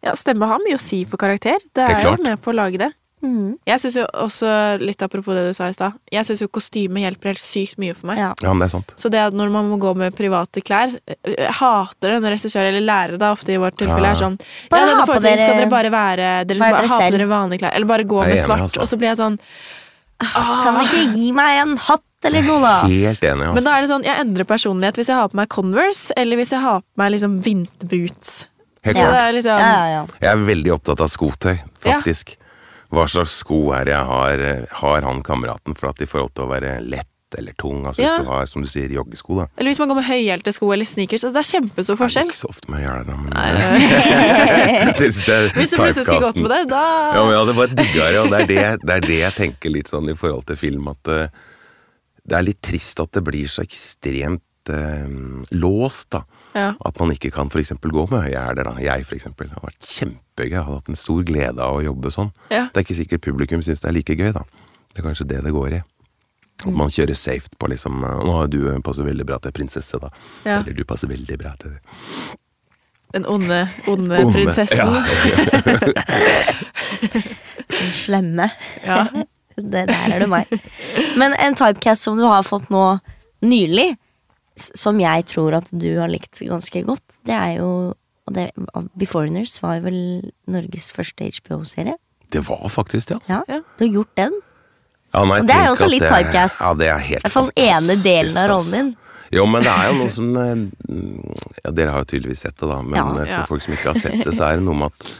Ja, 0.03 0.17
stemme 0.17 0.49
har 0.49 0.65
mye 0.65 0.79
å 0.79 0.83
si 0.83 1.03
for 1.05 1.21
karakter. 1.21 1.61
Det 1.77 1.85
Helt 1.91 2.01
er 2.01 2.09
jo 2.09 2.25
med 2.25 2.41
på 2.43 2.55
å 2.55 2.57
lage 2.57 2.81
det. 2.81 2.88
Mm. 3.22 3.52
Jeg 3.70 3.78
syns 3.78 3.94
jo 4.00 4.04
også, 4.18 4.48
litt 4.82 5.02
apropos 5.06 5.37
det 5.37 5.44
du 5.46 5.52
sa 5.54 5.68
i 5.70 5.74
stad, 5.76 5.92
jeg 6.11 6.26
syns 6.26 6.40
jo 6.42 6.48
kostyme 6.50 6.98
hjelper 7.04 7.30
helt 7.30 7.38
sykt 7.38 7.78
mye 7.78 7.94
for 7.94 8.08
meg. 8.11 8.18
Ja. 8.18 8.32
Ja, 8.42 8.50
men 8.50 8.58
det 8.58 8.66
er 8.66 8.72
sant. 8.74 8.94
Så 8.98 9.11
det 9.14 9.20
at 9.22 9.32
når 9.38 9.52
man 9.54 9.68
må 9.70 9.78
gå 9.78 9.92
med 9.96 10.16
private 10.18 10.61
klær 10.66 10.96
Jeg 11.06 11.52
hater 11.61 12.16
det 12.16 12.20
når 12.24 12.35
regissør 12.35 12.66
eller 12.66 12.82
lærere 12.82 13.18
da 13.22 13.30
ofte 13.37 13.54
i 13.54 13.61
vårt 13.62 13.76
tilfelle 13.78 14.11
Ja. 14.11 14.16
er 14.16 14.20
sånn 14.24 14.38
Bare 14.70 14.88
Ja, 14.88 14.96
ha 14.98 15.04
på 15.06 15.12
forestillingen 15.12 15.38
skal 15.38 15.54
dere- 15.54 15.62
dere 15.62 15.70
bare 15.70 15.90
være 15.94 16.46
Dere 16.50 16.58
bare, 16.58 16.72
bare 16.72 16.82
dere 16.82 16.88
ha 16.90 16.98
på 16.98 17.11
dere 17.16 17.28
vanlige 17.30 17.58
klær. 17.62 17.74
Eller 17.78 17.87
bare 17.87 18.04
gå 18.04 18.18
med 18.26 18.35
enig, 18.35 18.44
svart. 18.44 18.61
altså. 18.66 18.80
Og 18.82 18.88
så 18.90 18.98
blir 18.98 19.08
jeg 19.14 19.20
sånn 19.22 19.38
Kan 20.22 20.74
du 20.74 20.80
ikke 20.87 21.14
gi 21.16 21.32
meg 21.35 21.61
en 21.62 21.76
hatt 21.76 22.02
eller 22.24 22.42
noe, 22.46 22.61
da? 22.62 22.74
Helt 22.87 23.20
enig, 23.26 23.54
Men 23.54 23.64
da 23.64 23.70
altså. 23.70 23.72
er 23.76 23.80
det 23.82 23.90
sånn, 23.90 24.04
jeg 24.06 24.20
endrer 24.22 24.44
personlighet 24.46 24.94
hvis 25.00 25.08
jeg 25.11 25.16
har 25.18 25.28
på 25.32 25.35
meg 25.40 25.48
Converse, 25.48 26.12
eller 26.16 26.37
hvis 26.38 26.50
jeg 26.54 26.61
har 26.62 26.80
på 26.82 27.02
meg 27.02 27.11
liksom 27.16 27.40
vinterboots. 27.42 28.46
Helt 28.85 28.96
klart. 28.96 29.14
er 29.14 29.32
liksom 29.35 29.58
Ja, 29.58 29.72
ja, 29.72 29.87
ja. 29.94 30.06
Jeg 30.20 30.30
er 30.30 30.44
veldig 30.46 30.72
opptatt 30.76 31.00
av 31.00 31.08
skotøy, 31.11 31.58
faktisk. 31.82 32.37
Hva 32.92 33.07
slags 33.09 33.38
sko 33.40 33.70
er 33.72 33.88
det 33.88 33.94
jeg 33.94 34.09
har, 34.11 34.44
har 34.83 35.07
han 35.07 35.22
kameraten 35.24 35.76
for 35.78 35.92
at 35.92 36.02
i 36.05 36.09
forhold 36.09 36.35
til 36.37 36.44
å 36.44 36.52
være 36.52 36.76
lett 36.85 37.09
eller 37.38 37.55
tung? 37.57 37.87
Altså 37.88 38.02
Ja. 38.02 38.11
hvis 38.18 38.26
du 38.26 38.28
har, 38.28 38.46
som 38.50 38.62
du 38.62 38.68
sier, 38.68 38.92
joggesko, 38.92 39.38
da. 39.38 39.46
Eller 39.57 39.72
hvis 39.72 39.78
man 39.81 39.88
går 39.88 39.96
med 39.96 40.05
høyhælte 40.05 40.52
sko 40.52 40.72
eller 40.74 40.85
sneakers. 40.85 41.24
Altså, 41.24 41.33
det 41.33 41.40
er 41.40 41.50
kjempestor 41.55 41.96
Det 41.96 42.16
er 42.16 42.28
ikke 42.28 42.37
så 42.37 42.50
ofte 42.52 42.68
med 42.68 42.85
gjør 42.85 43.07
da, 43.09 43.16
men 43.16 43.33
det 44.98 45.09
synes 45.14 45.28
jeg 45.28 45.55
Hvis 45.57 45.70
du 45.72 45.76
plutselig 45.81 46.05
skulle 46.05 46.26
gått 46.26 46.42
med 46.42 46.52
det, 46.52 46.61
da 46.74 46.85
Ja, 47.16 47.24
men 47.24 47.33
ja, 47.33 47.42
det 47.48 47.57
var 47.57 47.72
diggere, 47.72 48.20
og 48.20 48.31
det 48.35 48.42
er 48.42 48.46
det, 48.52 48.68
det 48.85 48.96
er 48.98 49.09
det 49.09 49.18
jeg 49.22 49.38
tenker 49.40 49.72
litt 49.72 49.88
sånn 49.88 50.12
i 50.12 50.18
forhold 50.18 50.44
til 50.52 50.61
film, 50.61 50.92
at 50.92 51.09
uh, 51.09 51.26
det 52.28 52.37
er 52.38 52.44
litt 52.44 52.61
trist 52.62 53.00
at 53.00 53.12
det 53.16 53.24
blir 53.24 53.48
så 53.48 53.64
ekstremt 53.64 54.68
uh, 54.68 55.09
låst, 55.57 56.11
da. 56.12 56.26
Ja. 56.55 56.75
At 56.85 56.99
man 57.01 57.12
ikke 57.15 57.31
kan 57.33 57.49
for 57.53 57.59
eksempel 57.62 57.91
gå 57.95 58.07
med 58.11 58.27
høye 58.27 58.41
hæler. 58.45 58.69
Jeg, 58.85 59.07
for 59.09 59.15
eksempel. 59.17 59.49
Det 59.49 59.57
har 59.57 59.65
vært 59.71 59.88
kjempegøy. 59.88 60.51
Jeg 60.53 60.59
har 60.67 60.75
hatt 60.77 60.88
en 60.93 60.99
stor 61.01 61.23
glede 61.25 61.62
av 61.65 61.79
å 61.79 61.85
jobbe 61.85 62.11
sånn. 62.12 62.29
Ja. 62.53 62.67
Det 62.73 62.83
er 62.83 62.87
ikke 62.87 62.99
sikkert 63.01 63.25
publikum 63.25 63.62
syns 63.65 63.81
det 63.81 63.88
er 63.88 63.97
like 63.97 64.17
gøy, 64.19 64.33
da. 64.37 64.45
Det 64.93 65.01
er 65.01 65.07
kanskje 65.09 65.29
det 65.31 65.41
det 65.47 65.53
går 65.57 65.79
i. 65.79 65.83
At 66.62 66.77
man 66.77 66.93
kjører 66.93 67.17
safe 67.19 67.49
på 67.59 67.67
liksom 67.73 68.03
Nå 68.05 68.33
har 68.37 68.47
du 68.53 68.61
eh, 68.71 68.79
passer 68.85 69.03
veldig 69.09 69.25
bra 69.27 69.38
til 69.43 69.55
prinsesse, 69.57 69.99
da. 69.99 70.12
Ja. 70.45 70.61
Eller 70.61 70.77
du 70.77 70.85
passer 70.87 71.09
veldig 71.11 71.38
bra 71.41 71.55
til 71.59 71.75
Den 73.12 73.27
onde, 73.27 73.62
onde 73.88 74.21
Onde. 74.25 74.33
prinsessen. 74.33 74.79
Ja. 74.79 74.87
Den 77.73 77.93
slemme. 77.93 78.51
Ja. 78.87 79.07
Det 79.57 79.83
der 79.85 80.12
er 80.15 80.23
det 80.23 80.29
meg. 80.33 80.49
Men 81.21 81.35
en 81.37 81.53
typecast 81.55 82.07
som 82.07 82.17
du 82.17 82.23
har 82.25 82.41
fått 82.47 82.71
nå 82.73 82.99
nylig, 83.45 83.99
som 84.57 84.99
jeg 85.01 85.25
tror 85.27 85.55
at 85.59 85.71
du 85.73 85.88
har 85.99 86.09
likt 86.12 86.41
ganske 86.45 86.83
godt, 86.87 87.19
det 87.25 87.35
er 87.35 87.59
jo 87.59 87.69
og 88.23 88.35
det, 88.37 88.53
Beforeigners 88.95 89.57
var 89.62 89.81
jo 89.81 89.83
vel 89.88 89.97
Norges 90.47 90.91
første 90.95 91.27
HBO-serie. 91.27 91.97
Det 92.31 92.45
var 92.47 92.69
faktisk 92.71 93.09
det, 93.09 93.17
altså. 93.19 93.33
Ja, 93.33 93.41
Ja. 93.57 93.61
Du 93.79 93.85
har 93.85 93.93
gjort 93.97 94.12
den. 94.17 94.37
Ja, 95.12 95.25
nei, 95.25 95.41
Og 95.41 95.47
det 95.49 95.57
er 95.57 95.65
jo 95.67 95.73
også 95.75 95.88
litt 95.91 96.03
typecast. 96.07 96.61
Ja, 96.62 96.71
det 96.79 96.87
er 96.88 96.99
helt 97.03 97.19
I 97.19 97.23
hvert 97.27 97.33
fall 97.35 97.51
den 97.51 97.65
ene 97.67 97.97
delen 98.05 98.37
av 98.38 98.47
rollen 98.49 98.71
din. 98.73 98.93
Jo, 99.33 99.47
men 99.51 99.65
det 99.67 99.73
er 99.73 99.91
jo 99.91 99.99
noe 99.99 100.12
som 100.15 100.31
eh, 100.37 100.62
Ja, 101.65 101.71
dere 101.75 101.91
har 101.97 102.05
jo 102.05 102.11
tydeligvis 102.15 102.45
sett 102.47 102.57
det, 102.57 102.69
da. 102.69 102.79
Men 102.83 102.95
Ja. 102.95 103.09
eh, 103.11 103.27
for 103.27 103.41
Ja. 103.43 103.45
folk 103.51 103.62
som 103.62 103.75
ikke 103.75 103.91
har 103.93 104.01
sett 104.01 104.25
det, 104.25 104.33
så 104.38 104.45
er 104.53 104.57
det 104.57 104.65
noe 104.65 104.75
med 104.79 104.93
at 104.93 105.12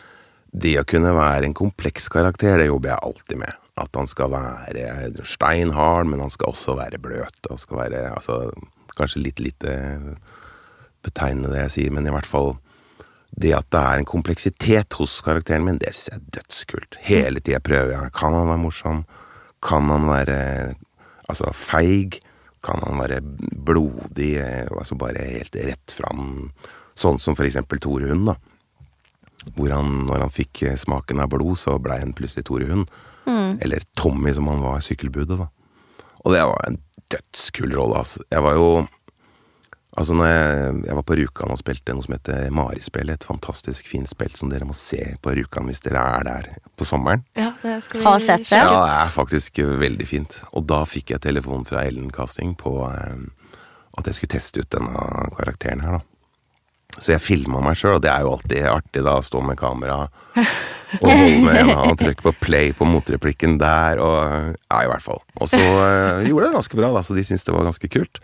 det 0.55 0.77
å 0.79 0.85
kunne 0.87 1.13
være 1.17 1.45
en 1.45 1.55
kompleks 1.55 2.09
karakter, 2.09 2.59
det 2.59 2.67
jobber 2.71 2.91
jeg 2.91 2.99
alltid 3.03 3.39
med. 3.39 3.53
At 3.77 3.89
han 3.97 4.07
skal 4.07 4.31
være 4.31 5.25
steinhard, 5.27 6.07
men 6.07 6.21
han 6.21 6.31
skal 6.31 6.53
også 6.53 6.77
være 6.77 6.99
bløt. 7.01 7.51
Og 7.51 7.59
skal 7.59 7.79
være 7.79 8.13
altså, 8.15 8.53
Kanskje 8.99 9.23
litt 9.25 9.41
lite 9.43 9.73
betegnende 11.03 11.51
det 11.55 11.65
jeg 11.67 11.75
sier, 11.77 11.95
men 11.97 12.07
i 12.07 12.13
hvert 12.15 12.29
fall 12.29 12.55
det 13.33 13.55
at 13.57 13.69
det 13.73 13.81
er 13.81 13.99
en 14.03 14.09
kompleksitet 14.09 14.93
hos 15.01 15.15
karakteren 15.25 15.65
min, 15.65 15.79
det 15.81 15.95
syns 15.97 16.11
jeg 16.11 16.19
er 16.21 16.27
dødskult. 16.37 16.99
Hele 17.07 17.41
tida 17.41 17.63
prøver 17.65 17.95
jeg. 17.95 18.13
Kan 18.19 18.37
han 18.37 18.51
være 18.51 18.61
morsom? 18.61 19.05
Kan 19.65 19.89
han 19.89 20.05
være 20.11 20.37
altså 21.33 21.49
feig? 21.57 22.21
Kan 22.63 22.83
han 22.85 23.01
være 23.01 23.23
blodig? 23.25 24.35
eh, 24.37 24.69
Altså 24.77 24.99
bare 25.01 25.25
helt 25.25 25.57
rett 25.57 25.95
fram? 25.97 26.51
Sånn 26.95 27.19
som 27.19 27.35
for 27.35 27.49
eksempel 27.49 27.81
Tore 27.81 28.11
Hund, 28.13 28.29
da. 28.29 28.37
Hvor 29.57 29.73
han, 29.75 29.89
når 30.07 30.27
han 30.27 30.31
fikk 30.37 30.63
eh, 30.69 30.77
smaken 30.79 31.25
av 31.25 31.33
blod, 31.33 31.57
så 31.59 31.79
blei 31.83 31.99
han 32.05 32.13
plutselig 32.15 32.45
Tore 32.47 32.69
Hund. 32.69 32.93
Eller 33.65 33.83
Tommy, 33.97 34.35
som 34.37 34.47
han 34.53 34.61
var 34.63 34.79
i 34.79 34.85
sykkelbudet, 34.85 35.41
da. 35.41 35.49
Og 36.23 36.35
det 36.37 36.45
var 36.47 36.69
en 36.69 36.77
dødskul 37.13 37.77
rolle, 37.77 38.03
altså. 38.03 38.25
Jeg 38.33 38.45
var 38.49 38.59
jo 38.59 38.67
Altså, 39.93 40.15
når 40.17 40.25
jeg, 40.25 40.77
jeg 40.87 40.97
var 40.97 41.05
på 41.05 41.17
Rjukan 41.19 41.51
og 41.53 41.59
spilte 41.61 41.93
noe 41.93 42.05
som 42.07 42.15
heter 42.15 42.47
Marispill, 42.57 43.11
et 43.13 43.27
fantastisk 43.29 43.91
fint 43.91 44.09
spill 44.09 44.33
som 44.39 44.49
dere 44.49 44.65
må 44.65 44.73
se 44.73 45.03
på 45.21 45.35
Rjukan 45.37 45.69
hvis 45.69 45.83
dere 45.85 46.01
er 46.15 46.25
der 46.25 46.49
på 46.81 46.87
sommeren. 46.89 47.27
Ja, 47.37 47.51
det 47.61 47.75
skal 47.85 48.01
vi 48.01 48.07
Har 48.07 48.23
sett 48.25 48.47
det. 48.49 48.57
Ja, 48.57 48.71
det 48.73 48.95
er 49.03 49.13
faktisk 49.13 49.61
veldig 49.83 50.07
fint. 50.09 50.39
Og 50.57 50.65
da 50.73 50.81
fikk 50.89 51.13
jeg 51.13 51.21
telefon 51.27 51.69
fra 51.69 51.85
Ellen 51.85 52.09
Casting 52.15 52.55
på 52.57 52.73
eh, 52.89 53.61
at 54.01 54.09
jeg 54.09 54.17
skulle 54.17 54.33
teste 54.33 54.65
ut 54.65 54.73
denne 54.73 55.05
karakteren 55.37 55.85
her, 55.85 56.01
da. 56.01 56.12
Så 56.99 57.15
jeg 57.15 57.25
filma 57.25 57.63
meg 57.65 57.79
sjøl, 57.79 57.97
og 57.97 58.03
det 58.05 58.11
er 58.13 58.25
jo 58.25 58.35
alltid 58.35 58.67
artig 58.69 59.03
da 59.07 59.17
å 59.19 59.25
stå 59.25 59.41
med 59.45 59.57
kamera 59.61 60.03
og 61.01 61.09
holde 61.09 61.39
med 61.41 61.59
en 61.63 61.71
og 61.73 61.97
trykke 62.01 62.25
på 62.27 62.33
play 62.43 62.73
på 62.77 62.85
motreplikken 62.89 63.57
der, 63.61 64.01
og 64.03 64.53
Ja, 64.69 64.83
i 64.83 64.91
hvert 64.91 65.05
fall. 65.05 65.23
Og 65.41 65.49
så 65.49 65.61
eh, 65.61 66.29
gjorde 66.29 66.47
jeg 66.47 66.53
det 66.53 66.59
ganske 66.59 66.81
bra, 66.83 66.93
da, 66.93 67.03
så 67.07 67.17
de 67.17 67.25
syntes 67.25 67.47
det 67.49 67.57
var 67.57 67.69
ganske 67.69 67.91
kult. 67.93 68.21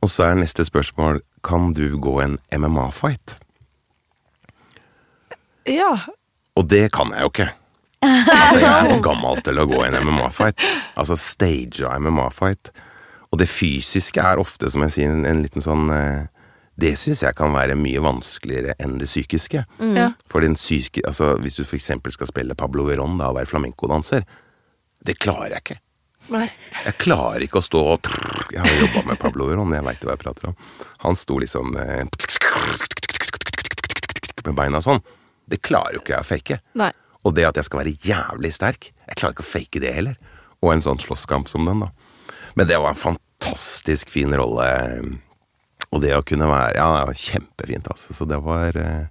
Og 0.00 0.08
så 0.08 0.30
er 0.30 0.40
neste 0.40 0.64
spørsmål 0.64 1.20
Kan 1.44 1.74
du 1.76 1.98
gå 2.00 2.16
en 2.24 2.38
MMA-fight? 2.56 3.36
Ja. 5.68 5.92
Og 6.56 6.68
det 6.68 6.90
kan 6.96 7.12
jeg 7.14 7.26
jo 7.26 7.32
ikke. 7.34 7.50
Altså, 8.00 8.60
jeg 8.62 8.70
er 8.70 8.88
for 8.88 9.02
gammel 9.04 9.42
til 9.44 9.60
å 9.60 9.66
gå 9.68 9.80
en 9.84 9.98
MMA-fight. 10.00 10.64
Altså 10.98 11.16
stage 11.20 11.84
av 11.84 12.00
MMA-fight. 12.00 12.72
Og 13.30 13.38
det 13.40 13.48
fysiske 13.48 14.24
er 14.24 14.40
ofte, 14.40 14.70
som 14.72 14.82
jeg 14.86 14.96
sier, 14.96 15.12
en, 15.12 15.26
en 15.28 15.42
liten 15.44 15.64
sånn 15.64 15.92
eh, 15.94 16.24
Det 16.80 16.94
syns 16.96 17.22
jeg 17.24 17.34
kan 17.36 17.52
være 17.52 17.74
mye 17.76 18.00
vanskeligere 18.00 18.76
enn 18.80 18.98
det 19.00 19.08
psykiske. 19.10 19.64
ja. 19.96 20.12
For 20.30 20.40
den 20.40 20.54
psyke, 20.54 21.02
altså 21.06 21.34
Hvis 21.42 21.56
du 21.56 21.64
for 21.64 21.76
eksempel 21.76 22.12
skal 22.12 22.26
spille 22.30 22.54
Pablo 22.54 22.84
Verón 22.88 23.18
da, 23.18 23.28
og 23.28 23.36
være 23.36 23.50
flamencodanser, 23.50 24.24
det 25.04 25.18
klarer 25.18 25.56
jeg 25.56 25.64
ikke. 25.64 25.78
Nei. 26.30 26.46
Jeg 26.84 26.96
klarer 27.00 27.42
ikke 27.42 27.58
å 27.60 27.64
stå 27.64 27.80
og 27.94 28.02
trrr, 28.06 28.46
Jeg 28.52 28.60
har 28.60 28.80
jobba 28.80 29.02
med 29.08 29.18
Pablo 29.18 29.48
Verón, 29.48 29.72
jeg 29.74 29.84
veit 29.84 30.04
hva 30.04 30.14
jeg 30.14 30.22
prater 30.24 30.50
om. 30.50 30.56
Han 31.04 31.16
sto 31.16 31.38
liksom 31.40 31.76
eh, 31.80 32.04
med 34.44 34.54
beina 34.56 34.80
sånn. 34.84 35.00
Det 35.50 35.60
klarer 35.64 35.96
jo 35.96 36.02
ikke 36.04 36.14
jeg 36.14 36.24
å 36.24 36.28
fake. 36.28 36.60
Nei. 36.78 36.92
Og 37.26 37.34
det 37.36 37.48
at 37.48 37.58
jeg 37.58 37.66
skal 37.68 37.82
være 37.82 37.96
jævlig 38.06 38.52
sterk, 38.56 38.92
jeg 39.08 39.18
klarer 39.18 39.34
ikke 39.36 39.44
å 39.44 39.50
fake 39.50 39.82
det 39.82 39.94
heller. 39.96 40.16
Og 40.60 40.74
en 40.74 40.84
sånn 40.84 41.00
slåsskamp 41.02 41.48
som 41.50 41.66
den, 41.68 41.82
da. 41.84 41.90
Men 42.56 42.68
det 42.68 42.78
var 42.80 42.92
en 42.94 43.00
fantastisk 43.00 44.10
fin 44.12 44.32
rolle. 44.36 44.68
Og 45.92 46.00
det 46.04 46.12
å 46.14 46.22
kunne 46.22 46.46
være 46.46 46.76
Ja, 46.76 46.86
det 47.00 47.06
var 47.10 47.18
kjempefint, 47.18 47.88
altså. 47.90 48.14
Så 48.14 48.26
det 48.30 48.38
var 48.44 48.76
eh, 48.78 49.06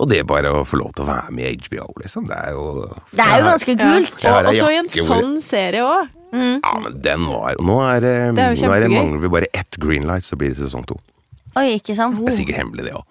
Og 0.00 0.08
det 0.08 0.22
bare 0.26 0.48
å 0.48 0.62
få 0.64 0.78
lov 0.80 0.94
til 0.96 1.04
å 1.04 1.08
være 1.10 1.30
med 1.36 1.44
i 1.50 1.56
HBO, 1.66 1.92
liksom. 2.00 2.26
Det 2.30 2.36
er 2.38 2.50
jo 2.56 2.88
Det 3.12 3.20
er 3.26 3.38
jo 3.42 3.46
ganske 3.50 3.76
Ja. 3.76 3.92
kult. 3.92 4.24
Ja. 4.24 4.38
Og 4.40 4.54
så 4.56 4.70
i 4.72 4.76
en 4.80 4.88
sånn 4.88 5.38
serie 5.40 5.82
òg. 5.84 6.08
Ja, 6.32 6.74
men 6.80 7.00
den 7.04 7.26
var 7.28 7.54
Nå 7.60 7.76
er 7.84 8.00
det, 8.00 8.14
Det 8.36 8.44
er 8.46 8.54
nå 8.66 8.72
er 8.72 8.80
det 8.86 8.90
mangler 8.90 9.20
vi 9.20 9.28
bare 9.28 9.50
ett 9.52 9.76
greenlight, 9.78 10.24
så 10.24 10.36
blir 10.40 10.48
det 10.54 10.56
sesong 10.64 10.86
to. 10.88 10.96
Oi, 11.56 11.74
ikke 11.78 11.94
sant? 11.94 12.16
Det 12.24 12.32
er 12.32 12.38
sikkert 12.40 12.56
hemmelig, 12.62 12.84
det 12.88 12.94
òg. 12.96 13.04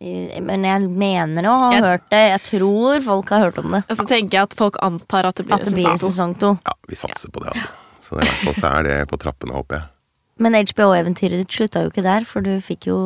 Eh, 0.00 0.40
Men 0.40 0.64
jeg 0.64 0.88
mener 0.88 1.42
å 1.44 1.58
ha 1.58 1.70
Jeg- 1.72 1.82
hørt 1.84 2.08
det. 2.10 2.22
Jeg 2.32 2.42
tror 2.48 3.00
folk 3.04 3.28
har 3.28 3.40
hørt 3.50 3.58
om 3.58 3.70
det. 3.72 3.84
Og 3.90 3.96
så 3.96 4.06
tenker 4.08 4.30
jeg 4.38 4.42
at 4.42 4.54
folk 4.54 4.76
antar 4.82 5.26
at 5.26 5.34
det 5.36 5.44
blir 5.46 5.54
At 5.60 5.64
det 5.64 5.74
blir 5.74 5.84
sesong 5.84 5.98
to. 6.00 6.08
sesong 6.08 6.34
to. 6.38 6.58
Ja, 6.64 6.72
vi 6.88 6.94
satser 6.96 7.28
på 7.30 7.40
det, 7.44 7.52
altså. 7.52 7.68
Så 8.00 8.12
i 8.16 8.24
hvert 8.24 8.44
fall 8.44 8.54
så 8.54 8.78
er 8.78 8.82
det 8.84 9.08
på 9.08 9.18
trappene, 9.18 9.52
håper 9.52 9.76
jeg. 9.76 9.84
Men 10.42 10.56
HBO-eventyret 10.56 11.40
ditt 11.40 11.54
slutta 11.56 11.86
jo 11.86 11.90
ikke 11.92 12.04
der, 12.04 12.26
for 12.28 12.44
du 12.44 12.58
fikk 12.64 12.90
jo 12.90 12.98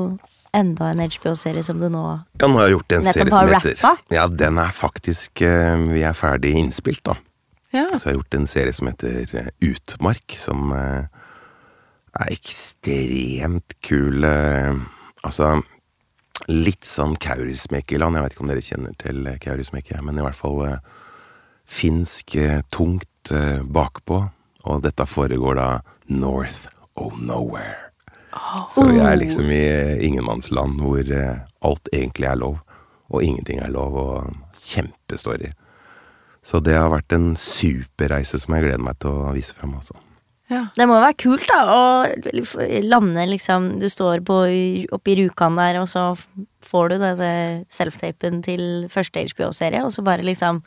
enda 0.57 0.91
en 0.91 1.03
HBO-serie 1.05 1.62
som 1.62 1.78
du 1.78 1.87
nå 1.93 2.03
Ja, 2.41 2.49
nå 2.49 2.59
har 2.59 2.68
jeg 2.68 2.76
gjort 2.78 2.95
en 2.97 3.07
serie 3.07 3.31
som 3.31 3.51
heter 3.51 3.74
rappa? 3.76 3.93
Ja, 4.11 4.26
den 4.26 4.59
er 4.59 4.72
faktisk 4.74 5.43
eh, 5.47 5.76
Vi 5.93 6.03
er 6.07 6.16
ferdig 6.18 6.57
innspilt, 6.59 7.05
da. 7.07 7.16
Ja. 7.70 7.87
Så 7.95 8.09
jeg 8.09 8.16
har 8.16 8.18
gjort 8.18 8.39
en 8.41 8.49
serie 8.51 8.74
som 8.74 8.91
heter 8.91 9.37
eh, 9.39 9.53
Utmark, 9.62 10.35
som 10.43 10.72
eh, 10.74 11.05
er 12.18 12.33
ekstremt 12.35 13.76
kul. 13.87 14.26
Altså 14.26 15.53
litt 16.51 16.89
sånn 16.89 17.14
Kaurismäki-land. 17.20 18.18
Jeg 18.18 18.24
vet 18.24 18.35
ikke 18.35 18.43
om 18.43 18.51
dere 18.51 18.64
kjenner 18.66 18.97
til 18.99 19.31
Kaurismäki, 19.45 19.95
men 20.03 20.18
i 20.18 20.24
hvert 20.24 20.39
fall 20.41 20.59
finsk 21.70 22.35
tungt 22.74 23.31
bakpå. 23.70 24.18
Og 24.66 24.83
dette 24.83 25.07
foregår 25.07 25.61
da 25.61 25.68
north 26.11 26.66
of 27.01 27.17
nowhere. 27.21 27.91
Så 28.71 28.85
vi 28.87 29.01
er 29.03 29.17
liksom 29.19 29.49
i 29.51 29.63
eh, 29.67 30.05
ingenmannsland 30.07 30.79
hvor 30.81 31.01
eh, 31.03 31.41
alt 31.67 31.91
egentlig 31.93 32.29
er 32.31 32.39
lov, 32.39 32.61
og 33.11 33.25
ingenting 33.27 33.59
er 33.59 33.73
lov, 33.75 33.97
og 33.99 34.55
kjempestory. 34.55 35.51
Så 36.47 36.61
det 36.65 36.77
har 36.79 36.93
vært 36.93 37.13
en 37.13 37.35
superreise 37.37 38.39
som 38.41 38.55
jeg 38.55 38.69
gleder 38.69 38.85
meg 38.85 39.01
til 39.03 39.13
å 39.13 39.33
vise 39.35 39.57
frem, 39.57 39.75
altså. 39.77 39.99
Ja. 40.51 40.65
Det 40.75 40.87
må 40.89 40.97
jo 40.97 41.05
være 41.05 41.19
kult, 41.21 41.47
da, 41.47 41.59
å 41.71 42.81
lande 42.83 43.23
liksom 43.31 43.69
Du 43.79 43.87
står 43.87 44.25
på, 44.27 44.39
oppe 44.97 45.13
i 45.13 45.15
Rjukan 45.21 45.59
der, 45.61 45.79
og 45.79 45.87
så 45.93 46.09
får 46.67 46.91
du 46.91 46.97
denne 46.99 47.35
self-tapen 47.71 48.41
til 48.43 48.65
første 48.91 49.23
HBO-serie, 49.31 49.85
og 49.87 49.95
så 49.95 50.03
bare 50.07 50.27
liksom 50.27 50.65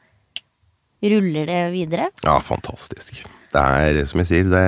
ruller 1.04 1.50
det 1.50 1.64
videre. 1.74 2.08
Ja, 2.24 2.38
fantastisk. 2.40 3.26
Det 3.52 3.60
er, 3.60 4.00
som 4.08 4.24
jeg 4.24 4.30
sier, 4.30 4.48
det, 4.48 4.64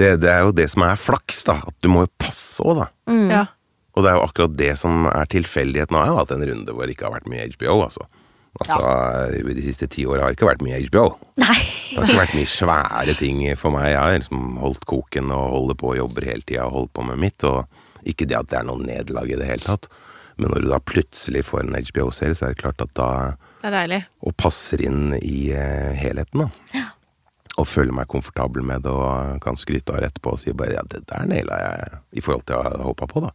det, 0.00 0.08
det 0.24 0.30
er 0.32 0.42
jo 0.46 0.54
det 0.56 0.66
som 0.72 0.84
er 0.86 0.98
flaks, 1.00 1.44
da. 1.46 1.60
At 1.68 1.76
du 1.84 1.90
må 1.92 2.04
jo 2.06 2.12
passe 2.20 2.64
òg, 2.64 2.82
da. 2.82 2.88
Ja. 3.30 3.44
Og 3.94 4.02
det 4.02 4.10
er 4.10 4.18
jo 4.18 4.26
akkurat 4.26 4.56
det 4.58 4.72
som 4.80 5.06
er 5.06 5.28
tilfeldigheten. 5.30 5.94
Nå 5.94 6.02
har 6.02 6.10
jeg 6.10 6.20
hatt 6.22 6.34
en 6.34 6.46
runde 6.50 6.74
hvor 6.74 6.86
det 6.88 6.96
ikke 6.96 7.06
har 7.08 7.14
vært 7.14 7.30
mye 7.30 7.46
HBO, 7.54 7.76
altså. 7.86 8.08
Altså, 8.62 8.78
De 9.42 9.62
siste 9.66 9.88
ti 9.90 10.04
åra 10.06 10.22
har 10.24 10.30
det 10.32 10.38
ikke 10.38 10.46
vært 10.46 10.62
mye 10.62 10.78
HBO. 10.86 11.06
Nei. 11.42 11.56
Det 11.58 11.98
har 11.98 12.08
ikke 12.08 12.20
vært 12.20 12.36
mye 12.38 12.50
svære 12.50 13.14
ting 13.18 13.40
for 13.58 13.74
meg. 13.74 13.88
Jeg 13.92 14.00
har 14.00 14.18
liksom 14.18 14.58
holdt 14.62 14.86
koken 14.90 15.32
og 15.34 15.54
holder 15.56 15.78
på 15.78 15.92
og 15.92 15.98
jobber 15.98 16.26
hele 16.30 16.46
tida 16.46 16.66
og 16.68 16.76
holdt 16.78 16.92
på 16.94 17.06
med 17.10 17.22
mitt. 17.22 17.46
Og 17.46 18.06
ikke 18.06 18.28
det 18.30 18.38
at 18.38 18.50
det 18.50 18.60
er 18.60 18.68
noe 18.68 18.82
nederlag 18.82 19.30
i 19.30 19.38
det 19.40 19.48
hele 19.48 19.66
tatt. 19.66 19.88
Men 20.38 20.50
når 20.50 20.64
du 20.64 20.70
da 20.72 20.80
plutselig 20.82 21.44
får 21.46 21.62
en 21.62 21.78
HBO-serie, 21.78 22.34
så 22.34 22.48
er 22.48 22.54
det 22.54 22.62
klart 22.62 22.82
at 22.82 22.94
da 22.98 23.08
Det 23.62 23.70
er 23.70 23.76
deilig. 23.78 24.00
Og 24.26 24.34
passer 24.38 24.82
inn 24.86 25.14
i 25.20 25.50
eh, 25.54 25.94
helheten, 25.98 26.46
da. 26.46 26.83
Og 27.60 27.68
føler 27.70 27.94
meg 27.94 28.08
komfortabel 28.10 28.64
med 28.66 28.82
det 28.82 28.90
og 28.90 29.38
kan 29.44 29.58
skryte 29.60 29.94
av 29.94 30.02
det 30.02 30.10
etterpå 30.10 30.32
og 30.34 30.40
si 30.42 30.54
bare 30.56 30.74
ja, 30.74 30.82
det 30.90 31.04
der 31.06 31.28
naila 31.30 31.58
jeg 31.62 32.00
i 32.18 32.24
forhold 32.24 32.42
til 32.48 32.56
hva 32.56 32.64
jeg 32.64 32.72
hadde 32.72 32.88
håpa 32.88 33.06
på, 33.10 33.22
da. 33.22 33.30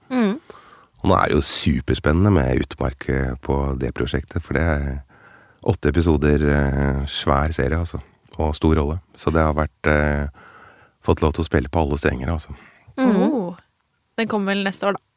Og 1.00 1.08
nå 1.08 1.16
er 1.16 1.32
det 1.32 1.38
jo 1.38 1.46
superspennende 1.48 2.32
med 2.36 2.66
Utmark 2.66 3.08
eh, 3.08 3.36
på 3.40 3.56
det 3.80 3.94
prosjektet, 3.96 4.44
for 4.44 4.60
det 4.60 4.66
er 4.68 4.90
åtte 5.72 5.94
episoder, 5.94 6.44
eh, 6.44 7.06
svær 7.08 7.56
serie, 7.56 7.80
altså. 7.80 8.02
Og 8.40 8.52
stor 8.56 8.76
rolle. 8.76 9.00
Så 9.16 9.32
det 9.36 9.44
har 9.44 9.56
vært 9.58 9.92
eh, 9.92 10.28
Fått 11.00 11.22
lov 11.24 11.32
til 11.32 11.46
å 11.46 11.48
spille 11.48 11.70
på 11.72 11.80
alle 11.80 11.96
strenger, 11.96 12.28
altså. 12.28 12.52
Mm. 13.00 13.56
Den 14.20 14.28
kommer 14.28 14.52
vel 14.52 14.66
neste 14.68 14.90
år, 14.90 14.98
da. 14.98 15.09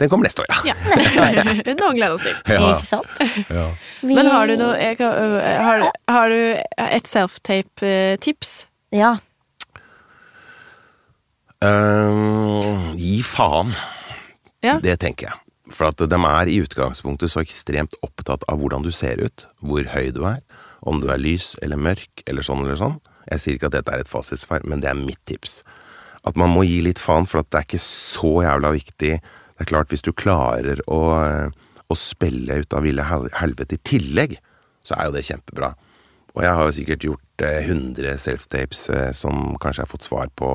Den 0.00 0.08
kommer 0.08 0.24
neste 0.24 0.42
år, 0.42 0.48
ja. 0.48 0.72
Ja. 0.72 1.44
Noe 1.76 1.90
å 1.90 1.96
glede 1.96 2.14
oss 2.16 2.24
til. 2.24 2.36
Ja. 2.48 2.60
Ikke 2.72 2.88
sant? 2.88 3.24
ja. 3.52 3.66
Men 4.06 4.30
har 4.32 4.48
du 4.48 4.56
noe 4.60 4.92
kan, 4.96 5.34
har, 5.66 5.84
har 6.08 6.32
du 6.32 6.40
et 6.86 7.10
self-tape-tips? 7.10 8.54
Ja. 8.96 9.18
Eh, 11.60 12.94
gi 12.96 13.20
faen. 13.26 13.74
Ja. 14.64 14.78
Det 14.80 14.96
tenker 15.04 15.28
jeg. 15.28 15.36
For 15.70 15.90
at 15.92 16.00
de 16.00 16.18
er 16.26 16.50
i 16.50 16.56
utgangspunktet 16.64 17.30
så 17.30 17.44
ekstremt 17.44 17.94
opptatt 18.04 18.42
av 18.50 18.58
hvordan 18.60 18.82
du 18.84 18.90
ser 18.94 19.20
ut, 19.22 19.46
hvor 19.62 19.84
høy 19.92 20.10
du 20.16 20.24
er, 20.26 20.40
om 20.80 21.02
du 21.02 21.10
er 21.12 21.20
lys 21.20 21.52
eller 21.62 21.78
mørk 21.78 22.24
eller 22.26 22.44
sånn 22.46 22.64
eller 22.64 22.80
sånn. 22.80 22.96
Jeg 23.30 23.42
sier 23.42 23.58
ikke 23.58 23.68
at 23.70 23.76
dette 23.76 23.94
er 23.94 24.02
et 24.02 24.10
fasitsvar, 24.10 24.64
men 24.66 24.82
det 24.82 24.90
er 24.90 24.98
mitt 24.98 25.20
tips. 25.28 25.60
At 26.26 26.40
man 26.40 26.52
må 26.52 26.64
gi 26.66 26.80
litt 26.84 27.00
faen, 27.00 27.28
for 27.28 27.42
at 27.42 27.50
det 27.52 27.60
er 27.60 27.68
ikke 27.68 27.82
så 27.84 28.32
jævla 28.44 28.72
viktig. 28.74 29.12
Det 29.60 29.66
er 29.66 29.74
klart, 29.74 29.90
hvis 29.92 30.00
du 30.00 30.14
klarer 30.16 30.78
å, 30.88 30.98
å 31.52 31.96
spille 31.98 32.62
ut 32.62 32.72
av 32.72 32.86
ville 32.86 33.04
helvete 33.04 33.76
i 33.76 33.82
tillegg, 33.84 34.38
så 34.80 34.96
er 34.96 35.10
jo 35.10 35.12
det 35.18 35.26
kjempebra. 35.26 35.74
Og 36.32 36.40
jeg 36.46 36.56
har 36.56 36.64
jo 36.64 36.76
sikkert 36.78 37.04
gjort 37.04 37.44
eh, 37.44 37.66
100 37.66 38.14
self-tapes 38.22 38.86
eh, 38.94 39.10
som 39.12 39.58
kanskje 39.60 39.82
jeg 39.82 39.84
har 39.84 39.90
fått 39.90 40.08
svar 40.08 40.30
på 40.32 40.48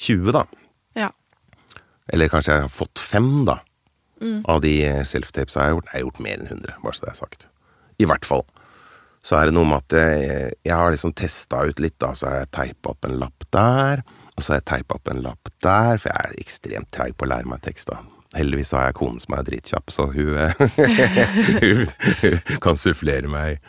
20, 0.00 0.30
da. 0.38 0.46
Ja. 0.96 1.10
Eller 2.08 2.32
kanskje 2.32 2.56
jeg 2.56 2.64
har 2.64 2.72
fått 2.72 3.02
fem, 3.02 3.28
da. 3.44 3.58
Av 4.48 4.64
de 4.64 4.72
self-tapes 5.04 5.58
jeg 5.58 5.60
har 5.60 5.74
gjort. 5.74 5.92
Jeg 5.92 5.98
har 5.98 6.06
gjort 6.06 6.24
mer 6.24 6.40
enn 6.40 6.48
100, 6.62 6.80
bare 6.80 6.96
så 6.96 7.04
det 7.04 7.12
er 7.12 7.20
sagt. 7.20 7.46
I 8.00 8.08
hvert 8.08 8.24
fall. 8.24 8.46
Så 9.20 9.36
er 9.36 9.50
det 9.50 9.56
noe 9.58 9.68
med 9.68 9.84
at 9.84 10.00
jeg, 10.00 10.56
jeg 10.64 10.80
har 10.80 10.96
liksom 10.96 11.12
testa 11.12 11.60
ut 11.68 11.84
litt, 11.84 11.98
da. 12.00 12.14
Så 12.16 12.30
har 12.30 12.40
jeg 12.40 12.52
teipa 12.56 12.94
opp 12.94 13.04
en 13.04 13.20
lapp 13.20 13.44
der. 13.52 14.04
Og 14.40 14.44
så 14.46 14.54
har 14.54 14.62
jeg 14.62 14.68
teipa 14.70 14.96
opp 14.96 15.08
en 15.12 15.20
lapp 15.20 15.50
der, 15.60 15.98
for 16.00 16.08
jeg 16.08 16.16
er 16.16 16.40
ekstremt 16.40 16.88
treig 16.96 17.12
på 17.20 17.26
å 17.26 17.30
lære 17.34 17.44
meg 17.50 17.60
tekst, 17.60 17.90
da. 17.92 17.98
Heldigvis 18.32 18.72
har 18.72 18.86
jeg 18.88 18.96
konen 18.96 19.20
som 19.20 19.34
er 19.36 19.44
dritkjapp, 19.44 19.92
så 19.92 20.06
hun, 20.14 20.32
hun, 21.60 21.82
hun 22.22 22.38
kan 22.64 22.76
sufflere 22.80 23.28
meg. 23.28 23.60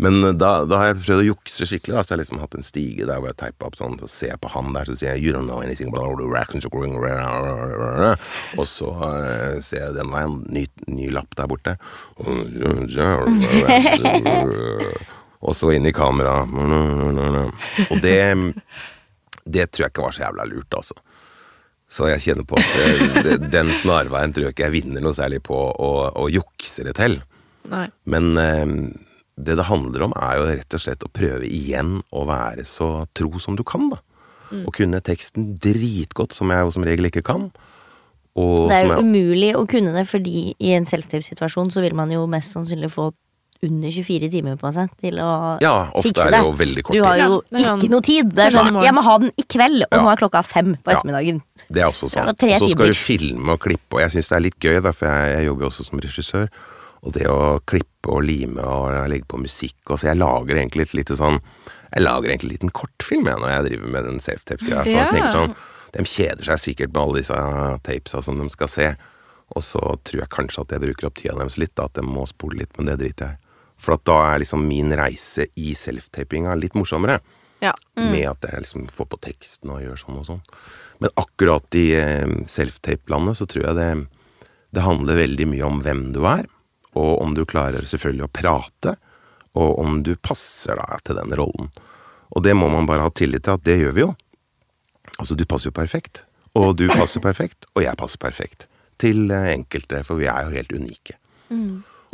Men 0.00 0.36
da, 0.36 0.64
da 0.68 0.76
har 0.76 0.86
jeg 0.90 0.98
prøvd 0.98 1.22
å 1.22 1.30
jukse 1.30 1.64
skikkelig. 1.68 1.94
Da. 1.94 2.02
Så 2.04 2.12
jeg 2.12 2.16
har 2.16 2.22
liksom 2.22 2.40
hatt 2.42 2.56
en 2.58 2.66
stige 2.66 3.06
der 3.08 3.18
hvor 3.20 3.28
jeg 3.30 3.38
teipa 3.40 3.66
opp 3.70 3.76
sånn, 3.80 3.96
så 4.00 4.06
ser 4.12 4.30
jeg 4.34 4.42
på 4.44 4.52
han 4.52 4.68
der, 4.76 4.84
så 4.88 4.94
sier 4.96 5.10
jeg 5.16 5.22
You 5.24 5.32
don't 5.36 5.48
know 5.48 5.60
anything 5.64 5.88
about 5.92 6.20
the 6.20 6.28
racking, 6.28 6.60
so 6.60 6.68
growing, 6.72 6.94
rah, 7.00 7.40
rah, 7.40 7.64
rah, 7.80 7.96
rah." 8.00 8.16
Og 8.60 8.66
så 8.68 8.88
uh, 8.92 9.56
ser 9.64 9.80
jeg 9.86 9.96
den 9.96 10.12
veien, 10.12 10.32
ny, 10.52 10.62
ny 10.92 11.06
lapp 11.16 11.32
der 11.40 11.48
borte. 11.48 11.72
Og 15.40 15.56
så 15.56 15.72
inn 15.72 15.88
i 15.88 15.96
kamera. 15.96 16.44
Og 17.88 17.96
det 18.04 18.20
Det 19.46 19.68
tror 19.70 19.86
jeg 19.86 19.92
ikke 19.94 20.04
var 20.06 20.16
så 20.16 20.24
jævla 20.26 20.46
lurt, 20.50 20.74
altså. 20.76 20.96
Så 21.90 22.06
jeg 22.06 22.22
kjenner 22.22 22.46
på 22.46 22.58
at 22.60 22.74
eh, 22.84 23.00
det- 23.26 23.50
den 23.50 23.72
snarveien 23.74 24.32
tror 24.34 24.46
jeg 24.48 24.54
ikke 24.54 24.68
jeg 24.68 24.76
vinner 24.82 25.02
noe 25.02 25.16
særlig 25.16 25.40
på 25.46 25.56
å, 25.58 25.90
å 26.14 26.28
jukse 26.30 26.84
det 26.86 26.94
til. 27.00 27.18
Nei. 27.70 27.86
Men 28.10 28.30
eh, 28.38 28.76
det 29.40 29.56
det 29.56 29.66
handler 29.70 30.04
om, 30.06 30.12
er 30.20 30.36
jo 30.38 30.46
rett 30.50 30.76
og 30.76 30.82
slett 30.84 31.04
å 31.06 31.10
prøve 31.12 31.48
igjen 31.48 31.96
å 32.12 32.26
være 32.28 32.66
så 32.68 33.06
tro 33.16 33.38
som 33.42 33.56
du 33.58 33.64
kan, 33.66 33.88
da. 33.94 33.98
Og 34.66 34.72
kunne 34.74 34.98
teksten 35.06 35.52
dritgodt, 35.62 36.32
som 36.34 36.50
jeg 36.50 36.64
jo 36.66 36.72
som 36.74 36.82
regel 36.84 37.06
ikke 37.06 37.22
kan. 37.22 37.44
Og 38.38 38.68
Det 38.70 38.76
er 38.80 38.86
som 38.86 38.90
jo 38.90 38.96
jeg, 38.96 39.04
umulig 39.06 39.50
å 39.58 39.62
kunne 39.70 39.92
det, 39.94 40.02
fordi 40.10 40.54
i 40.58 40.72
en 40.74 40.86
self-tape-situasjon 40.86 41.70
så 41.74 41.82
vil 41.84 41.94
man 41.98 42.10
jo 42.14 42.24
mest 42.30 42.54
sannsynlig 42.56 42.90
få 42.90 43.10
under 43.62 43.90
24 43.92 44.30
timer 44.32 44.56
på 44.56 44.70
seg 44.72 44.92
til 45.02 45.18
å 45.20 45.58
ja, 45.60 45.72
ofte 45.92 46.08
fikse 46.08 46.24
er 46.24 46.32
det. 46.32 46.38
jo 46.40 46.52
veldig 46.56 46.82
kort 46.86 46.96
Du 46.96 47.02
har 47.04 47.18
jo 47.20 47.26
Ja, 47.50 47.58
er 47.58 47.64
sånn- 47.66 47.82
ikke 47.82 47.90
noe 47.92 48.00
tid. 48.06 48.30
Det 48.34 48.44
er 48.46 48.50
sånn 48.54 48.70
sånn, 48.72 48.82
jeg 48.82 48.94
må 48.96 49.02
ha 49.04 49.18
den 49.18 49.32
i 49.36 49.42
kveld, 49.42 49.82
og 49.84 49.92
Ja. 49.92 50.00
nå 50.00 50.12
er 50.12 50.16
klokka 50.16 50.42
fem 50.44 50.76
på 50.76 50.90
Ja. 50.90 50.96
ettermiddagen. 50.96 51.42
Det 51.68 51.82
er 51.82 51.86
også 51.90 52.08
sant. 52.10 52.28
Og 52.28 52.36
så 52.38 52.70
skal 52.70 52.86
du 52.86 52.94
filme 52.94 53.48
og 53.52 53.60
klippe, 53.60 53.92
og 53.92 54.00
jeg 54.00 54.10
syns 54.12 54.28
det 54.28 54.36
er 54.36 54.40
litt 54.40 54.58
gøy, 54.60 54.82
da, 54.82 54.92
for 54.92 55.06
jeg, 55.06 55.36
jeg 55.36 55.46
jobber 55.46 55.60
jo 55.64 55.68
også 55.68 55.84
som 55.84 56.00
regissør. 56.00 56.48
Og 57.02 57.12
det 57.12 57.26
å 57.26 57.60
klippe 57.64 58.08
og 58.08 58.22
lime 58.24 58.58
og 58.60 59.08
legge 59.08 59.24
på 59.26 59.38
musikk 59.40 59.74
og 59.88 59.98
så 59.98 60.08
Jeg 60.08 60.16
lager 60.18 60.54
egentlig 60.56 60.82
et 60.82 60.92
lite 60.94 61.16
sånn 61.16 61.40
Jeg 61.96 62.04
lager 62.04 62.28
egentlig 62.28 62.52
en 62.52 62.68
liten 62.68 62.70
kortfilm 62.70 63.24
jeg, 63.24 63.36
når 63.40 63.48
jeg 63.48 63.64
driver 63.70 63.88
med 63.90 64.04
den 64.04 64.18
self-tape-greia. 64.20 64.84
Så 64.84 64.96
jeg 64.96 65.08
tenker 65.10 65.32
sånn 65.32 65.54
De 65.92 66.04
kjeder 66.04 66.44
seg 66.44 66.58
sikkert 66.76 66.92
med 66.92 67.02
alle 67.02 67.18
disse 67.20 67.80
tapesa 67.82 68.22
som 68.22 68.38
de 68.38 68.48
skal 68.50 68.68
se. 68.68 68.96
Og 69.56 69.62
så 69.62 69.80
tror 70.04 70.20
jeg 70.20 70.28
kanskje 70.28 70.60
at 70.60 70.68
jeg 70.68 70.80
bruker 70.80 71.06
opp 71.06 71.14
tida 71.14 71.34
deres 71.34 71.58
litt, 71.58 71.74
da, 71.74 71.84
at 71.84 71.94
de 71.94 72.02
må 72.02 72.26
spole 72.28 72.58
litt, 72.58 72.70
men 72.78 72.86
det 72.86 72.98
driter 73.00 73.26
jeg 73.26 73.34
i. 73.34 73.36
For 73.80 73.96
at 73.96 74.04
da 74.08 74.16
er 74.34 74.42
liksom 74.42 74.66
min 74.68 74.92
reise 74.98 75.46
i 75.56 75.72
self-tapinga 75.78 76.52
litt 76.60 76.74
morsommere 76.76 77.20
Ja. 77.64 77.74
med 77.96 78.26
at 78.28 78.44
jeg 78.48 78.62
liksom 78.64 78.86
får 78.92 79.06
på 79.12 79.18
teksten 79.24 79.70
og 79.72 79.82
gjør 79.84 79.98
sånn 80.00 80.18
og 80.20 80.26
sånn. 80.28 80.40
Men 81.00 81.10
akkurat 81.20 81.76
i 81.80 81.86
eh, 81.96 82.26
self-tape-landet 82.48 83.36
så 83.40 83.46
tror 83.48 83.66
jeg 83.66 83.76
det, 83.76 83.88
det 84.76 84.84
handler 84.84 85.16
veldig 85.20 85.46
mye 85.48 85.66
om 85.68 85.80
hvem 85.84 86.06
du 86.14 86.22
er, 86.28 86.46
og 86.96 87.20
om 87.22 87.34
du 87.36 87.44
klarer 87.48 87.84
selvfølgelig 87.88 88.26
å 88.28 88.32
prate, 88.40 88.96
og 89.56 89.78
om 89.82 90.02
du 90.06 90.14
passer 90.16 90.76
deg 90.78 91.04
til 91.08 91.16
den 91.20 91.32
rollen. 91.40 91.70
Og 92.36 92.44
det 92.44 92.52
må 92.56 92.68
man 92.70 92.86
bare 92.86 93.02
ha 93.08 93.10
tillit 93.10 93.44
til 93.48 93.56
at 93.58 93.64
det 93.66 93.78
gjør 93.80 93.94
vi 93.96 94.04
jo. 94.04 94.10
Altså, 95.18 95.34
du 95.36 95.44
passer 95.44 95.68
jo 95.72 95.76
perfekt, 95.76 96.24
og 96.54 96.76
du 96.78 96.86
passer 96.88 97.20
perfekt, 97.24 97.66
og 97.74 97.82
jeg 97.84 97.96
passer 97.98 98.18
perfekt. 98.22 98.68
Til 99.00 99.30
eh, 99.34 99.52
enkelte, 99.56 100.04
for 100.06 100.20
vi 100.20 100.28
er 100.30 100.46
jo 100.48 100.54
helt 100.56 100.72
unike. 100.76 101.16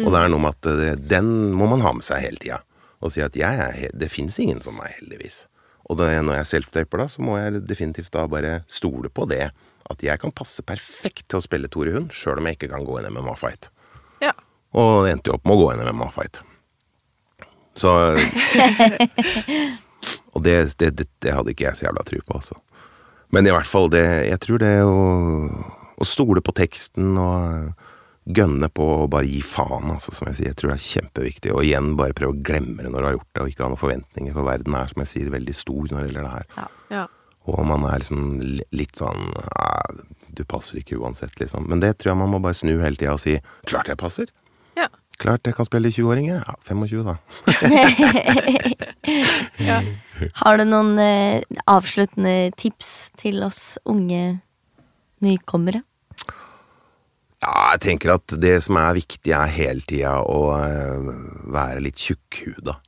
Og 0.05 0.12
det 0.12 0.20
er 0.20 0.32
noe 0.32 0.42
med 0.42 0.57
at 0.57 0.68
eh, 0.72 0.97
den 1.01 1.28
må 1.57 1.68
man 1.70 1.84
ha 1.84 1.94
med 1.97 2.05
seg 2.05 2.24
hele 2.24 2.40
tida. 2.42 2.61
Og 3.05 3.12
si 3.12 3.22
at 3.24 3.36
jeg 3.36 3.61
er 3.62 3.94
det 3.97 4.11
fins 4.12 4.38
ingen 4.42 4.61
som 4.64 4.76
meg, 4.78 4.97
heldigvis. 5.01 5.44
Og 5.86 6.01
det, 6.01 6.11
når 6.26 6.40
jeg 6.40 6.51
self-taper, 6.51 7.05
da, 7.05 7.07
så 7.12 7.22
må 7.22 7.36
jeg 7.38 7.62
definitivt 7.68 8.12
da 8.14 8.26
bare 8.30 8.59
stole 8.72 9.11
på 9.12 9.28
det. 9.30 9.51
At 9.86 10.03
jeg 10.03 10.18
kan 10.22 10.34
passe 10.34 10.64
perfekt 10.66 11.28
til 11.30 11.38
å 11.38 11.44
spille 11.44 11.70
Tore 11.70 11.94
Hund, 11.94 12.11
sjøl 12.14 12.40
om 12.40 12.49
jeg 12.49 12.59
ikke 12.59 12.72
kan 12.72 12.86
gå 12.86 12.99
en 12.99 13.09
MMA-fight. 13.14 13.70
ja. 14.24 14.34
Og 14.76 15.07
det 15.07 15.14
endte 15.14 15.30
jo 15.30 15.36
opp 15.38 15.47
med 15.47 15.57
å 15.57 15.61
gå 15.62 15.68
en 15.72 15.84
MMA-fight. 15.94 16.42
Så 17.76 17.92
Og 20.36 20.42
det, 20.44 20.57
det, 20.80 20.90
det, 21.22 21.32
hadde 21.32 21.53
ikke 21.53 21.64
jeg 21.68 21.78
så 21.78 21.86
jævla 21.86 22.05
tro 22.05 22.18
på, 22.20 22.36
altså. 22.36 22.59
Men 23.32 23.49
i 23.49 23.53
hvert 23.55 23.68
fall, 23.68 23.88
det, 23.92 24.05
jeg 24.28 24.40
tror 24.44 24.61
det 24.62 24.74
å, 24.84 24.99
å 25.97 26.07
stole 26.07 26.42
på 26.44 26.55
teksten 26.57 27.16
og 27.18 27.72
gønne 28.27 28.66
på 28.74 28.85
å 29.05 29.09
bare 29.11 29.29
gi 29.31 29.39
faen, 29.47 29.91
altså, 29.95 30.11
som 30.14 30.27
jeg 30.31 30.37
sier, 30.41 30.49
jeg 30.51 30.59
tror 30.59 30.72
det 30.72 30.79
er 30.81 30.87
kjempeviktig. 30.87 31.53
Og 31.55 31.62
igjen, 31.66 31.93
bare 31.99 32.16
prøve 32.16 32.35
å 32.35 32.43
glemme 32.47 32.83
det 32.83 32.91
når 32.91 33.01
du 33.05 33.09
har 33.09 33.14
gjort 33.18 33.33
det, 33.33 33.43
og 33.45 33.51
ikke 33.53 33.62
ha 33.62 33.68
noen 33.70 33.83
forventninger, 33.83 34.35
for 34.35 34.49
verden 34.49 34.74
er, 34.79 34.91
som 34.91 35.03
jeg 35.05 35.11
sier, 35.12 35.31
veldig 35.37 35.55
stor 35.55 35.83
når 35.93 36.01
det 36.01 36.07
gjelder 36.09 36.27
det 36.27 36.35
her. 36.35 36.47
ja. 36.97 37.05
Og 37.47 37.61
man 37.62 37.85
er 37.87 38.01
liksom 38.03 38.22
litt 38.74 38.99
sånn 38.99 39.29
«Ah, 39.55 39.87
Du 40.35 40.41
passer 40.51 40.81
ikke 40.81 40.97
uansett, 40.99 41.31
liksom. 41.39 41.68
Men 41.70 41.79
det 41.79 41.93
tror 42.01 42.11
jeg 42.11 42.18
man 42.18 42.33
må 42.33 42.41
bare 42.43 42.59
snu 42.59 42.72
hele 42.81 42.99
tida 42.99 43.12
og 43.14 43.20
si 43.22 43.37
Klart 43.70 43.87
jeg 43.93 44.01
passer! 44.01 44.27
ja. 44.74 44.89
Klart 45.22 45.47
jeg 45.47 45.55
kan 45.57 45.64
spille 45.64 45.89
20-åring, 45.95 46.27
jeg. 46.29 46.43
Ja, 46.43 46.55
25, 46.66 47.07
da. 47.07 47.14
ja. 49.70 49.79
Har 50.43 50.59
du 50.59 50.64
noen 50.68 50.99
eh, 51.01 51.41
avsluttende 51.70 52.51
tips 52.61 52.91
til 53.16 53.41
oss 53.47 53.79
unge 53.89 54.41
nykommere? 55.24 55.81
Ja, 57.45 57.74
jeg 57.74 57.82
tenker 57.84 58.14
at 58.16 58.32
det 58.41 58.57
som 58.64 58.78
er 58.80 58.97
viktig, 58.97 59.32
er 59.34 59.53
hele 59.53 59.84
tida 59.84 60.18
å 60.24 60.41
eh, 60.57 61.11
være 61.53 61.82
litt 61.84 62.01
tjukkhuda. 62.01 62.78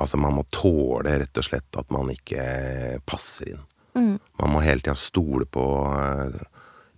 Altså, 0.00 0.16
man 0.20 0.38
må 0.38 0.46
tåle 0.54 1.18
rett 1.20 1.40
og 1.40 1.44
slett 1.44 1.76
at 1.76 1.92
man 1.92 2.08
ikke 2.12 3.00
passer 3.08 3.52
inn. 3.52 3.66
Mm. 3.98 4.16
Man 4.40 4.54
må 4.54 4.62
hele 4.64 4.80
tida 4.80 4.94
stole 4.96 5.48
på 5.50 5.64
eh, 5.90 6.36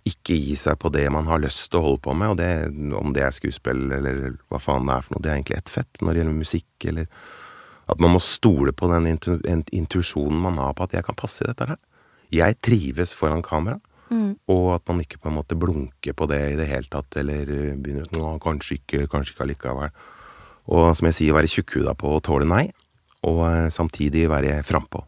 Ikke 0.05 0.35
gi 0.37 0.53
seg 0.59 0.77
på 0.77 0.91
det 0.93 1.07
man 1.09 1.25
har 1.25 1.41
lyst 1.41 1.71
til 1.71 1.79
å 1.79 1.87
holde 1.87 2.03
på 2.05 2.13
med, 2.13 2.33
og 2.33 2.37
det, 2.37 2.49
om 2.99 3.15
det 3.15 3.23
er 3.25 3.33
skuespill 3.33 3.87
eller 3.97 4.35
hva 4.51 4.59
faen 4.61 4.85
det 4.87 4.97
er 4.97 5.05
for 5.05 5.15
noe, 5.15 5.23
det 5.23 5.31
er 5.31 5.39
egentlig 5.39 5.57
ett 5.57 5.71
fett 5.71 6.01
når 6.03 6.11
det 6.11 6.21
gjelder 6.21 6.37
musikk, 6.43 6.89
eller 6.91 7.07
At 7.91 7.99
man 7.99 8.13
må 8.15 8.19
stole 8.23 8.71
på 8.71 8.87
den 8.87 9.07
intu, 9.09 9.33
intuisjonen 9.75 10.39
man 10.39 10.59
har 10.61 10.75
på 10.75 10.85
at 10.85 10.93
jeg 10.95 11.03
kan 11.03 11.17
passe 11.19 11.43
i 11.43 11.47
dette 11.49 11.67
her. 11.67 11.79
Jeg 12.31 12.55
trives 12.63 13.11
foran 13.13 13.43
kamera. 13.43 13.81
Mm. 14.13 14.33
Og 14.53 14.67
at 14.75 14.85
man 14.91 15.01
ikke 15.01 15.19
på 15.21 15.31
en 15.31 15.37
måte 15.39 15.57
blunker 15.57 16.13
på 16.17 16.27
det 16.29 16.41
i 16.51 16.57
det 16.59 16.67
hele 16.69 16.89
tatt, 16.91 17.17
eller 17.17 17.49
eh, 17.49 17.73
begynner 17.73 18.05
sånn 18.11 18.41
kanskje 18.43 18.77
ikke, 18.77 19.07
kanskje 19.11 19.33
ikke 19.33 19.47
allikevel. 19.47 19.95
Og 20.73 20.91
som 20.95 21.09
jeg 21.09 21.17
sier, 21.17 21.35
være 21.35 21.49
tjukkhuda 21.51 21.95
på 21.99 22.13
å 22.13 22.21
tåle 22.23 22.47
nei, 22.49 22.67
og 23.25 23.41
eh, 23.49 23.67
samtidig 23.73 24.27
være 24.31 24.59
frampå. 24.67 25.01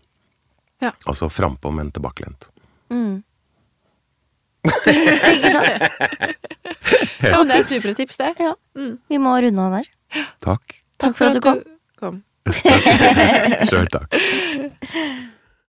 Ja. 0.84 0.92
Altså 1.06 1.30
frampå, 1.32 1.72
men 1.76 1.94
tilbakelent. 1.96 2.50
Mm. 2.94 3.22
Ikke 4.66 5.52
sant? 5.54 5.86
Ja, 7.22 7.38
men 7.38 7.52
det 7.52 7.60
er 7.60 7.68
supre 7.68 7.94
tips, 7.98 8.18
det. 8.22 8.34
Ja. 8.42 8.56
Mm. 8.78 8.98
Vi 9.12 9.22
må 9.22 9.36
runde 9.46 9.68
av 9.70 9.78
der. 9.80 9.92
Takk. 10.44 10.82
Takk 11.02 11.18
for 11.18 11.30
at 11.30 11.38
du 11.38 11.44
kom. 11.46 11.62
kom. 12.02 12.20
Sjøl 13.70 13.90
takk. 13.94 14.16